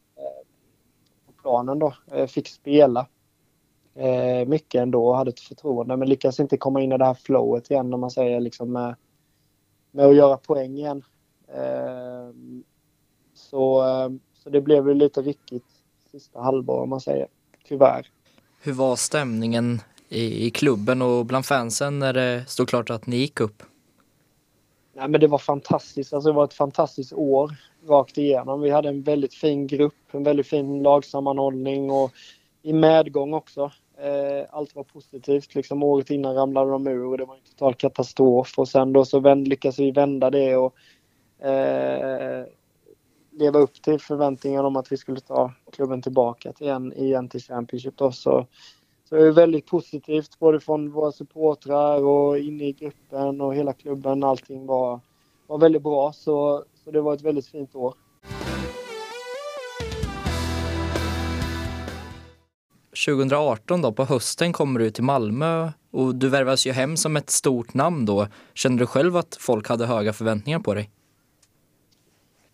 [1.26, 1.94] på planen då.
[2.12, 3.08] Eh, fick spela
[3.96, 7.14] eh, mycket ändå och hade ett förtroende men lyckades inte komma in i det här
[7.14, 8.96] flowet igen om man säger liksom med,
[9.92, 11.04] med att göra poäng igen.
[11.48, 12.30] Eh,
[13.34, 15.66] så, eh, så det blev ju lite ryckigt
[16.12, 17.28] sista halvår om man säger,
[17.68, 18.08] tyvärr.
[18.62, 19.80] Hur var stämningen
[20.14, 23.64] i, i klubben och bland fansen när det stod klart att ni gick upp?
[24.96, 26.14] Nej, men det var fantastiskt.
[26.14, 27.52] Alltså, det var ett fantastiskt år
[27.88, 28.62] rakt igenom.
[28.62, 32.12] Vi hade en väldigt fin grupp, en väldigt fin lagsammanhållning och
[32.62, 33.72] i medgång också.
[33.98, 35.56] Eh, allt var positivt.
[35.56, 38.54] Liksom, året innan ramlade de ur och det var en total katastrof.
[38.58, 40.76] Och sen då så vänd, lyckades vi vända det och
[41.46, 42.46] eh,
[43.32, 47.42] leva upp till förväntningarna om att vi skulle ta klubben tillbaka till igen, igen till
[47.42, 47.98] Championship.
[47.98, 48.12] Då.
[48.12, 48.48] Så,
[49.14, 53.74] så det är väldigt positivt både från våra supportrar och inne i gruppen och hela
[53.74, 54.24] klubben.
[54.24, 55.00] Allting var,
[55.48, 57.94] var väldigt bra så, så det var ett väldigt fint år.
[62.94, 67.30] –2018 då, på hösten kommer du till Malmö och du värvas ju hem som ett
[67.30, 68.28] stort namn då.
[68.54, 70.90] Kände du själv att folk hade höga förväntningar på dig?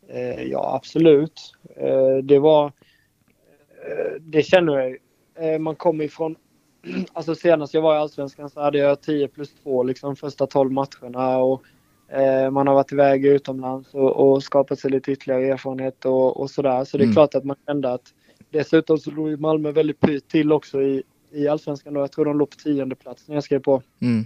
[0.08, 1.54] Eh, ja, absolut.
[1.76, 2.66] Eh, det var...
[2.66, 4.98] Eh, det känner
[5.40, 6.36] jag Man kommer ifrån...
[7.14, 10.72] Alltså senast jag var i Allsvenskan så hade jag 10 plus 2 liksom första 12
[10.72, 11.64] matcherna och
[12.08, 16.50] eh, man har varit iväg utomlands och, och skapat sig lite ytterligare erfarenhet och, och
[16.50, 16.86] sådär.
[16.86, 17.16] Så det är mm.
[17.16, 18.14] klart att man kände att
[18.50, 22.00] dessutom så låg Malmö väldigt pyrt till också i, i Allsvenskan då.
[22.00, 23.82] Jag tror de låg på tionde plats när jag skrev på.
[24.02, 24.26] Mm.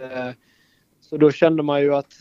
[0.00, 0.34] Eh,
[1.00, 2.14] så då kände man ju att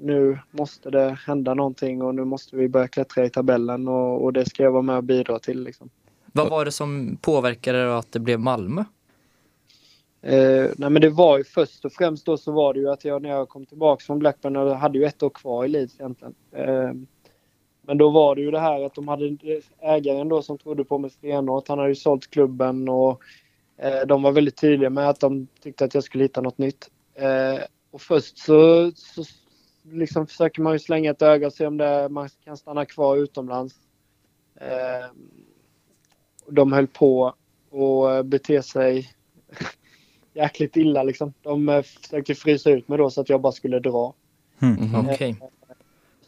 [0.00, 4.32] nu måste det hända någonting och nu måste vi börja klättra i tabellen och, och
[4.32, 5.62] det ska jag vara med och bidra till.
[5.62, 5.90] Liksom.
[6.32, 8.84] Vad var det som påverkade att det blev Malmö?
[10.22, 13.04] Eh, nej men det var ju först och främst då så var det ju att
[13.04, 15.94] jag när jag kom tillbaka från Blackburn jag hade ju ett år kvar i Leeds
[15.94, 16.34] egentligen.
[16.52, 16.92] Eh,
[17.82, 19.36] men då var det ju det här att de hade
[19.80, 21.68] ägaren då som trodde på mig stenhårt.
[21.68, 23.22] Han hade ju sålt klubben och
[23.76, 26.90] eh, de var väldigt tydliga med att de tyckte att jag skulle hitta något nytt.
[27.14, 27.60] Eh,
[27.90, 29.24] och först så, så
[29.82, 33.16] liksom försöker man ju slänga ett öga och se om det, man kan stanna kvar
[33.16, 33.74] utomlands.
[34.60, 35.06] Eh,
[36.48, 37.34] Eh, de höll på
[38.08, 39.10] att bete sig
[40.32, 41.32] jäkligt illa liksom.
[41.42, 44.14] De eh, försökte frysa ut mig då så att jag bara skulle dra.
[44.58, 45.34] Mm, eh, okay.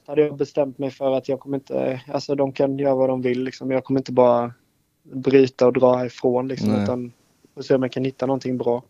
[0.07, 3.09] Så hade jag bestämt mig för att jag kommer inte, alltså de kan göra vad
[3.09, 3.71] de vill liksom.
[3.71, 4.55] Jag kommer inte bara
[5.03, 6.69] bryta och dra ifrån liksom.
[6.69, 6.83] Nej.
[6.83, 7.13] Utan
[7.55, 8.83] får se om jag kan hitta någonting bra.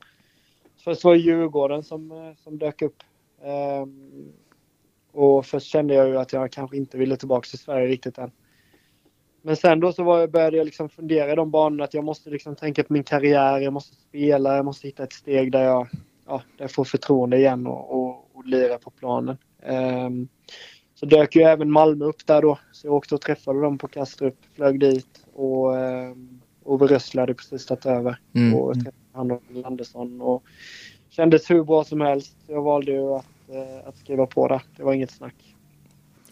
[0.85, 3.03] Först var det Djurgården som, eh, som dök upp.
[3.83, 4.33] Um,
[5.12, 8.31] och först kände jag ju att jag kanske inte ville tillbaka till Sverige riktigt än.
[9.43, 12.05] Men sen då så var jag, började jag liksom fundera i de banorna att jag
[12.05, 15.64] måste liksom tänka på min karriär, jag måste spela, jag måste hitta ett steg där
[15.64, 15.88] jag,
[16.26, 19.36] ja, där jag får förtroende igen och, och, och lira på planen.
[19.66, 20.28] Um,
[20.95, 23.88] så dök ju även Malmö upp där då, så jag åkte och träffade dem på
[23.88, 28.55] Kastrup, flög dit och um, Ove Rössle hade precis tagit över mm.
[28.55, 30.45] och träffade han och Andersson och
[31.11, 32.36] kändes hur bra som helst.
[32.47, 34.61] Jag valde ju att Eh, att skriva på det.
[34.76, 35.49] Det var inget snack.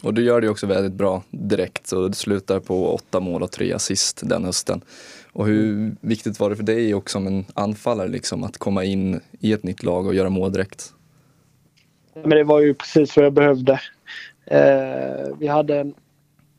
[0.01, 3.51] Och du gör det också väldigt bra direkt, så du slutar på åtta mål och
[3.51, 4.81] tre assist den hösten.
[5.31, 9.21] Och hur viktigt var det för dig också som en anfallare liksom, att komma in
[9.39, 10.93] i ett nytt lag och göra mål direkt?
[12.13, 13.79] Men det var ju precis vad jag behövde.
[14.45, 15.93] Eh, vi hade en,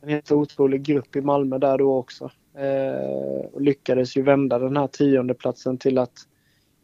[0.02, 2.30] en helt otrolig grupp i Malmö där då också.
[2.58, 6.14] Eh, och lyckades ju vända den här tionde platsen till att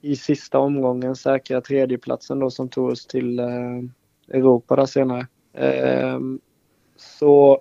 [0.01, 3.83] i sista omgången säkra tredjeplatsen då som tog oss till eh,
[4.29, 5.27] Europa där senare.
[5.53, 6.19] Eh,
[6.97, 7.61] så,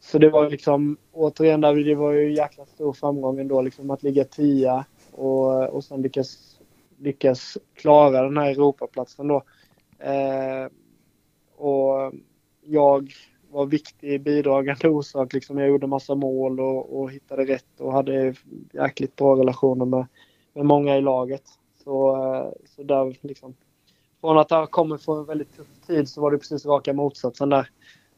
[0.00, 4.02] så det var liksom återigen där, det var ju jäkla stor framgång ändå liksom att
[4.02, 6.60] ligga tia och, och sen lyckas,
[6.98, 9.42] lyckas klara den här Europaplatsen då.
[9.98, 10.68] Eh,
[11.56, 12.12] och
[12.62, 13.12] jag
[13.50, 15.32] var viktig bidragande orsak.
[15.32, 18.34] Liksom jag gjorde massa mål och, och hittade rätt och hade
[18.72, 20.06] jäkligt bra relationer med,
[20.54, 21.42] med många i laget.
[21.84, 23.54] Så, eh, så där liksom,
[24.20, 27.48] från att ha kommit från en väldigt tuff tid så var det precis raka motsatsen
[27.48, 27.70] där.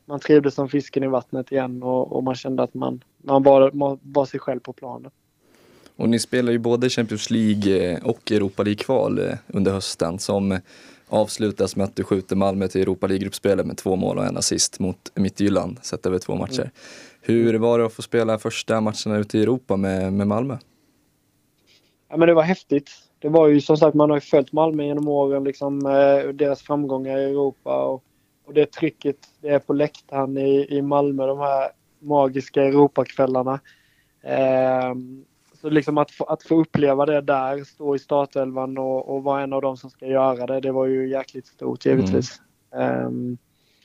[0.08, 3.70] Man trivdes som fisken i vattnet igen och, och man kände att man, man var,
[3.72, 5.10] man var sig själv på planen.
[5.96, 10.58] Och ni spelar ju både Champions League eh, och Europa League-kval eh, under hösten som
[11.08, 14.80] avslutas med att du skjuter Malmö till Europa League-gruppspelet med två mål och en assist
[14.80, 16.60] mot Midtjylland sett över två matcher.
[16.60, 16.70] Mm.
[17.20, 20.56] Hur var det att få spela första matcherna ute i Europa med, med Malmö?
[22.08, 22.90] Ja, men det var häftigt.
[23.18, 26.62] Det var ju som sagt, man har ju följt Malmö genom åren, liksom, eh, deras
[26.62, 28.04] framgångar i Europa och,
[28.48, 33.60] och det trycket det är på läktaren i, i Malmö, de här magiska Europakvällarna.
[34.22, 34.94] Eh,
[35.60, 39.42] så liksom att få, att få uppleva det där, stå i startelvan och, och vara
[39.42, 42.40] en av dem som ska göra det, det var ju jäkligt stort givetvis.
[42.72, 43.06] Mm.
[43.06, 43.38] Um,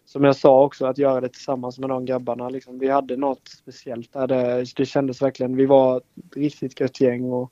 [0.06, 2.50] som jag sa också, att göra det tillsammans med de grabbarna.
[2.50, 4.28] Liksom, vi hade något speciellt där.
[4.28, 6.04] Det, det kändes verkligen, vi var ett
[6.36, 7.52] riktigt gött gäng och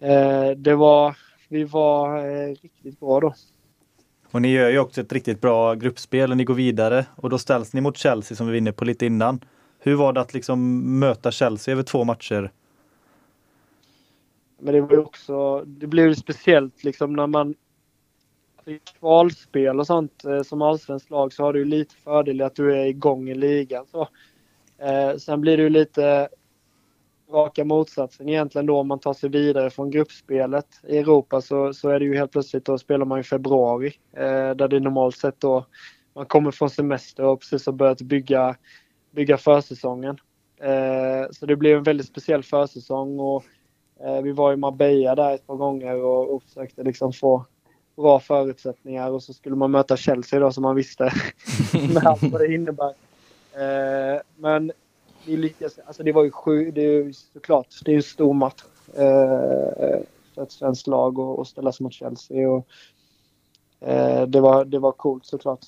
[0.00, 1.16] Eh, det var,
[1.48, 3.34] vi var eh, riktigt bra då.
[4.36, 7.38] Och ni gör ju också ett riktigt bra gruppspel och ni går vidare och då
[7.38, 9.40] ställs ni mot Chelsea som vi var inne på lite innan.
[9.78, 12.52] Hur var det att liksom möta Chelsea över två matcher?
[14.58, 17.54] Men det var ju också, det blev speciellt liksom när man
[18.66, 22.56] i kvalspel och sånt eh, som allsvenskt lag så har du lite fördel i att
[22.56, 23.86] du är igång i ligan.
[23.90, 24.08] Så,
[24.78, 26.28] eh, sen blir det ju lite
[27.32, 31.88] raka motsatsen egentligen då om man tar sig vidare från gruppspelet i Europa så, så
[31.88, 35.40] är det ju helt plötsligt då spelar man i februari eh, där det normalt sett
[35.40, 35.66] då
[36.14, 38.56] man kommer från semester och precis har börjat bygga,
[39.10, 40.18] bygga försäsongen.
[40.60, 43.44] Eh, så det blev en väldigt speciell försäsong och
[44.00, 47.46] eh, vi var i Marbella där ett par gånger och, och försökte liksom få
[47.96, 51.04] bra förutsättningar och så skulle man möta Chelsea då som man visste
[51.94, 52.94] med allt vad det innebär.
[53.54, 54.72] Eh, men
[55.26, 58.34] vi lyckades, alltså det var ju sju, det är ju såklart, det är en stor
[58.34, 58.62] match
[58.94, 60.00] eh,
[60.34, 62.50] för ett svenskt lag och, ställa sig mot Chelsea.
[62.50, 62.66] Och,
[63.80, 65.60] eh, det, var, det var coolt såklart.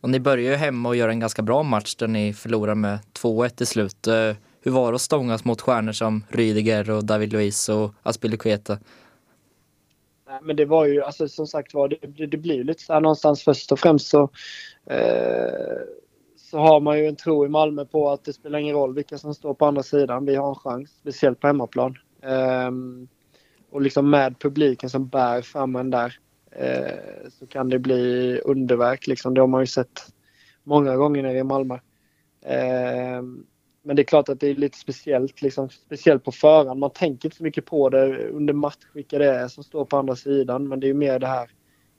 [0.00, 2.98] Och ni börjar ju hemma och gör en ganska bra match där ni förlorar med
[3.22, 4.06] 2-1 till slut.
[4.06, 8.78] Eh, hur var det att stångas mot stjärnor som Rydiger och David Luiz och Aspilicueta?
[10.28, 12.92] Nej, men det var ju, alltså som sagt var, det, det, det blir lite så
[12.92, 14.30] här någonstans först och främst så
[14.90, 15.78] eh,
[16.56, 19.18] så har man ju en tro i Malmö på att det spelar ingen roll vilka
[19.18, 20.26] som står på andra sidan.
[20.26, 21.98] Vi har en chans, speciellt på hemmaplan.
[22.68, 23.08] Um,
[23.70, 26.18] och liksom med publiken som bär fram en där
[26.60, 29.06] uh, så kan det bli underverk.
[29.06, 29.34] Liksom.
[29.34, 30.00] Det har man ju sett
[30.64, 31.74] många gånger nere i Malmö.
[31.74, 33.22] Uh,
[33.82, 36.80] men det är klart att det är lite speciellt, liksom, speciellt på förhand.
[36.80, 39.96] Man tänker inte så mycket på det under match, vilka det är som står på
[39.96, 40.68] andra sidan.
[40.68, 41.50] Men det är ju mer det här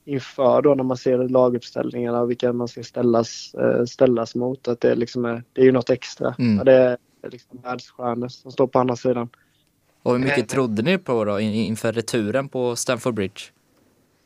[0.07, 4.67] inför då när man ser laguppställningarna och vilka man ska ställas, eh, ställas mot.
[4.67, 6.35] Att det, liksom är, det är ju något extra.
[6.39, 6.65] Mm.
[6.65, 6.97] Det är
[7.31, 9.29] liksom världsstjärnor som står på andra sidan.
[10.03, 13.41] Och hur mycket trodde ni på då inför returen på Stamford Bridge?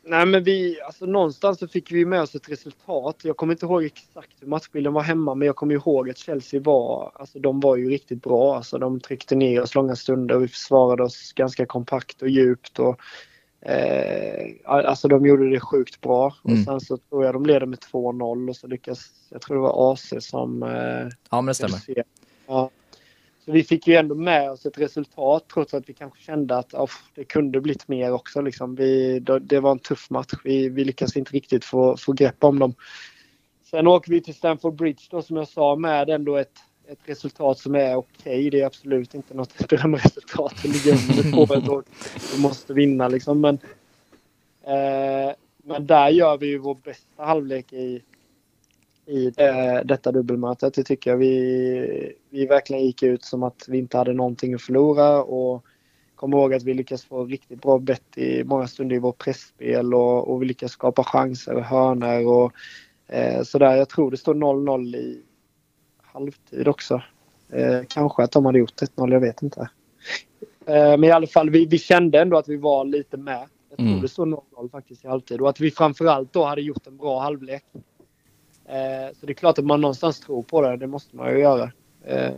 [0.04, 3.20] Nej men vi, alltså någonstans så fick vi med oss ett resultat.
[3.24, 6.60] Jag kommer inte ihåg exakt hur matchbilden var hemma men jag kommer ihåg att Chelsea
[6.60, 8.56] var, alltså de var ju riktigt bra.
[8.56, 12.80] Alltså de tryckte ner oss långa stunder och vi försvarade oss ganska kompakt och djupt.
[12.80, 13.00] Och
[13.66, 16.36] Eh, alltså de gjorde det sjukt bra.
[16.46, 16.58] Mm.
[16.58, 19.62] Och sen så tror jag de leder med 2-0 och så lyckas, jag tror det
[19.62, 20.64] var AC som...
[20.64, 20.70] Eh,
[21.30, 21.80] ja men det stämmer.
[22.48, 22.70] Ja.
[23.46, 26.74] Så vi fick ju ändå med oss ett resultat trots att vi kanske kände att
[26.74, 28.42] oh, det kunde blivit mer också.
[28.42, 28.76] Liksom.
[28.76, 30.34] Vi, det var en tuff match.
[30.44, 32.74] Vi, vi lyckades inte riktigt få, få grepp om dem.
[33.70, 36.60] Sen åker vi till Stamford Bridge då som jag sa med ändå ett
[36.92, 38.22] ett resultat som är okej.
[38.22, 38.50] Okay.
[38.50, 40.54] Det är absolut inte något drömresultat.
[40.62, 41.84] Det ligger under på ett år.
[42.36, 43.42] Vi måste vinna liksom.
[43.42, 43.56] Men,
[44.64, 45.34] eh,
[45.64, 48.02] men där gör vi ju vår bästa halvlek i,
[49.06, 50.74] i det, detta dubbelmötet.
[50.74, 51.18] Det tycker jag.
[51.18, 55.24] Vi, vi verkligen gick ut som att vi inte hade någonting att förlora.
[55.24, 55.66] Och
[56.16, 59.94] kom ihåg att vi lyckas få riktigt bra bett i många stunder i vårt pressspel
[59.94, 62.52] och, och vi lyckas skapa chanser och hörnor och
[63.08, 63.76] eh, sådär.
[63.76, 65.22] Jag tror det står 0-0 i
[66.14, 67.02] halvtid också.
[67.50, 69.70] Eh, kanske att de hade gjort 1-0, jag vet inte.
[70.66, 73.48] Eh, men i alla fall, vi, vi, kände ändå att vi var lite med.
[73.70, 74.02] Jag tror mm.
[74.02, 75.42] det stod 0-0 faktiskt i halvtid.
[75.42, 77.64] Och att vi framförallt då hade gjort en bra halvlek.
[78.66, 81.40] Eh, så det är klart att man någonstans tror på det, det måste man ju
[81.40, 81.72] göra.
[82.06, 82.32] Eh,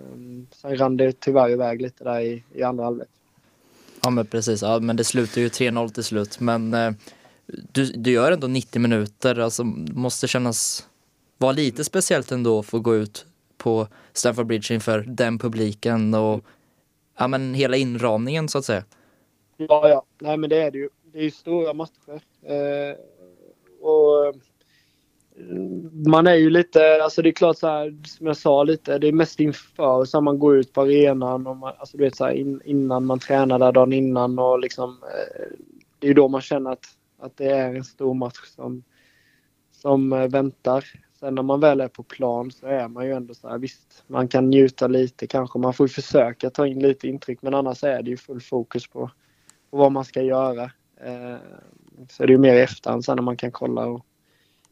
[0.52, 3.10] sen rann det tyvärr iväg lite där i, i andra halvlek.
[4.04, 6.40] Ja men precis, ja, men det slutar ju 3-0 till slut.
[6.40, 6.92] Men eh,
[7.72, 10.88] du, du gör ändå 90 minuter, alltså måste kännas
[11.38, 13.26] vara lite speciellt ändå att få gå ut
[13.64, 16.46] på Stamford Bridge inför den publiken och
[17.18, 18.84] ja, men hela inramningen så att säga.
[19.58, 20.06] Ja, ja.
[20.20, 20.90] Nej, men det är det ju.
[21.04, 22.22] Det är ju stora matcher.
[22.42, 22.96] Eh,
[23.82, 24.36] och
[26.08, 29.08] man är ju lite, alltså det är klart så här, som jag sa lite, det
[29.08, 32.26] är mest inför så man går ut på arenan och man, alltså du vet så
[32.26, 35.58] här, in, innan man tränar där dagen innan och liksom eh,
[36.00, 36.86] det är ju då man känner att,
[37.20, 38.84] att det är en stor match som,
[39.72, 40.86] som eh, väntar.
[41.24, 44.04] Sen när man väl är på plan så är man ju ändå så här, visst,
[44.08, 45.60] man kan njuta lite kanske.
[45.60, 49.12] Man får försöka ta in lite intryck men annars är det ju full fokus på,
[49.72, 50.64] på vad man ska göra.
[51.04, 51.36] Eh,
[52.10, 54.06] så är det ju mer i efterhand sen när man kan kolla och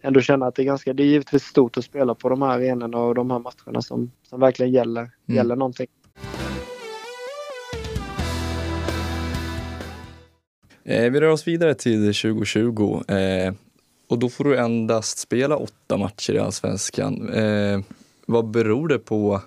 [0.02, 2.50] ändå känna att det är ganska, det är givetvis stort att spela på de här
[2.50, 5.38] arenorna och de här matcherna som, som verkligen gäller, mm.
[5.38, 5.88] gäller någonting.
[10.84, 13.02] Eh, vi rör oss vidare till 2020.
[13.08, 13.54] Eh,
[14.12, 17.30] och då får du endast spela åtta matcher i Allsvenskan.
[17.34, 17.80] Eh,
[18.26, 19.42] vad beror det på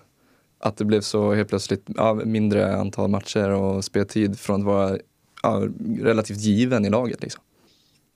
[0.58, 4.98] att det blev så helt plötsligt ja, mindre antal matcher och speltid från att vara
[5.42, 5.68] ja,
[6.00, 7.22] relativt given i laget?
[7.22, 7.42] Liksom?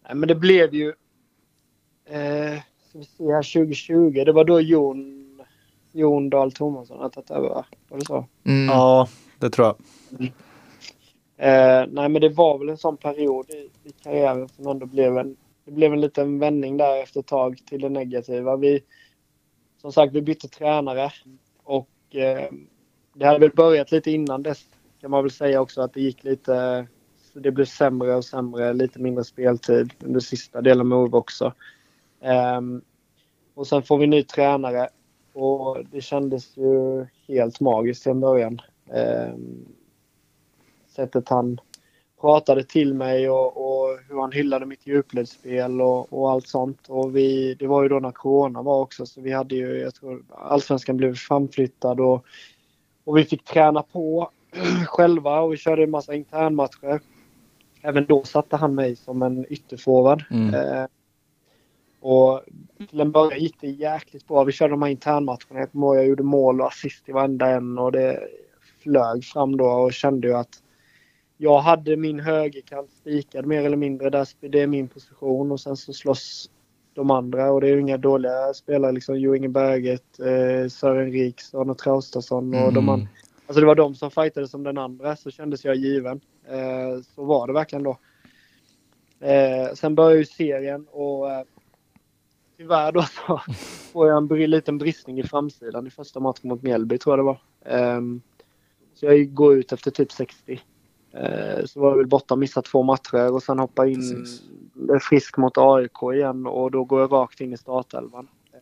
[0.04, 0.88] Nej, men det blev ju...
[2.06, 5.40] Eh, ska vi se här, 2020, det var då Jon,
[5.92, 7.48] Jon Dahl Tomasson hade tagit över,
[7.88, 8.26] Var det så?
[8.44, 8.66] Mm.
[8.66, 9.76] Ja, det tror jag.
[10.20, 10.32] Mm.
[11.36, 15.18] Eh, nej, men det var väl en sån period i, i karriären som ändå blev
[15.18, 15.36] en
[15.68, 18.56] det blev en liten vändning där efter ett tag till det negativa.
[18.56, 18.80] Vi,
[19.80, 21.10] som sagt, vi bytte tränare
[21.62, 22.50] och eh,
[23.14, 24.64] det hade väl börjat lite innan dess
[25.00, 26.86] kan man väl säga också att det gick lite
[27.32, 31.52] det blev sämre och sämre, lite mindre speltid under sista delen med Ove också.
[32.20, 32.60] Eh,
[33.54, 34.88] och sen får vi ny tränare
[35.32, 38.60] och det kändes ju helt magiskt i början.
[38.86, 39.34] Eh,
[40.88, 41.60] sättet han
[42.20, 46.88] pratade till mig och, och hur han hyllade mitt djupledsspel och, och, allt sånt.
[46.88, 49.94] Och vi, det var ju då när corona var också så vi hade ju, jag
[49.94, 52.24] tror allsvenskan blev framflyttad och,
[53.04, 54.30] och vi fick träna på
[54.86, 57.00] själva och vi körde en massa internmatcher.
[57.82, 60.24] Även då satte han mig som en ytterforward.
[60.30, 60.54] Mm.
[60.54, 60.86] Eh,
[62.00, 62.42] och
[62.90, 64.44] till en början gick det jäkligt bra.
[64.44, 65.60] Vi körde de här internmatcherna.
[65.60, 68.20] Jag kommer ihåg jag gjorde mål och assist i varenda en och det
[68.82, 70.62] flög fram då och kände ju att
[71.40, 74.10] jag hade min högerkant spikad mer eller mindre.
[74.10, 76.50] Där, det är min position och sen så slåss
[76.94, 79.20] de andra och det är ju inga dåliga spelare liksom.
[79.20, 82.74] Jo Inge Berget, eh, Sören Riksson och Traustason och mm.
[82.74, 83.08] de andra.
[83.46, 86.20] Alltså det var de som fightade som den andra så kändes jag given.
[86.48, 87.98] Eh, så var det verkligen då.
[89.20, 91.42] Eh, sen började ju serien och eh,
[92.56, 93.40] tyvärr då så
[93.92, 97.22] får jag en liten bristning i framsidan i första matchen mot Mjällby tror jag det
[97.22, 97.40] var.
[97.78, 98.00] Eh,
[98.94, 100.60] så jag går ut efter typ 60.
[101.22, 104.42] Eh, så var jag väl borta och missat två matcher och sen hoppa in Precis.
[105.00, 108.28] frisk mot AIK igen och då går jag rakt in i startelvan.
[108.52, 108.58] Eh,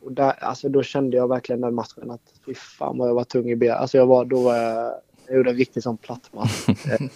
[0.00, 3.24] och där, alltså då kände jag verkligen den matchen att fy fan vad jag var
[3.24, 3.76] tung i ben.
[3.76, 4.94] Alltså jag var, då var jag,
[5.26, 6.66] jag gjorde en riktig sån platt match.
[6.90, 7.06] Eh,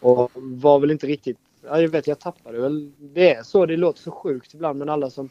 [0.00, 2.92] och var väl inte riktigt, jag vet jag tappade väl.
[2.98, 5.30] Det är så, det låter så sjukt ibland men alla som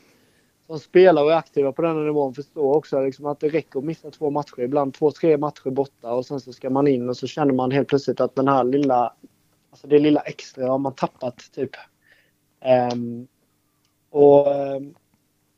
[0.67, 3.85] som spelar och är aktiva på den nivån förstår också liksom att det räcker att
[3.85, 7.17] missa två matcher, ibland två, tre matcher borta och sen så ska man in och
[7.17, 9.13] så känner man helt plötsligt att den här lilla,
[9.69, 11.71] alltså det lilla extra har man tappat typ.
[12.93, 13.27] Um,
[14.09, 14.95] och ehm,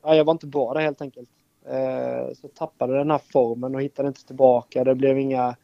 [0.03, 1.29] ja, jag var inte bra där helt enkelt.
[1.67, 4.83] Uh, så tappade den här formen och hittade inte tillbaka.
[4.83, 5.55] Det blev inga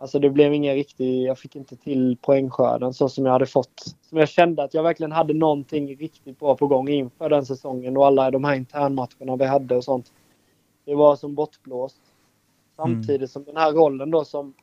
[0.00, 3.96] Alltså det blev ingen riktig, jag fick inte till poängskörden så som jag hade fått.
[4.00, 7.96] Som jag kände att jag verkligen hade någonting riktigt bra på gång inför den säsongen
[7.96, 10.12] och alla de här internmatcherna vi hade och sånt.
[10.84, 12.00] Det var som bortblåst.
[12.76, 13.28] Samtidigt mm.
[13.28, 14.54] som den här rollen då som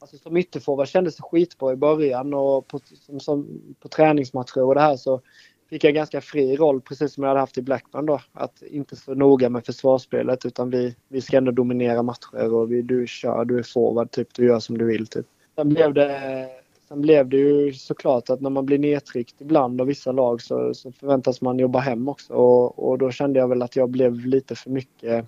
[0.00, 4.74] Alltså som ytterforward kändes det skitbra i början och på, som, som, på träningsmatcher och
[4.74, 5.20] det här så
[5.68, 8.20] fick jag ganska fri roll, precis som jag hade haft i Blackburn då.
[8.32, 12.82] Att inte så noga med försvarsspelet utan vi, vi ska ändå dominera matcher och vi,
[12.82, 15.06] du kör, du är forward, typ, du gör som du vill.
[15.06, 15.26] Typ.
[15.56, 16.48] Sen blev det,
[16.88, 20.74] sen blev det ju såklart att när man blir nedtryckt ibland av vissa lag så,
[20.74, 24.26] så förväntas man jobba hem också och, och då kände jag väl att jag blev
[24.26, 25.26] lite för mycket...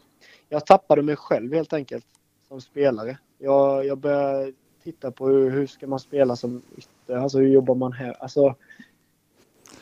[0.49, 2.07] Jag tappade mig själv helt enkelt
[2.49, 3.18] som spelare.
[3.38, 4.53] Jag, jag började
[4.84, 8.16] titta på hur, hur ska man spela som ytter, alltså hur jobbar man här?
[8.22, 8.55] Alltså,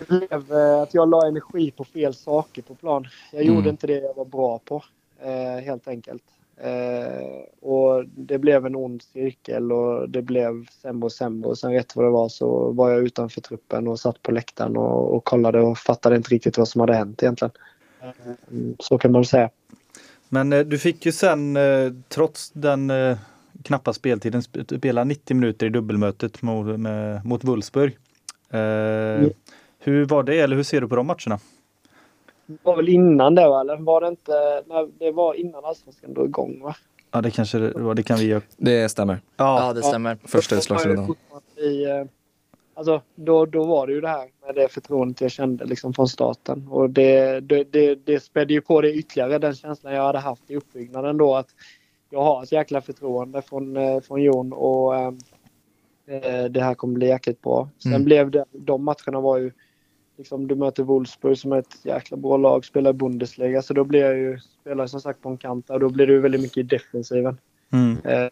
[0.07, 3.07] blev eh, att jag la energi på fel saker på plan.
[3.32, 3.55] Jag mm.
[3.55, 4.84] gjorde inte det jag var bra på,
[5.22, 6.22] eh, helt enkelt.
[6.57, 11.51] Eh, och det blev en ond cirkel och det blev sämre och sämre.
[11.51, 14.76] Och sen rätt vad det var så var jag utanför truppen och satt på läktaren
[14.76, 17.53] och, och kollade och fattade inte riktigt vad som hade hänt egentligen.
[18.78, 19.51] Så kan man säga.
[20.28, 21.59] Men du fick ju sen,
[22.09, 22.92] trots den
[23.62, 27.99] knappa speltiden, spela 90 minuter i dubbelmötet mot, med, mot Wolfsburg.
[28.51, 29.30] Mm.
[29.78, 31.38] Hur var det eller hur ser du på de matcherna?
[32.46, 34.62] Det var väl innan det eller var det inte?
[34.66, 36.76] Nej, det var innan allsvenskan drog igång va?
[37.10, 38.42] Ja det kanske det var, det kan vi göra.
[38.56, 39.20] Det stämmer.
[39.36, 40.18] Ja, ja det stämmer.
[40.22, 41.04] Ja, Första utslagsrundan.
[41.04, 42.06] Eh,
[42.74, 46.09] alltså då, då var det ju det här med det förtroendet jag kände liksom från
[46.09, 46.68] starten.
[46.68, 50.50] Och det, det, det, det spädde ju på det ytterligare den känslan jag hade haft
[50.50, 51.48] i uppbyggnaden då att
[52.10, 55.12] jag har ett jäkla förtroende från, eh, från Jon och äh,
[56.50, 57.68] det här kommer bli jäkligt bra.
[57.82, 58.05] Sen mm.
[58.05, 59.52] blev det, de matcherna var ju
[60.19, 63.62] liksom, du möter Wolfsburg som är ett jäkla bra lag, spelar Bundesliga.
[63.62, 66.19] Så då blir jag ju, spelar som sagt på en kant och då blir det
[66.19, 67.39] väldigt mycket i defensiven.
[67.73, 67.97] Mm.
[68.05, 68.31] Eh,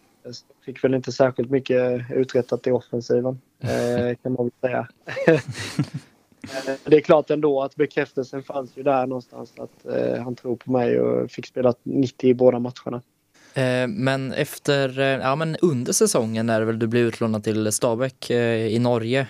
[0.65, 4.89] fick väl inte särskilt mycket uträttat i offensiven, eh, kan man väl säga.
[6.67, 10.57] Eh, det är klart ändå att bekräftelsen fanns ju där någonstans att eh, han tror
[10.57, 13.03] på mig och fick spela 90 i båda matcherna.
[13.57, 18.31] Eh, men efter, eh, ja men under säsongen när väl du blev utlånad till Stabäck
[18.31, 19.27] eh, i Norge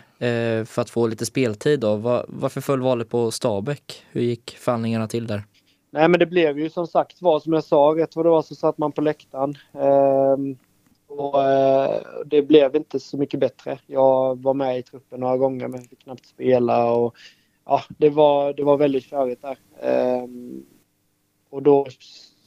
[0.67, 1.97] för att få lite speltid då.
[2.29, 4.05] varför föll valet på Stabäck?
[4.11, 5.43] Hur gick förhandlingarna till där?
[5.91, 8.43] Nej men det blev ju som sagt var som jag sa, rätt vad det var
[8.43, 9.55] så satt man på läktaren.
[9.73, 10.57] Ehm,
[11.07, 11.35] och
[12.27, 13.79] det blev inte så mycket bättre.
[13.87, 17.15] Jag var med i truppen några gånger men fick knappt spela och
[17.65, 19.59] ja, det var, det var väldigt körigt där.
[19.83, 20.65] Ehm,
[21.51, 21.87] och då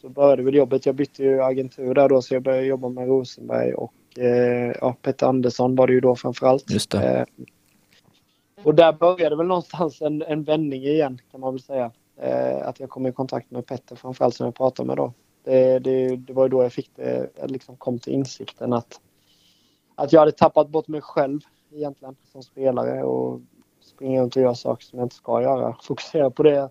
[0.01, 0.85] så började väl jobbet.
[0.85, 4.95] Jag bytte ju agentur där då så jag började jobba med Rosenberg och eh, ja,
[5.01, 6.71] Petter Andersson var det ju då framförallt.
[6.71, 6.93] Just.
[6.93, 7.23] Eh,
[8.63, 11.91] och där började väl någonstans en, en vändning igen kan man väl säga.
[12.21, 15.13] Eh, att jag kom i kontakt med Petter framförallt som jag pratade med då.
[15.43, 18.99] Det, det, det var ju då jag fick det, jag liksom kom till insikten att,
[19.95, 21.39] att jag hade tappat bort mig själv
[21.73, 23.41] egentligen som spelare och
[23.81, 25.75] springa runt och göra saker som jag inte ska göra.
[25.81, 26.69] Fokusera på det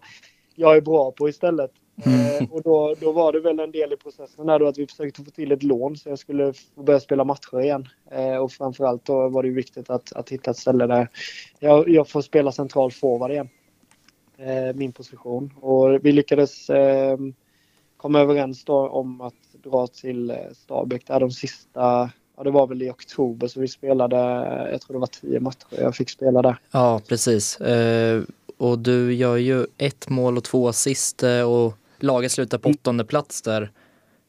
[0.55, 1.70] jag är bra på istället.
[2.04, 4.86] Eh, och då, då var det väl en del i processen där då att vi
[4.86, 7.88] försökte få till ett lån så jag skulle få börja spela matcher igen.
[8.10, 11.08] Eh, och framförallt då var det viktigt att, att hitta ett ställe där
[11.58, 13.48] jag, jag får spela central forward igen.
[14.38, 15.52] Eh, min position.
[15.60, 17.18] Och vi lyckades eh,
[17.96, 19.34] komma överens då om att
[19.64, 23.68] dra till eh, Stabäck där de sista Ja, det var väl i oktober så vi
[23.68, 24.16] spelade,
[24.70, 26.56] jag tror det var tio matcher jag fick spela där.
[26.70, 27.60] Ja, precis.
[27.60, 28.22] Eh,
[28.56, 33.04] och du gör ju ett mål och två assist eh, och laget slutar på åttonde
[33.04, 33.70] plats där.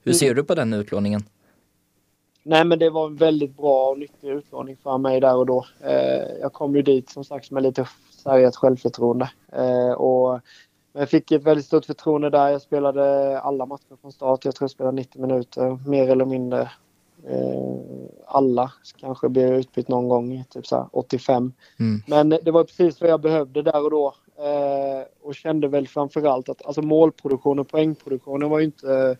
[0.03, 1.21] Hur ser du på den utlåningen?
[2.43, 5.65] Nej, men det var en väldigt bra och nyttig utlåning för mig där och då.
[5.79, 9.29] Eh, jag kom ju dit som sagt med lite sargat självförtroende.
[9.51, 10.39] Eh, och
[10.93, 12.49] jag fick ett väldigt stort förtroende där.
[12.49, 14.45] Jag spelade alla matcher från start.
[14.45, 16.71] Jag tror jag spelade 90 minuter, mer eller mindre.
[18.25, 21.53] alla kanske blev utbytt någon gång, typ så 85.
[21.79, 22.01] Mm.
[22.07, 24.13] Men det var precis vad jag behövde där och då.
[25.21, 29.17] Och kände väl framförallt att alltså målproduktionen och poängproduktionen var ju inte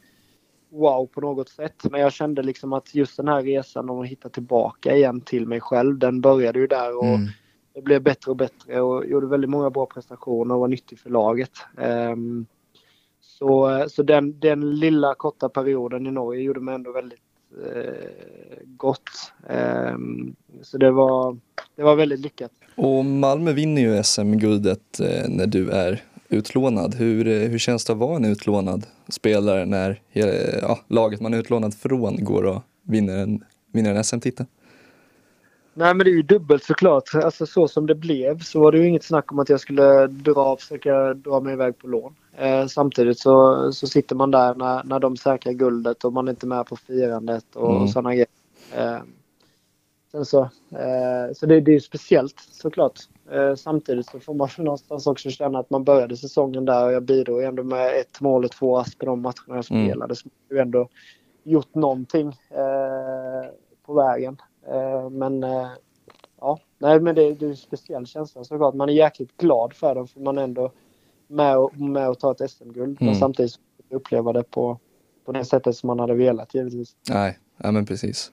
[0.69, 1.83] wow på något sätt.
[1.91, 5.47] Men jag kände liksom att just den här resan om att hitta tillbaka igen till
[5.47, 7.27] mig själv, den började ju där och mm.
[7.73, 11.09] det blev bättre och bättre och gjorde väldigt många bra prestationer och var nyttig för
[11.09, 11.51] laget.
[12.11, 12.45] Um,
[13.21, 17.19] så så den, den lilla korta perioden i Norge gjorde mig ändå väldigt
[18.65, 19.33] gott.
[19.49, 21.37] Um, så det var,
[21.75, 22.51] det var väldigt lyckat.
[22.81, 26.95] Och Malmö vinner ju SM-guldet eh, när du är utlånad.
[26.95, 30.01] Hur, eh, hur känns det att vara en utlånad spelare när
[30.61, 33.43] ja, laget man är utlånad från går och vinner en,
[33.73, 34.45] vinner en SM-titel?
[35.73, 37.15] Nej men det är ju dubbelt såklart.
[37.15, 40.07] Alltså så som det blev så var det ju inget snack om att jag skulle
[40.07, 42.15] dra, försöka dra mig iväg på lån.
[42.37, 46.31] Eh, samtidigt så, så sitter man där när, när de säkrar guldet och man är
[46.31, 47.87] inte med på firandet och, mm.
[47.87, 48.27] sådana grejer.
[48.77, 48.97] Eh,
[50.11, 50.41] sen så
[50.71, 52.99] eh, så det, det är speciellt såklart.
[53.31, 57.03] Eh, samtidigt så får man någonstans också känna att man började säsongen där och jag
[57.03, 59.87] bidrog ändå med ett mål och två ass på de matcherna jag mm.
[59.87, 60.05] spelade.
[60.05, 60.15] Mm.
[60.15, 60.89] Så jag har ändå
[61.43, 63.49] gjort någonting eh,
[63.85, 64.37] på vägen.
[64.67, 65.67] Eh, men eh,
[66.41, 68.75] ja, nej men det, det är en speciell känsla såklart.
[68.75, 70.71] Man är jäkligt glad för dem för man är ändå
[71.27, 73.01] med och, med och tar ett SM-guld.
[73.01, 73.11] Mm.
[73.11, 73.59] Men samtidigt
[73.89, 74.79] uppleva det på,
[75.25, 76.95] på det sättet som man hade velat givetvis.
[77.09, 78.31] Nej, ja men precis.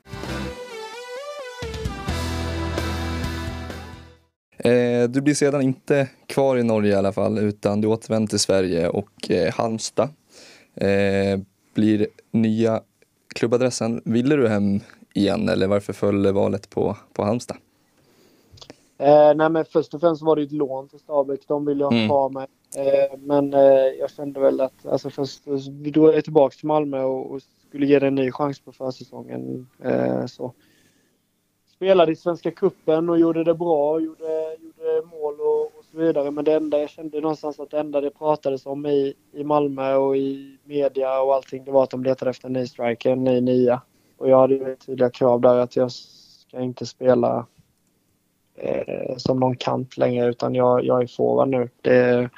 [4.66, 8.38] Eh, du blir sedan inte kvar i Norge i alla fall utan du återvänder till
[8.38, 10.08] Sverige och eh, Halmstad
[10.74, 11.40] eh,
[11.74, 12.80] blir nya
[13.34, 14.02] klubbadressen.
[14.04, 14.80] Ville du hem
[15.14, 17.56] igen eller varför föll valet på, på Halmstad?
[18.98, 21.40] Eh, nej men först och främst var det ett lån till Stabäck.
[21.48, 22.10] De ville jag mm.
[22.10, 22.46] ha mig.
[22.76, 23.60] Eh, men eh,
[24.00, 25.42] jag kände väl att alltså först
[25.92, 28.72] då är jag tillbaka till Malmö och, och skulle ge det en ny chans på
[28.72, 29.66] försäsongen.
[29.84, 30.52] Eh, så
[31.76, 36.30] spelade i Svenska Kuppen och gjorde det bra, gjorde, gjorde mål och, och, så vidare.
[36.30, 39.94] Men det enda jag kände någonstans att det enda det pratades om i, i Malmö
[39.94, 43.24] och i media och allting, det var att de letade efter en ny striker, en
[43.24, 43.82] ny nia.
[44.18, 47.46] Och jag hade ju tydliga krav där att jag ska inte spela
[48.54, 51.68] eh, som någon kant längre utan jag, jag är forward nu.
[51.80, 52.30] Det,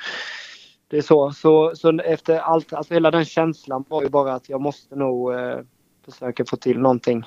[0.88, 1.30] det är så.
[1.30, 1.72] så.
[1.74, 5.58] Så efter allt, alltså hela den känslan var ju bara att jag måste nog eh,
[6.04, 7.24] försöka få till någonting.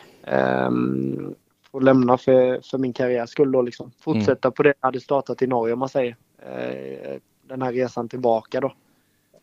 [0.67, 1.35] Um,
[1.71, 3.91] och lämna för, för min karriärs skull då liksom.
[3.99, 4.53] Fortsätta mm.
[4.53, 6.15] på det jag hade startat i Norge om man säger.
[6.37, 7.17] Eh,
[7.47, 8.73] den här resan tillbaka då.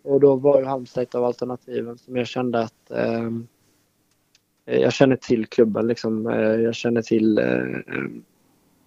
[0.03, 3.31] Och då var ju Halmstad ett av alternativen som jag kände att eh,
[4.65, 6.27] jag känner till klubben liksom.
[6.27, 8.05] Eh, jag känner till eh,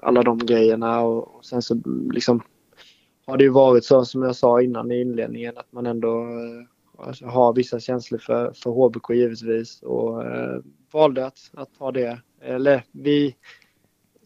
[0.03, 1.81] alla de grejerna och, och, sen så
[2.11, 2.41] liksom
[3.25, 6.27] har det ju varit så som jag sa innan i inledningen att man ändå
[6.97, 10.59] alltså, har vissa känslor för, för HBK givetvis och eh,
[10.91, 13.35] valde att, att ta det eller vi,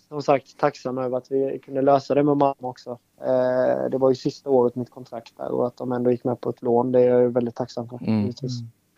[0.07, 2.99] som sagt, tacksamma över att vi kunde lösa det med mamma också.
[3.21, 6.41] Eh, det var ju sista året mitt kontrakt där och att de ändå gick med
[6.41, 7.99] på ett lån, det är jag väldigt tacksam för.
[8.07, 8.31] Mm.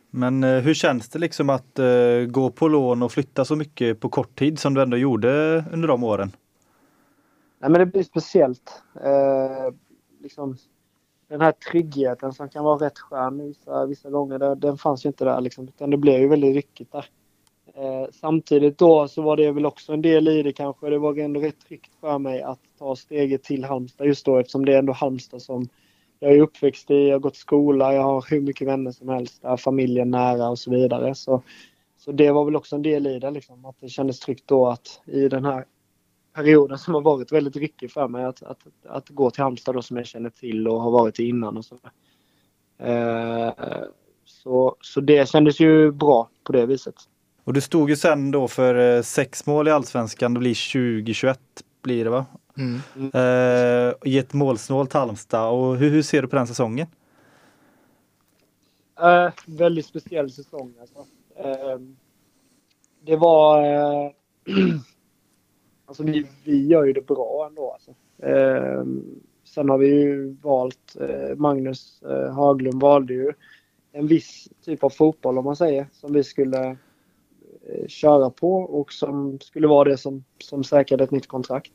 [0.10, 1.86] Men eh, hur känns det liksom att eh,
[2.28, 5.88] gå på lån och flytta så mycket på kort tid som du ändå gjorde under
[5.88, 6.32] de åren?
[7.60, 8.82] Nej, men det blir speciellt.
[9.04, 9.74] Eh,
[10.22, 10.58] liksom,
[11.30, 15.08] den här tryggheten som kan vara rätt skön vissa, vissa gånger, det, den fanns ju
[15.08, 15.42] inte där.
[15.42, 17.06] Liksom, utan det blev ju väldigt ryckigt där.
[17.78, 20.90] Eh, samtidigt då så var det väl också en del i det kanske.
[20.90, 24.66] Det var ändå rätt tryggt för mig att ta steget till Halmstad just då eftersom
[24.66, 25.68] det är ändå Halmstad som
[26.20, 29.42] jag är uppväxt i, jag har gått skola, jag har hur mycket vänner som helst
[29.42, 31.16] där, familjen nära och så vidare.
[31.16, 31.44] Så,
[31.98, 34.68] så det var väl också en del i det liksom, att det kändes tryggt då
[34.68, 35.66] att i den här
[36.34, 39.82] perioden som har varit väldigt ryckig för mig att, att, att gå till Halmstad då
[39.82, 41.76] som jag känner till och har varit i innan och så.
[42.78, 43.52] Eh,
[44.26, 46.96] så, så det kändes ju bra på det viset.
[47.48, 50.34] Och du stod ju sen då för eh, sex mål i Allsvenskan.
[50.34, 51.40] Det blir 2021
[51.82, 52.26] blir det va?
[52.58, 52.80] Mm.
[53.14, 55.52] Eh, I ett målsnålt Halmstad.
[55.52, 56.88] Och hur, hur ser du på den säsongen?
[59.00, 61.06] Eh, väldigt speciell säsong alltså.
[61.36, 61.80] Eh,
[63.06, 63.64] det var...
[65.86, 67.92] Alltså vi, vi gör ju det bra ändå alltså.
[68.28, 68.84] Eh,
[69.44, 70.96] sen har vi ju valt,
[71.36, 72.04] Magnus
[72.36, 73.34] Haglund valde ju
[73.92, 76.78] en viss typ av fotboll om man säger som vi skulle
[77.88, 81.72] köra på och som skulle vara det som, som säkrade ett nytt kontrakt.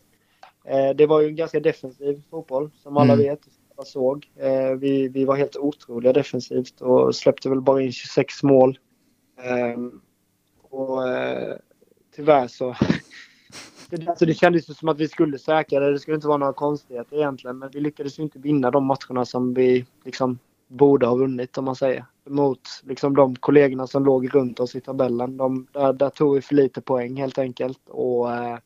[0.64, 3.26] Eh, det var ju en ganska defensiv fotboll som alla Mm.
[3.26, 3.40] vet
[3.76, 4.30] jag såg.
[4.36, 8.78] Eh, vi, vi var helt otroliga defensivt och släppte väl bara in 26 mål.
[9.42, 9.80] Eh,
[10.70, 11.56] och eh,
[12.16, 12.76] tyvärr så...
[13.90, 15.92] det, alltså det kändes ju som att vi skulle säkra det.
[15.92, 17.58] Det skulle inte vara några konstigheter egentligen.
[17.58, 20.38] Men vi lyckades ju inte vinna de matcherna som vi liksom
[20.72, 22.04] borde ha vunnit om man säger.
[22.28, 25.36] Mot liksom de kollegorna som låg runt oss i tabellen.
[25.36, 27.80] De, där, där tog vi för lite poäng helt enkelt.
[27.88, 28.58] Och eh,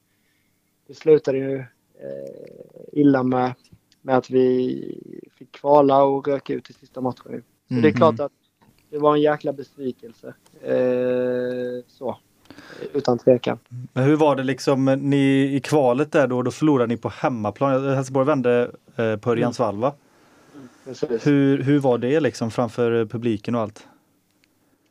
[0.86, 3.54] det slutade ju eh, illa med,
[4.02, 7.42] med att vi fick kvala och röka ut i sista matchen.
[7.68, 7.92] Så det är Mhm.
[7.92, 8.32] klart att
[8.90, 10.34] det var en jäkla besvikelse.
[10.62, 12.16] Eh, så.
[12.92, 13.58] Utan tvekan.
[13.92, 16.42] Men hur var det liksom ni i kvalet där då?
[16.42, 17.94] Då förlorade ni på hemmaplan.
[17.94, 19.92] Helsingborg vände eh, på Örjansvall va?
[20.86, 21.26] Precis.
[21.26, 23.86] Hur, hur var det liksom framför publiken och allt?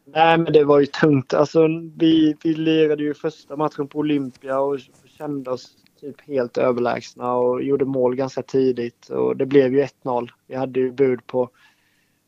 [0.05, 1.33] Nej, men det var ju tungt.
[1.33, 1.67] Alltså,
[1.97, 4.79] vi, vi lirade ju första matchen på Olympia och
[5.17, 5.67] kände oss
[6.01, 9.09] typ helt överlägsna och gjorde mål ganska tidigt.
[9.09, 10.29] Och det blev ju 1-0.
[10.47, 11.49] Vi hade ju bud på,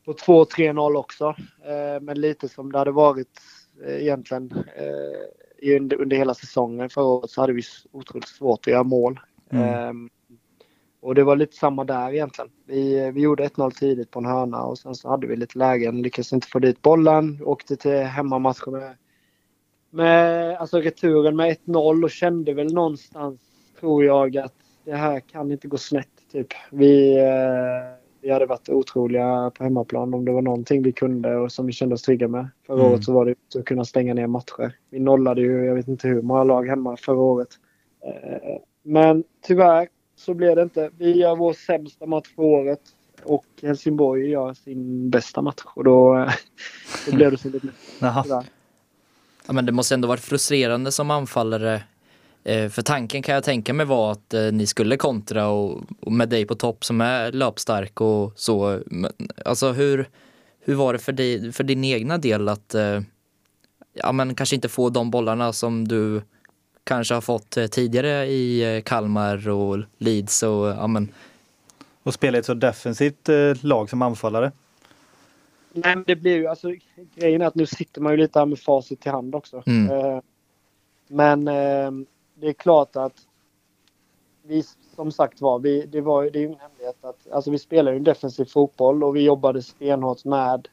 [0.06, 1.26] på 2-3-0 också.
[1.66, 3.40] Eh, men lite som det hade varit
[3.86, 7.62] eh, egentligen eh, i- under, under hela säsongen förra året så hade vi
[7.92, 9.20] otroligt svårt att göra mål.
[9.52, 10.10] Mm.
[11.08, 12.52] Och det var lite samma där egentligen.
[12.66, 16.02] Vi, vi gjorde 1-0 tidigt på en hörna och sen så hade vi lite lägen.
[16.02, 17.40] Lyckades inte få dit bollen.
[17.46, 18.96] Åkte till hemmamatchen med,
[19.90, 23.40] med alltså returen med 1-0 och kände väl någonstans,
[23.80, 24.54] tror jag, att
[24.86, 26.08] det här kan inte gå snett.
[26.32, 26.48] Typ.
[26.72, 31.52] Vi, eh, vi hade varit otroliga på hemmaplan om det var någonting vi kunde och
[31.52, 32.48] som vi kände oss trygga med.
[32.68, 32.92] Förra Mm.
[32.92, 34.76] året så var det att kunna stänga ner matcher.
[34.90, 37.50] Vi nollade ju, jag vet inte hur många lag hemma förra året.
[38.06, 39.88] Eh, Men tyvärr
[40.18, 40.90] så blev det inte.
[40.98, 42.82] Vi gör vår sämsta match för året
[43.24, 46.32] och Helsingborg gör sin bästa match och då, eh,
[47.06, 47.68] då blev det så lite
[48.00, 48.44] Jaha.
[49.48, 51.84] Ja, men det måste ändå varit frustrerande som anfallare.
[52.44, 56.12] Eh, för tanken kan jag tänka mig var att eh, ni skulle kontra och, och
[56.12, 58.80] med dig på topp som är löpstark och så.
[58.86, 59.12] Men,
[59.46, 60.10] alltså hur,
[60.60, 63.02] hur var det för, dig, för din egna del att eh,
[63.94, 66.22] ja, men kanske inte få de bollarna som du
[66.88, 71.14] kanske har fått eh, tidigare i eh, Kalmar och Leeds och ja, men,
[72.04, 74.52] Och spela ett så defensivt eh, lag som anfallare.
[75.72, 76.74] Nej, men det blir ju alltså
[77.16, 79.64] grejen är att nu sitter man ju lite här med facit i hand också.
[79.66, 79.92] Mm.
[79.92, 80.22] Eh,
[81.08, 81.92] men eh,
[82.36, 83.14] det är klart att
[84.44, 84.64] vi
[84.96, 87.92] som sagt var, vi, det var det är ju ingen hemlighet att alltså vi spelar
[87.92, 90.68] ju en defensiv fotboll och vi jobbade stenhårt med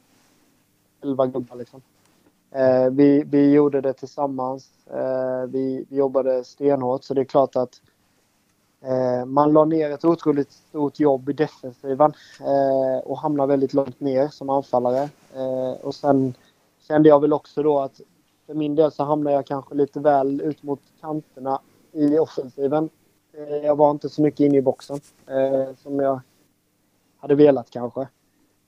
[1.03, 1.83] 11 gubbar liksom.
[2.55, 4.71] Eh, vi, vi gjorde det tillsammans.
[4.87, 7.81] Eh, vi, vi jobbade stenhårt så det är klart att
[8.83, 14.01] eh, man la ner ett otroligt stort jobb i defensiven eh, och hamnade väldigt långt
[14.01, 15.09] ner som anfallare.
[15.35, 16.35] Eh, och sen
[16.89, 18.01] kände jag väl också då att
[18.47, 21.61] för min del så hamnade jag kanske lite väl ut mot kanterna
[21.93, 22.91] i offensiven.
[23.33, 26.21] Eh, jag var inte så mycket inne i boxen eh, som jag
[27.19, 28.09] hade velat kanske.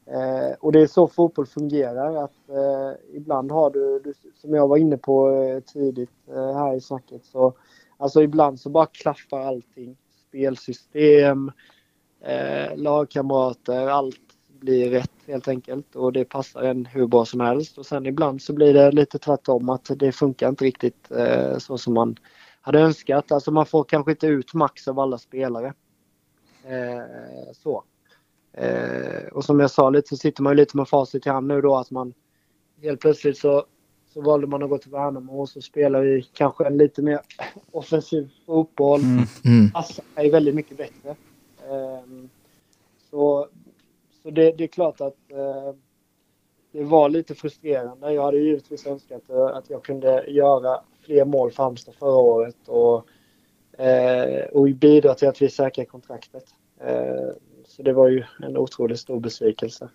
[0.07, 2.25] Eh, och det är så fotboll fungerar.
[2.25, 6.75] Att, eh, ibland har du, du, som jag var inne på eh, tidigt eh, här
[6.75, 7.55] i snacket, så
[7.97, 9.97] alltså ibland så bara klaffar allting.
[10.29, 11.53] Spelsystem,
[12.21, 14.21] eh, lagkamrater, allt
[14.61, 15.97] blir rätt helt enkelt.
[15.97, 17.79] Och det passar en hur bra som helst.
[17.79, 21.79] Och sen ibland så blir det lite tvärtom att det funkar inte riktigt eh, så
[21.79, 22.17] som man
[22.61, 23.33] hade önskat.
[23.33, 25.75] Alltså man får kanske inte ut max av alla spelare.
[26.65, 27.85] Eh, så.
[28.57, 31.47] Eh, och som jag sa lite så sitter man ju lite med facit i hand
[31.47, 32.15] nu då att man
[32.83, 33.65] helt plötsligt så,
[34.15, 37.21] så valde man att gå till Värnamo och så spelar vi kanske en lite mer
[37.71, 39.01] offensiv fotboll.
[39.01, 39.25] Mm.
[39.45, 41.11] mm, Passar mig väldigt mycket bättre.
[41.69, 42.29] Eh,
[43.11, 43.49] så
[44.27, 45.75] så det, det är klart att eh,
[46.73, 48.13] det var lite frustrerande.
[48.13, 52.69] Jag hade givetvis önskat eh, att jag kunde göra fler mål för Halmstad förra året
[52.69, 53.07] och,
[53.81, 56.45] eh, och bidra till att vi säkrar kontraktet.
[56.81, 57.29] Eh,
[57.77, 59.89] så det var ju en otroligt stor besvikelse.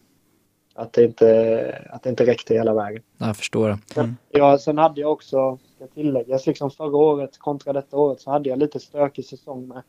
[0.76, 3.04] Att det inte, att det inte räckte hela vägen.
[3.18, 3.80] jag förstår det.
[3.94, 8.32] Sen, ja, sen hade jag också, ska tilläggas, liksom förra året kontra detta året så
[8.32, 9.84] hade jag lite stökig säsong med.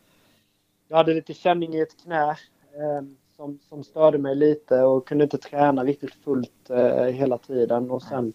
[0.88, 3.02] Jag hade lite känning i ett knä eh,
[3.36, 7.90] som, som störde mig lite och kunde inte träna riktigt fullt eh, hela tiden.
[7.90, 8.32] Och sen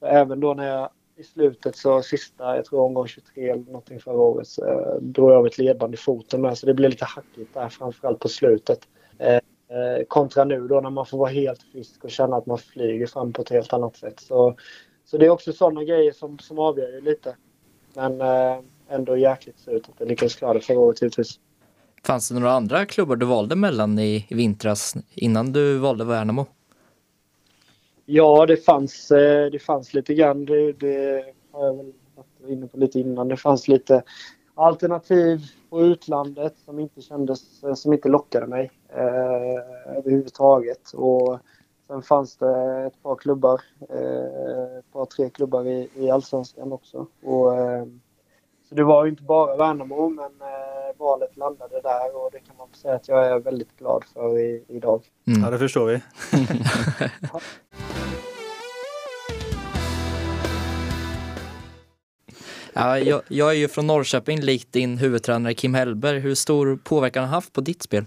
[0.00, 4.16] även då när jag i slutet så sista, jag tror omgång 23 eller någonting förra
[4.16, 7.04] året, så eh, drog jag av ett ledband i foten med så det blev lite
[7.04, 8.78] hackigt där framförallt på slutet.
[9.18, 12.58] Eh, eh, kontra nu då när man får vara helt frisk och känna att man
[12.58, 14.20] flyger fram på ett helt annat sätt.
[14.20, 14.56] Så,
[15.04, 17.36] så det är också sådana grejer som, som avgör ju lite.
[17.94, 18.58] Men eh,
[18.88, 21.40] ändå jäkligt surt att jag lyckades klara det förra året givetvis.
[22.04, 26.46] Fanns det några andra klubbar du valde mellan i, i vintras innan du valde Värnamo?
[28.10, 30.44] Ja, det fanns, eh, det fanns lite grann.
[30.44, 33.28] Det, det har jag väl varit inne på lite innan.
[33.28, 34.02] Det fanns lite
[34.54, 35.40] alternativ
[35.70, 40.92] på utlandet som inte kändes, eh, som inte lockade mig eh, överhuvudtaget.
[40.92, 41.38] Och
[41.86, 43.60] sen fanns det ett par klubbar,
[43.90, 47.06] eh, ett par tre klubbar i, i allsvenskan också.
[47.22, 47.84] Och, eh,
[48.68, 52.56] så det var ju inte bara Värnamo, men eh, valet landade där och det kan
[52.58, 55.02] man säga att jag är väldigt glad för i, idag.
[55.26, 55.42] Mm.
[55.42, 56.02] Ja, det förstår vi.
[62.72, 66.18] Ja, jag, jag, är ju från Norrköping likt din huvudtränare Kim Hellberg.
[66.18, 68.04] Hur stor påverkan har han haft på ditt spel?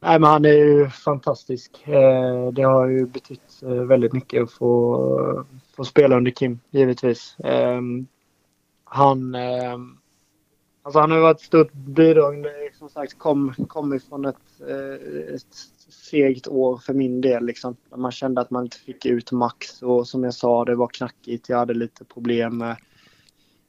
[0.00, 1.88] Nej, men han är ju fantastisk.
[1.88, 5.44] Eh, det har ju betytt eh, väldigt mycket att få,
[5.76, 7.36] få spela under Kim, givetvis.
[7.44, 8.06] Ehm,
[8.84, 9.98] han, ehm,
[10.82, 12.46] alltså han har varit ett stort bidrag.
[12.78, 14.36] Som sagt, kom, kom ifrån ett,
[14.68, 15.54] eh, ett
[15.94, 17.46] segt år för min del.
[17.46, 17.76] Liksom.
[17.96, 21.48] Man kände att man inte fick ut max och som jag sa, det var knackigt.
[21.48, 22.76] Jag hade lite problem med,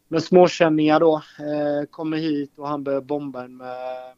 [0.07, 1.15] med småkänningar då.
[1.39, 4.13] Eh, kommer hit och han börjar bomba en med,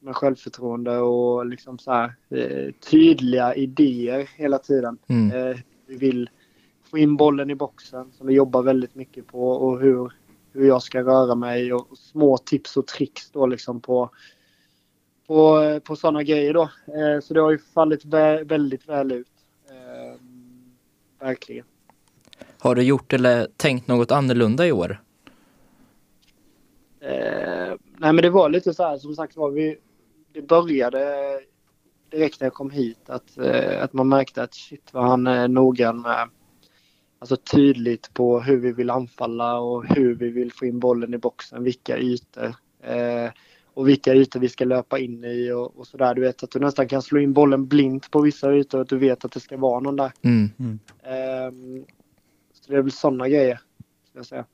[0.00, 4.98] med självförtroende och liksom så här, eh, tydliga idéer hela tiden.
[5.06, 5.50] Mm.
[5.50, 5.56] Eh,
[5.86, 6.30] vi vill
[6.90, 10.12] få in bollen i boxen som vi jobbar väldigt mycket på och hur,
[10.52, 14.10] hur jag ska röra mig och, och små tips och tricks då liksom på
[15.26, 16.62] på, på sådana grejer då.
[16.62, 19.26] Eh, så det har ju fallit vä väldigt väl ut.
[19.68, 20.20] Eh,
[21.20, 21.64] verkligen.
[22.58, 25.02] Har du gjort eller tänkt något annorlunda i år?
[27.00, 29.78] Eh, nej men det var lite så här som sagt var vi
[30.32, 31.40] det började
[32.10, 35.48] direkt när jag kom hit att, eh, att man märkte att shit vad han är
[35.48, 36.28] noggrann med
[37.18, 41.18] alltså tydligt på hur vi vill anfalla och hur vi vill få in bollen i
[41.18, 42.54] boxen, vilka ytor.
[42.82, 43.30] Eh,
[43.76, 46.14] och vilka ytor vi ska löpa in i och, och sådär.
[46.14, 48.88] Du vet att du nästan kan slå in bollen blint på vissa ytor och att
[48.88, 50.12] du vet att det ska vara någon där.
[50.22, 50.50] Mm.
[50.58, 50.78] Mm.
[51.48, 51.84] Um,
[52.52, 53.60] så det är väl sådana grejer,
[54.10, 54.44] ska jag säga.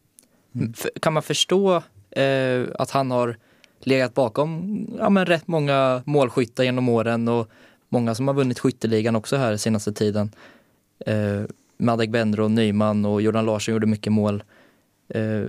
[0.54, 0.72] Mm.
[1.00, 3.36] Kan man förstå eh, att han har
[3.80, 7.48] legat bakom ja, men rätt många målskyttar genom åren och
[7.88, 10.30] många som har vunnit skytteligan också här senaste tiden.
[11.06, 11.42] Eh,
[11.76, 14.42] Madek Benro, Nyman och Jordan Larsson gjorde mycket mål.
[15.08, 15.42] Eh,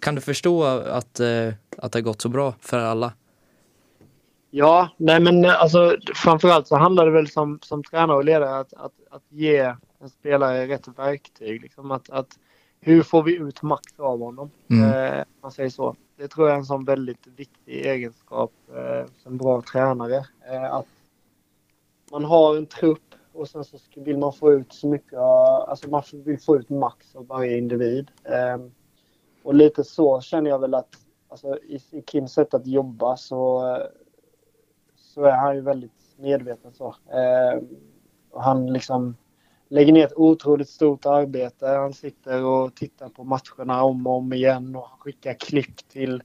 [0.00, 1.48] kan du förstå att, eh,
[1.78, 3.12] att det har gått så bra för alla?
[4.50, 8.74] Ja, nej men alltså framförallt så handlar det väl som, som tränare och ledare att,
[8.74, 11.62] att, att ge en spelare rätt verktyg.
[11.62, 12.38] Liksom att, att
[12.80, 14.50] hur får vi ut max av honom?
[14.70, 14.90] Mm.
[14.90, 15.96] Eh, man säger så.
[16.16, 20.26] Det tror jag är en sån väldigt viktig egenskap eh, som bra tränare.
[20.50, 20.86] Eh, att
[22.10, 26.02] man har en trupp och sen så vill man få ut så mycket, alltså man
[26.12, 28.10] vill få ut max av varje individ.
[29.44, 30.94] Och lite så känner jag väl att
[31.28, 33.62] alltså, i, i Kims sätt att jobba så,
[34.96, 36.86] så är han ju väldigt medveten så.
[37.12, 37.62] Eh,
[38.30, 39.16] och han liksom
[39.68, 41.66] lägger ner ett otroligt stort arbete.
[41.66, 46.22] Han sitter och tittar på matcherna om och om igen och skickar klipp till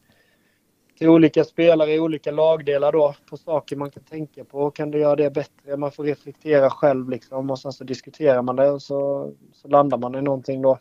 [1.00, 4.72] till olika spelare i olika lagdelar då på saker man kan tänka på.
[4.72, 5.78] Kan du göra det bättre?
[5.78, 9.98] Man får reflektera själv liksom och sen så diskuterar man det och så, så landar
[9.98, 10.80] man i någonting då.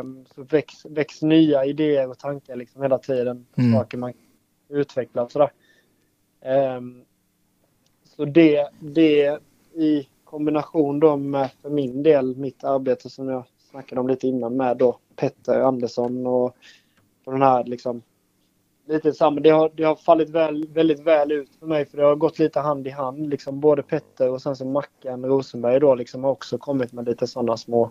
[0.00, 3.46] Um, så väcks, väcks nya idéer och tankar liksom hela tiden.
[3.56, 3.72] Mm.
[3.72, 4.12] Saker man
[4.68, 5.50] utvecklar och sådär.
[6.76, 7.04] Um,
[8.04, 9.38] så det, det
[9.74, 14.56] i kombination då med för min del mitt arbete som jag snackade om lite innan
[14.56, 16.56] med då Petter Andersson och,
[17.24, 18.02] och den här liksom
[18.88, 19.40] lite samma.
[19.40, 22.38] Det har, det har fallit väl, väldigt väl ut för mig för det har gått
[22.38, 23.30] lite hand i hand.
[23.30, 27.26] Liksom både Petter och sen så Mackan Rosenberg då liksom har också kommit med lite
[27.26, 27.90] sådana små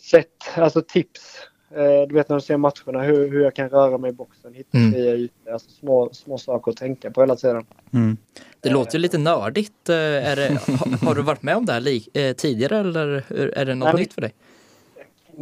[0.00, 1.36] sätt, alltså tips.
[1.70, 4.54] Eh, du vet när du ser matcherna hur, hur jag kan röra mig i boxen,
[4.54, 4.92] hitta mm.
[4.92, 5.52] fria ytor.
[5.52, 7.64] Alltså små, små saker att tänka på hela tiden.
[7.92, 8.16] Mm.
[8.60, 9.88] Det låter ju lite nördigt.
[9.88, 13.24] Eh, är det, har, har, du varit med om det här eh, tidigare eller
[13.58, 14.34] är det något Nej, nytt för dig?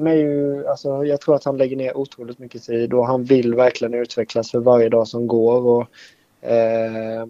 [0.07, 3.55] Är ju, alltså, jag tror att han lägger ner otroligt mycket tid och han vill
[3.55, 5.67] verkligen utvecklas för varje dag som går.
[5.67, 5.87] Och,
[6.49, 7.27] eh,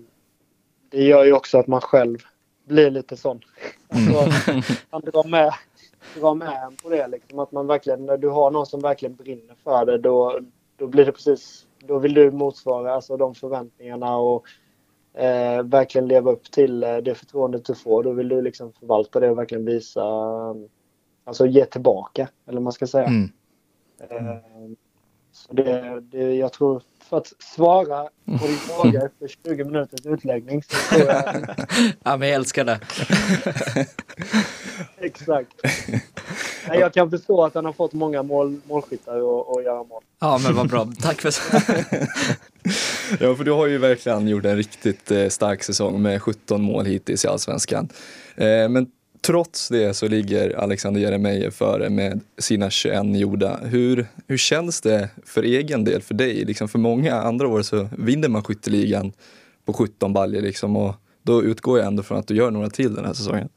[0.91, 2.19] det gör ju också att man själv
[2.65, 3.41] blir lite sån.
[3.89, 4.53] Alltså,
[4.91, 5.53] han drar med,
[6.21, 7.09] drar med en på det.
[7.09, 10.41] Liksom, att man verkligen, när du har någon som verkligen brinner för det då,
[10.77, 14.45] då blir det precis, då vill du motsvara alltså, de förväntningarna och
[15.15, 18.03] eh, verkligen leva upp till eh, det förtroendet du får.
[18.03, 20.05] Då vill du liksom förvalta det och verkligen visa
[21.29, 23.07] alltså ge tillbaka, eller man ska säga.
[23.07, 23.31] Mm.
[24.01, 24.37] Eh,
[25.33, 30.63] så det, det, jag tror, för att svara på din fråga efter 20 minuters utläggning
[30.63, 31.25] så tror jag
[32.05, 32.81] Ja, men jag älskar det.
[35.07, 35.53] exakt.
[36.69, 40.03] Nej, jag kan förstå att han har fått många mål, målskyttar och, och göra mål.
[40.21, 40.93] Ja, men vad bra.
[41.01, 41.35] Tack för
[43.21, 46.87] Ja, för du har ju verkligen gjort en riktigt eh, stark säsong med 17 mål
[46.87, 47.89] hittills i Allsvenskan.
[48.37, 48.87] Eh, men
[49.21, 53.57] trots det så ligger Alexander Jeremejeff före med sina 21 gjorda.
[53.63, 56.45] Hur, hur känns det för egen del, för dig?
[56.45, 59.13] Liksom för många andra år så vinner man skytteligan
[59.65, 62.95] på 17 baljer liksom och då utgår jag ändå från att du gör några till
[62.95, 63.49] den här säsongen.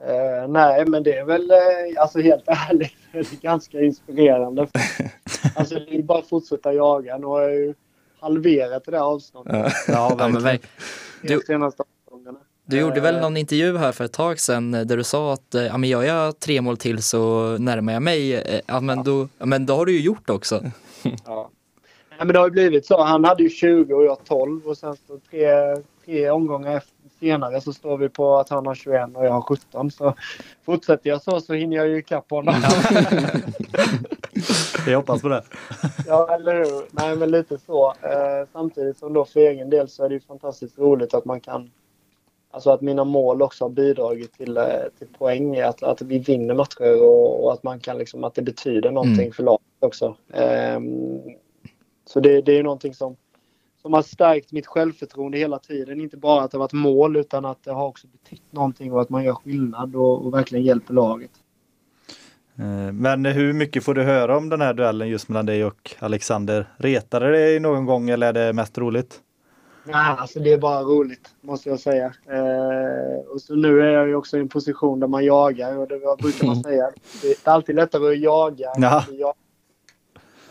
[0.00, 4.66] Eh, nej, men det är väl, eh, alltså helt ärligt, det är ganska inspirerande.
[5.54, 7.18] alltså det är bara att fortsätta jaga.
[7.18, 7.74] Nu har jag ju
[8.20, 10.16] halverat det där avståndet Ja.
[10.18, 10.70] Ja, men verkligen.
[11.22, 11.82] Du- senaste.
[12.66, 15.32] Du gjorde väl Eh, någon intervju här för ett tag sedan eh, där du sa
[15.32, 18.44] att eh, ja, men gör jag tre mål till så närmar jag mig.
[18.66, 20.60] Ja, men, då, ja, men då har du ju gjort också.
[21.26, 21.50] Ja.
[22.10, 23.02] Nej, men det har ju blivit så.
[23.02, 25.46] Han hade ju 20 och jag 12 och sen så tre,
[26.04, 29.40] tre omgångar efter- senare så står vi på att han har 21 och jag har
[29.40, 29.90] 17.
[29.90, 30.14] Så
[30.64, 32.54] fortsätter jag så så hinner jag ju ikapp honom.
[34.86, 35.42] Jag hoppas på det.
[36.06, 36.84] Ja, eller hur?
[36.90, 37.94] Nej, men lite så.
[38.52, 41.70] Samtidigt som då för egen del så är det ju fantastiskt roligt att man kan...
[42.56, 44.64] Alltså att mina mål också har bidragit till, eh,
[44.98, 48.42] till poäng, att, att vi vinner matcher och, och att man kan liksom, att det
[48.42, 49.32] betyder någonting Mm.
[49.32, 50.16] för laget också.
[50.32, 51.20] Ehm,
[52.08, 53.16] så det, det är någonting som,
[53.82, 56.00] som har stärkt mitt självförtroende hela tiden.
[56.00, 59.00] Inte bara att det har varit mål utan att det har också betytt någonting och
[59.00, 61.30] att man gör skillnad och, och verkligen hjälper laget.
[62.58, 65.90] Eh, Men hur mycket får du höra om den här duellen just mellan dig och
[65.98, 66.66] Alexander?
[66.76, 69.20] Retar det dig någon gång eller är det mest roligt?
[69.86, 72.14] Nej, alltså det är bara roligt måste jag säga.
[72.28, 75.88] Eh, och så nu är jag ju också i en position där man jagar och
[75.88, 76.90] det vad brukar man säga.
[77.22, 78.72] Det är alltid lättare att jaga.
[78.76, 79.04] Ja.
[79.10, 79.34] jaga.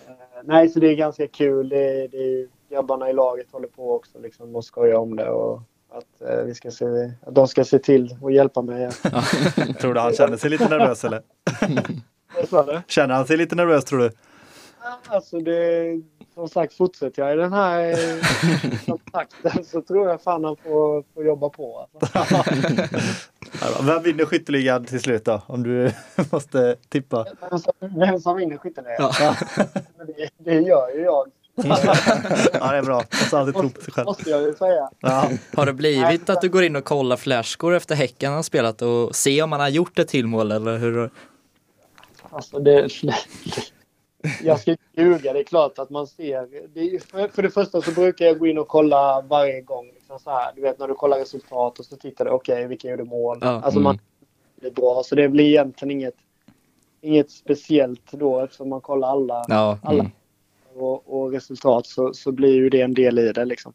[0.07, 1.69] Eh, nej, så det är ganska kul.
[1.69, 5.61] Det det är, grabbarna i laget håller på också liksom och skojar om det och
[5.89, 6.85] att, eh, vi ska se,
[7.21, 8.91] att de ska se till och hjälpa mig.
[9.79, 11.21] Tror du han känner sig lite nervös eller?
[12.87, 14.11] Känner han sig lite nervös tror du?
[15.07, 16.01] Alltså det,
[16.35, 17.95] som sagt, fortsätter jag i den här
[18.85, 21.87] kontakten så tror jag fan han får, får jobba på.
[22.11, 22.43] Alltså.
[23.83, 25.41] Vem vinner skytteligan till slut då?
[25.47, 25.91] Om du
[26.31, 27.25] måste tippa.
[27.49, 29.11] Vem som, vem som vinner skytteligan?
[29.19, 29.35] Ja.
[30.17, 31.31] Det, det gör ju jag.
[31.55, 32.95] Ja, det är bra.
[32.95, 34.05] Måste alltid tro på sig själv.
[34.05, 34.89] Måste jag ju säga.
[34.99, 35.29] Ja.
[35.55, 39.15] Har det blivit att du går in och kollar flashscore efter Häcken har spelat och
[39.15, 41.09] ser om han har gjort ett till mål eller hur?
[42.29, 42.89] Alltså det,
[44.43, 45.33] jag ska inte ljuga.
[45.33, 46.47] Det är klart att man ser.
[46.73, 49.91] Det för, för det första så brukar jag gå in och kolla varje gång.
[49.93, 52.31] Liksom så här, du vet när du kollar resultat och så tittar du.
[52.31, 53.37] Okej, okay, vilka gjorde mål?
[53.41, 53.99] Ja, alltså man
[54.55, 55.01] det är bra.
[55.05, 56.15] Så det blir egentligen inget,
[57.01, 59.45] inget speciellt då eftersom man kollar alla.
[59.47, 60.11] Ja, alla mm.
[60.75, 63.45] och, och resultat så, så blir ju det en del i det.
[63.45, 63.73] Liksom.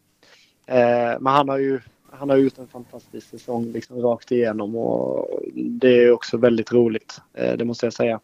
[0.67, 1.81] Eh, men han har ju
[2.13, 7.21] han har gjort en fantastisk säsong liksom, rakt igenom och det är också väldigt roligt.
[7.35, 8.21] Eh, det måste jag säga.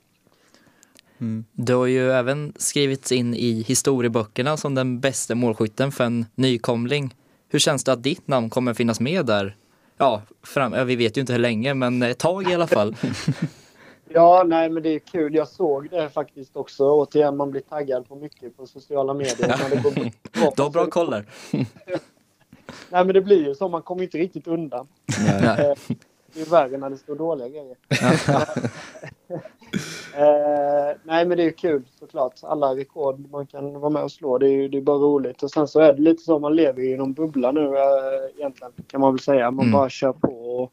[1.21, 1.45] Mm.
[1.53, 7.15] Du har ju även skrivits in i historieböckerna som den bästa målskytten för en nykomling.
[7.49, 9.57] Hur känns det att ditt namn kommer finnas med där?
[9.99, 12.97] Ja, fram, vi vet ju inte hur länge, men ett tag i alla fall.
[14.09, 15.35] Ja, nej men det är kul.
[15.35, 16.85] Jag såg det faktiskt också.
[16.85, 19.49] Återigen, man blir taggad på mycket på sociala medier.
[19.49, 20.05] när det går bra.
[20.57, 21.25] Du har bra koll där.
[22.91, 23.69] Nej men det blir ju så.
[23.69, 24.89] Man kommer inte riktigt undan.
[25.27, 25.75] Nej.
[26.35, 27.77] Det är värre när det står dåliga grejer.
[30.17, 32.33] Eh, nej men det är kul såklart.
[32.43, 34.39] Alla rekord man kan vara med och slå.
[34.39, 35.43] Det är, ju- det är bara roligt.
[35.43, 36.39] Och sen så är det lite så.
[36.39, 38.73] Man lever i någon bubbla nu eh, egentligen.
[38.87, 39.51] Kan man väl säga.
[39.51, 39.73] Man Mm.
[39.73, 40.29] bara kör på.
[40.63, 40.73] Och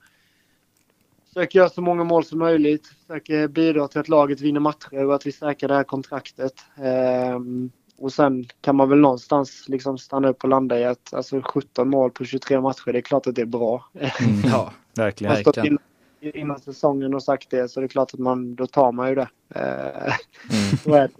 [1.27, 2.87] försöker göra så många mål som möjligt.
[3.07, 6.53] Försöker bidra till att laget vinner matcher och att vi säkrar det här kontraktet.
[6.83, 11.41] Ehm, och sen kan man väl någonstans liksom stanna upp och landa i att alltså
[11.41, 13.85] 17 mål på 23 matcher, det är klart att det är bra.
[14.45, 15.31] Ja, Verkligen.
[15.35, 15.79] Har stått verkligen.
[16.23, 19.09] In, innan säsongen och sagt det så det är klart att man, då tar man
[19.09, 19.27] ju det.
[19.55, 20.13] Eh,
[20.51, 20.77] Mm.
[20.83, 21.13] så är det.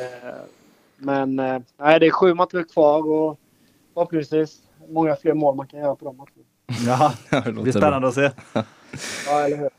[0.00, 0.34] Eh,
[0.96, 3.38] men eh, nej, det är sju matcher kvar och
[3.94, 4.58] förhoppningsvis
[4.88, 7.12] många fler mål man kan göra på de matcherna.
[7.30, 8.30] Ja, det blir spännande att se.
[9.26, 9.70] Ja, eller hur?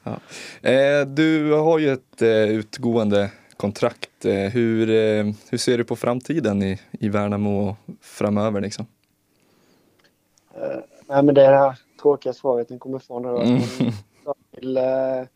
[0.72, 4.26] Eh, du har ju ett eh, utgående kontrakt.
[4.26, 4.88] Eh, hur,
[5.52, 8.62] hur ser du på framtiden i, i Värnamo framöver?
[8.62, 8.86] Liksom?
[11.08, 13.30] Nej, men det är det här tråkiga svaret ni kommer få nu.
[13.30, 13.62] Mm.
[14.60, 15.28] Vill, eh,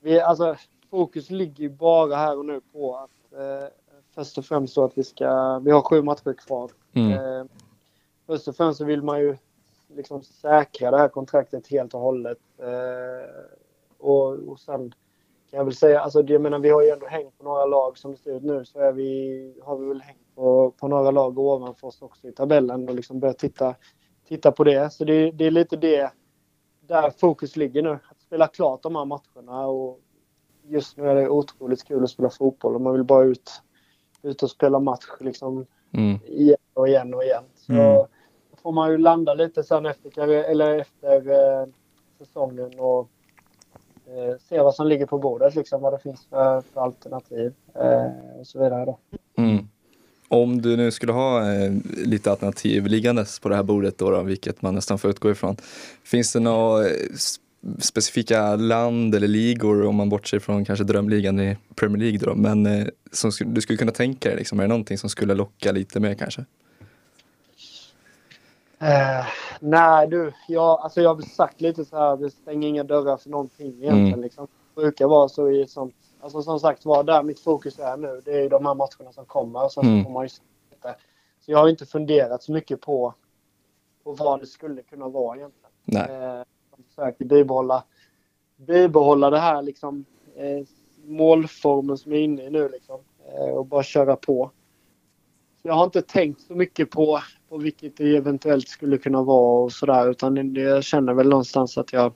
[0.00, 0.56] vi, alltså,
[0.90, 3.68] fokus ligger ju bara här och nu på att eh,
[4.14, 6.70] först och främst så att vi ska, vi har sju matcher kvar.
[6.94, 7.12] Mm.
[7.12, 7.44] Eh,
[8.26, 9.36] först och främst så vill man ju
[9.88, 12.38] liksom säkra det här kontraktet helt och hållet.
[12.58, 13.30] Eh,
[13.98, 14.94] Och, och sen
[15.50, 17.98] kan jag väl säga, alltså jag menar, vi har ju ändå hängt på några lag
[17.98, 21.10] som det ser ut nu så är vi, har vi väl hängt på, på några
[21.10, 23.74] lag ovanför oss också i tabellen och liksom börjat titta,
[24.28, 24.92] titta på det.
[24.92, 26.10] Så det, det är lite det
[26.80, 27.98] där fokus ligger nu.
[28.26, 30.00] Spela klart de här matcherna och
[30.68, 33.50] just nu är det otroligt kul att spela fotboll och man vill bara ut,
[34.22, 36.18] ut och spela match liksom Mm.
[36.26, 37.44] igen och igen och igen.
[37.56, 38.06] Så Mm.
[38.62, 41.66] får man ju landa lite sen efter, eller efter eh,
[42.18, 43.08] säsongen och
[44.06, 48.38] eh, se vad som ligger på bordet, liksom, vad det finns för, för alternativ eh,
[48.40, 48.84] och så vidare.
[48.84, 48.98] Då.
[49.36, 49.68] Mm.
[50.28, 51.72] Om du nu skulle ha eh,
[52.06, 55.56] lite alternativ liggandes på det här bordet då, då, vilket man nästan får utgå ifrån.
[56.04, 56.90] Finns det några eh,
[57.78, 62.66] specifika land eller ligor, om man bortser från kanske drömligan i Premier League då, men
[62.66, 66.00] eh, som du skulle kunna tänka dig, liksom, är det någonting som skulle locka lite
[66.00, 66.44] mer kanske?
[68.78, 69.26] Eh,
[69.60, 73.30] nej du, jag, alltså jag har sagt lite så här, vi stänger inga dörrar för
[73.30, 74.06] någonting egentligen.
[74.06, 74.20] Mm.
[74.20, 74.46] Liksom.
[74.74, 78.22] Det brukar vara så i sånt, alltså som sagt var, där mitt fokus är nu,
[78.24, 79.64] det är ju de här matcherna som kommer.
[79.64, 79.98] Och sen Mm.
[80.00, 80.28] så får man ju.
[81.40, 83.14] Så jag har inte funderat så mycket på,
[84.04, 85.70] på vad det skulle kunna vara egentligen.
[85.84, 86.10] Nej.
[86.10, 86.42] Eh,
[86.96, 87.84] försöker bibehålla,
[88.56, 90.04] bibehålla det här liksom,
[90.36, 90.66] eh,
[91.04, 93.00] målformen som jag är inne i nu liksom,
[93.34, 94.50] eh, och bara köra på.
[95.62, 99.64] Så jag har inte tänkt så mycket på, på vilket det eventuellt skulle kunna vara
[99.64, 102.12] och sådär utan det- jag känner väl någonstans att jag,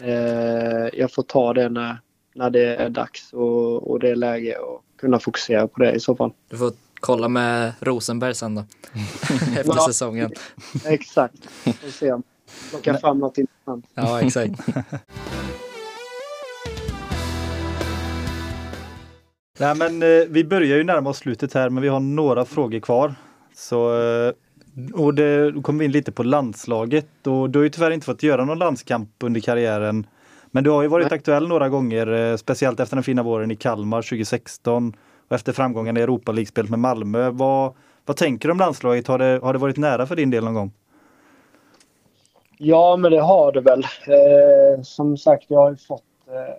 [0.00, 1.96] eh, jag får ta det när,
[2.34, 6.00] när det är dags och, och det är läge och kunna fokusera på det i
[6.00, 6.32] så fall.
[6.48, 8.60] Du får kolla med Rosenberg sen då.
[9.58, 9.86] Efter Ja.
[9.86, 10.30] säsongen.
[10.86, 11.46] Exakt.
[11.50, 12.14] Får se
[12.72, 13.86] om plocka fram något intressant.
[13.94, 14.60] Ja, exakt.
[19.58, 22.80] Nej, men eh, vi börjar ju närma oss slutet här, men vi har några frågor
[22.80, 23.14] kvar.
[23.54, 24.32] Så, eh,
[24.92, 28.06] och det, då kommer vi in lite på landslaget och du har ju tyvärr inte
[28.06, 30.06] fått göra någon landskamp under karriären.
[30.50, 33.56] Men du har ju varit aktuell några gånger, eh, speciellt efter den fina våren i
[33.56, 34.96] Kalmar 2016
[35.28, 37.30] och efter framgången i Europa League-spelet med Malmö.
[37.30, 37.74] Vad,
[38.06, 39.06] vad tänker du om landslaget?
[39.06, 40.72] Har det, har det varit nära för din del någon gång?
[42.64, 43.82] Ja, men det har det väl.
[43.82, 46.54] Eh, som sagt, jag har ju fått, eh,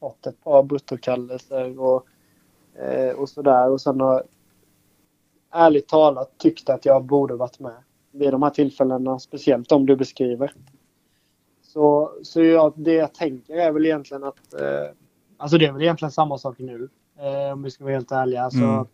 [0.00, 2.06] fått ett par bruttokallelser och,
[2.78, 3.70] eh, och sådär.
[3.70, 4.22] Och sen har
[5.52, 7.76] ärligt talat tyckt att jag borde varit med
[8.12, 10.52] vid de här tillfällena, speciellt de du beskriver.
[11.62, 14.54] Så, så jag, det jag tänker är väl egentligen att...
[14.60, 14.90] Eh,
[15.36, 18.42] alltså det är väl egentligen samma sak nu, eh, om vi ska vara helt ärliga.
[18.42, 18.86] Alltså, Mm.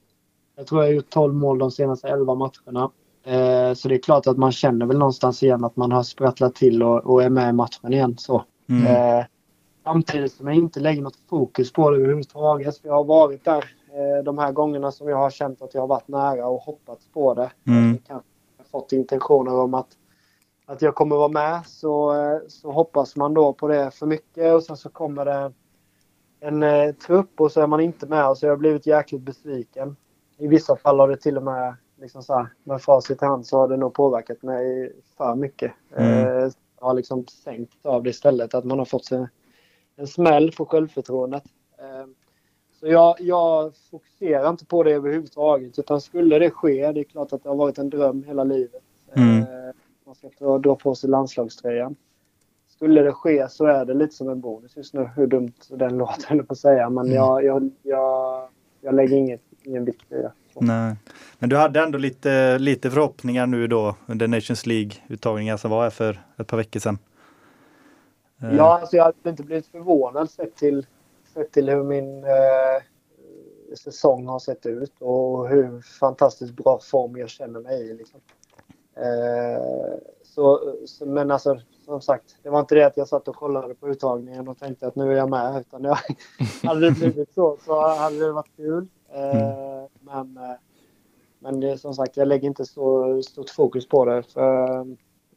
[0.57, 2.91] Jag tror jag har gjort 12 mål de senaste 11 matcherna.
[3.25, 6.55] Eh, så det är klart att man känner väl någonstans igen att man har sprattlat
[6.55, 8.19] till och, och är med i matchen igen.
[8.19, 8.45] Så.
[8.69, 8.87] Mm.
[8.87, 9.25] Eh,
[9.85, 12.79] samtidigt som jag inte lägger något fokus på det överhuvudtaget.
[12.79, 15.81] För jag har varit där eh, de här gångerna som jag har känt att jag
[15.81, 17.51] har varit nära och hoppats på det.
[17.67, 17.91] Mm.
[17.91, 18.31] Eh, kanske
[18.71, 19.89] fått intentioner om att,
[20.67, 21.67] att jag kommer vara med.
[21.67, 25.53] Så, eh, så hoppas man då på det för mycket och sen så kommer det
[26.41, 29.23] en eh, trupp och så är man inte med och så har jag blivit jäkligt
[29.23, 29.97] besviken.
[30.39, 33.47] I vissa fall har det till och med, liksom så här, med facit i hand,
[33.47, 35.73] så har det nog påverkat mig för mycket.
[35.97, 36.13] Mm.
[36.13, 36.51] Eh,
[36.81, 39.27] jag har liksom sänkt av det istället, att man har fått sig
[39.97, 41.45] en smäll på självförtroendet.
[41.79, 42.07] Eh,
[42.81, 47.33] så jag, jag fokuserar inte på det överhuvudtaget, utan skulle det ske, det är klart
[47.33, 48.83] att det har varit en dröm hela livet.
[49.13, 49.39] Mm.
[49.39, 49.75] Eh,
[50.05, 51.97] man ska dra, dra på sig landslagströjan.
[52.69, 55.99] Skulle det ske så är det lite som en bonus just nu, hur dumt den
[55.99, 56.91] låter, på att säga.
[56.91, 57.17] Men Mm.
[57.17, 58.49] jag, jag, jag,
[58.81, 60.33] jag lägger inget, ingen vikt i det.
[60.61, 60.97] Nej.
[61.39, 65.91] Men du hade ändå lite, lite förhoppningar nu då under Nations League-uttagningen som var här
[65.91, 66.99] för ett par veckor sedan.
[68.43, 70.87] Eh, Ja, alltså jag hade inte blivit förvånad sett till,
[71.35, 72.83] sett till hur min eh,
[73.85, 77.95] säsong har sett ut och hur fantastiskt bra form jag känner mig i.
[77.95, 78.21] Liksom.
[78.97, 83.37] Eh, så, så, men alltså, som sagt, det var inte det att jag satt och
[83.37, 85.61] kollade på uttagningen och tänkte att nu är jag med.
[85.61, 85.99] Utan jag,
[86.69, 88.87] hade det blivit så så hade det varit kul.
[89.13, 89.80] Eh,
[90.13, 90.57] Men, eh,
[91.39, 94.23] men det, som sagt, jag lägger inte så stort fokus på det.
[94.23, 94.87] För,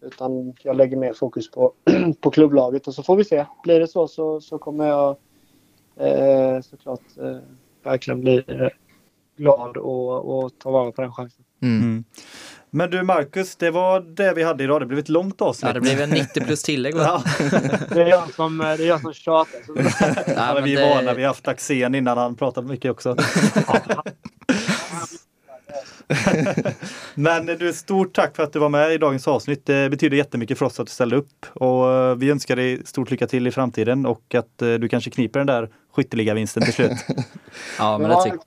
[0.02, 1.74] utan jag lägger mer fokus på,
[2.22, 3.46] på klubblaget och så får vi se.
[3.64, 5.16] Blir det så så, så kommer jag
[5.96, 7.38] eh, såklart eh,
[7.84, 8.68] verkligen bli eh,
[9.38, 11.44] glad och, och ta vara på den chansen.
[11.62, 11.82] Mm.
[11.82, 12.04] Mm.
[12.70, 14.82] Men du Marcus, det var det vi hade idag.
[14.82, 15.68] Det blev ett långt avsnitt.
[15.68, 17.02] Ja, det blev en 90 plus tillägg va?
[17.04, 17.24] Ja.
[17.90, 19.60] Det är jag som, det är jag som tjatar.
[19.66, 19.74] Så,
[20.36, 23.16] Ja, vi är det- vana, vi har haft Axén innan han pratat mycket också.
[27.16, 29.66] Men du, stort tack för att du var med i dagens avsnitt.
[29.66, 33.12] Det betyder jättemycket för oss att du ställde upp och eh, vi önskar dig stort
[33.12, 36.92] lycka till i framtiden och att eh, du kanske kniper den där skytteligavinsten till slut.
[37.80, 38.40] Ja, men det tycker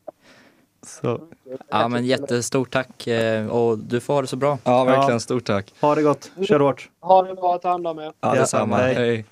[0.87, 1.21] Så,
[1.69, 4.59] Ja, men jättestort tack eh, och du får ha det så bra.
[4.65, 5.21] Ja, verkligen.
[5.21, 5.75] Stort tack.
[5.81, 6.89] ha det gott, kör hårt!
[7.01, 8.13] Ha det bra, ta hand om er.
[8.21, 8.77] Ja, detsamma.
[8.77, 8.95] hej.
[8.95, 9.25] Hej.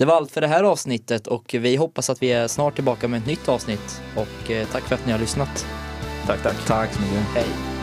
[0.00, 3.08] Det var allt för det här avsnittet och vi hoppas att vi är snart tillbaka
[3.08, 4.02] med ett nytt avsnitt.
[4.16, 5.66] Och eh, tack för att ni har lyssnat.
[6.26, 6.66] Tack, tack.
[6.66, 7.26] Tack så mycket.
[7.34, 7.79] Hej!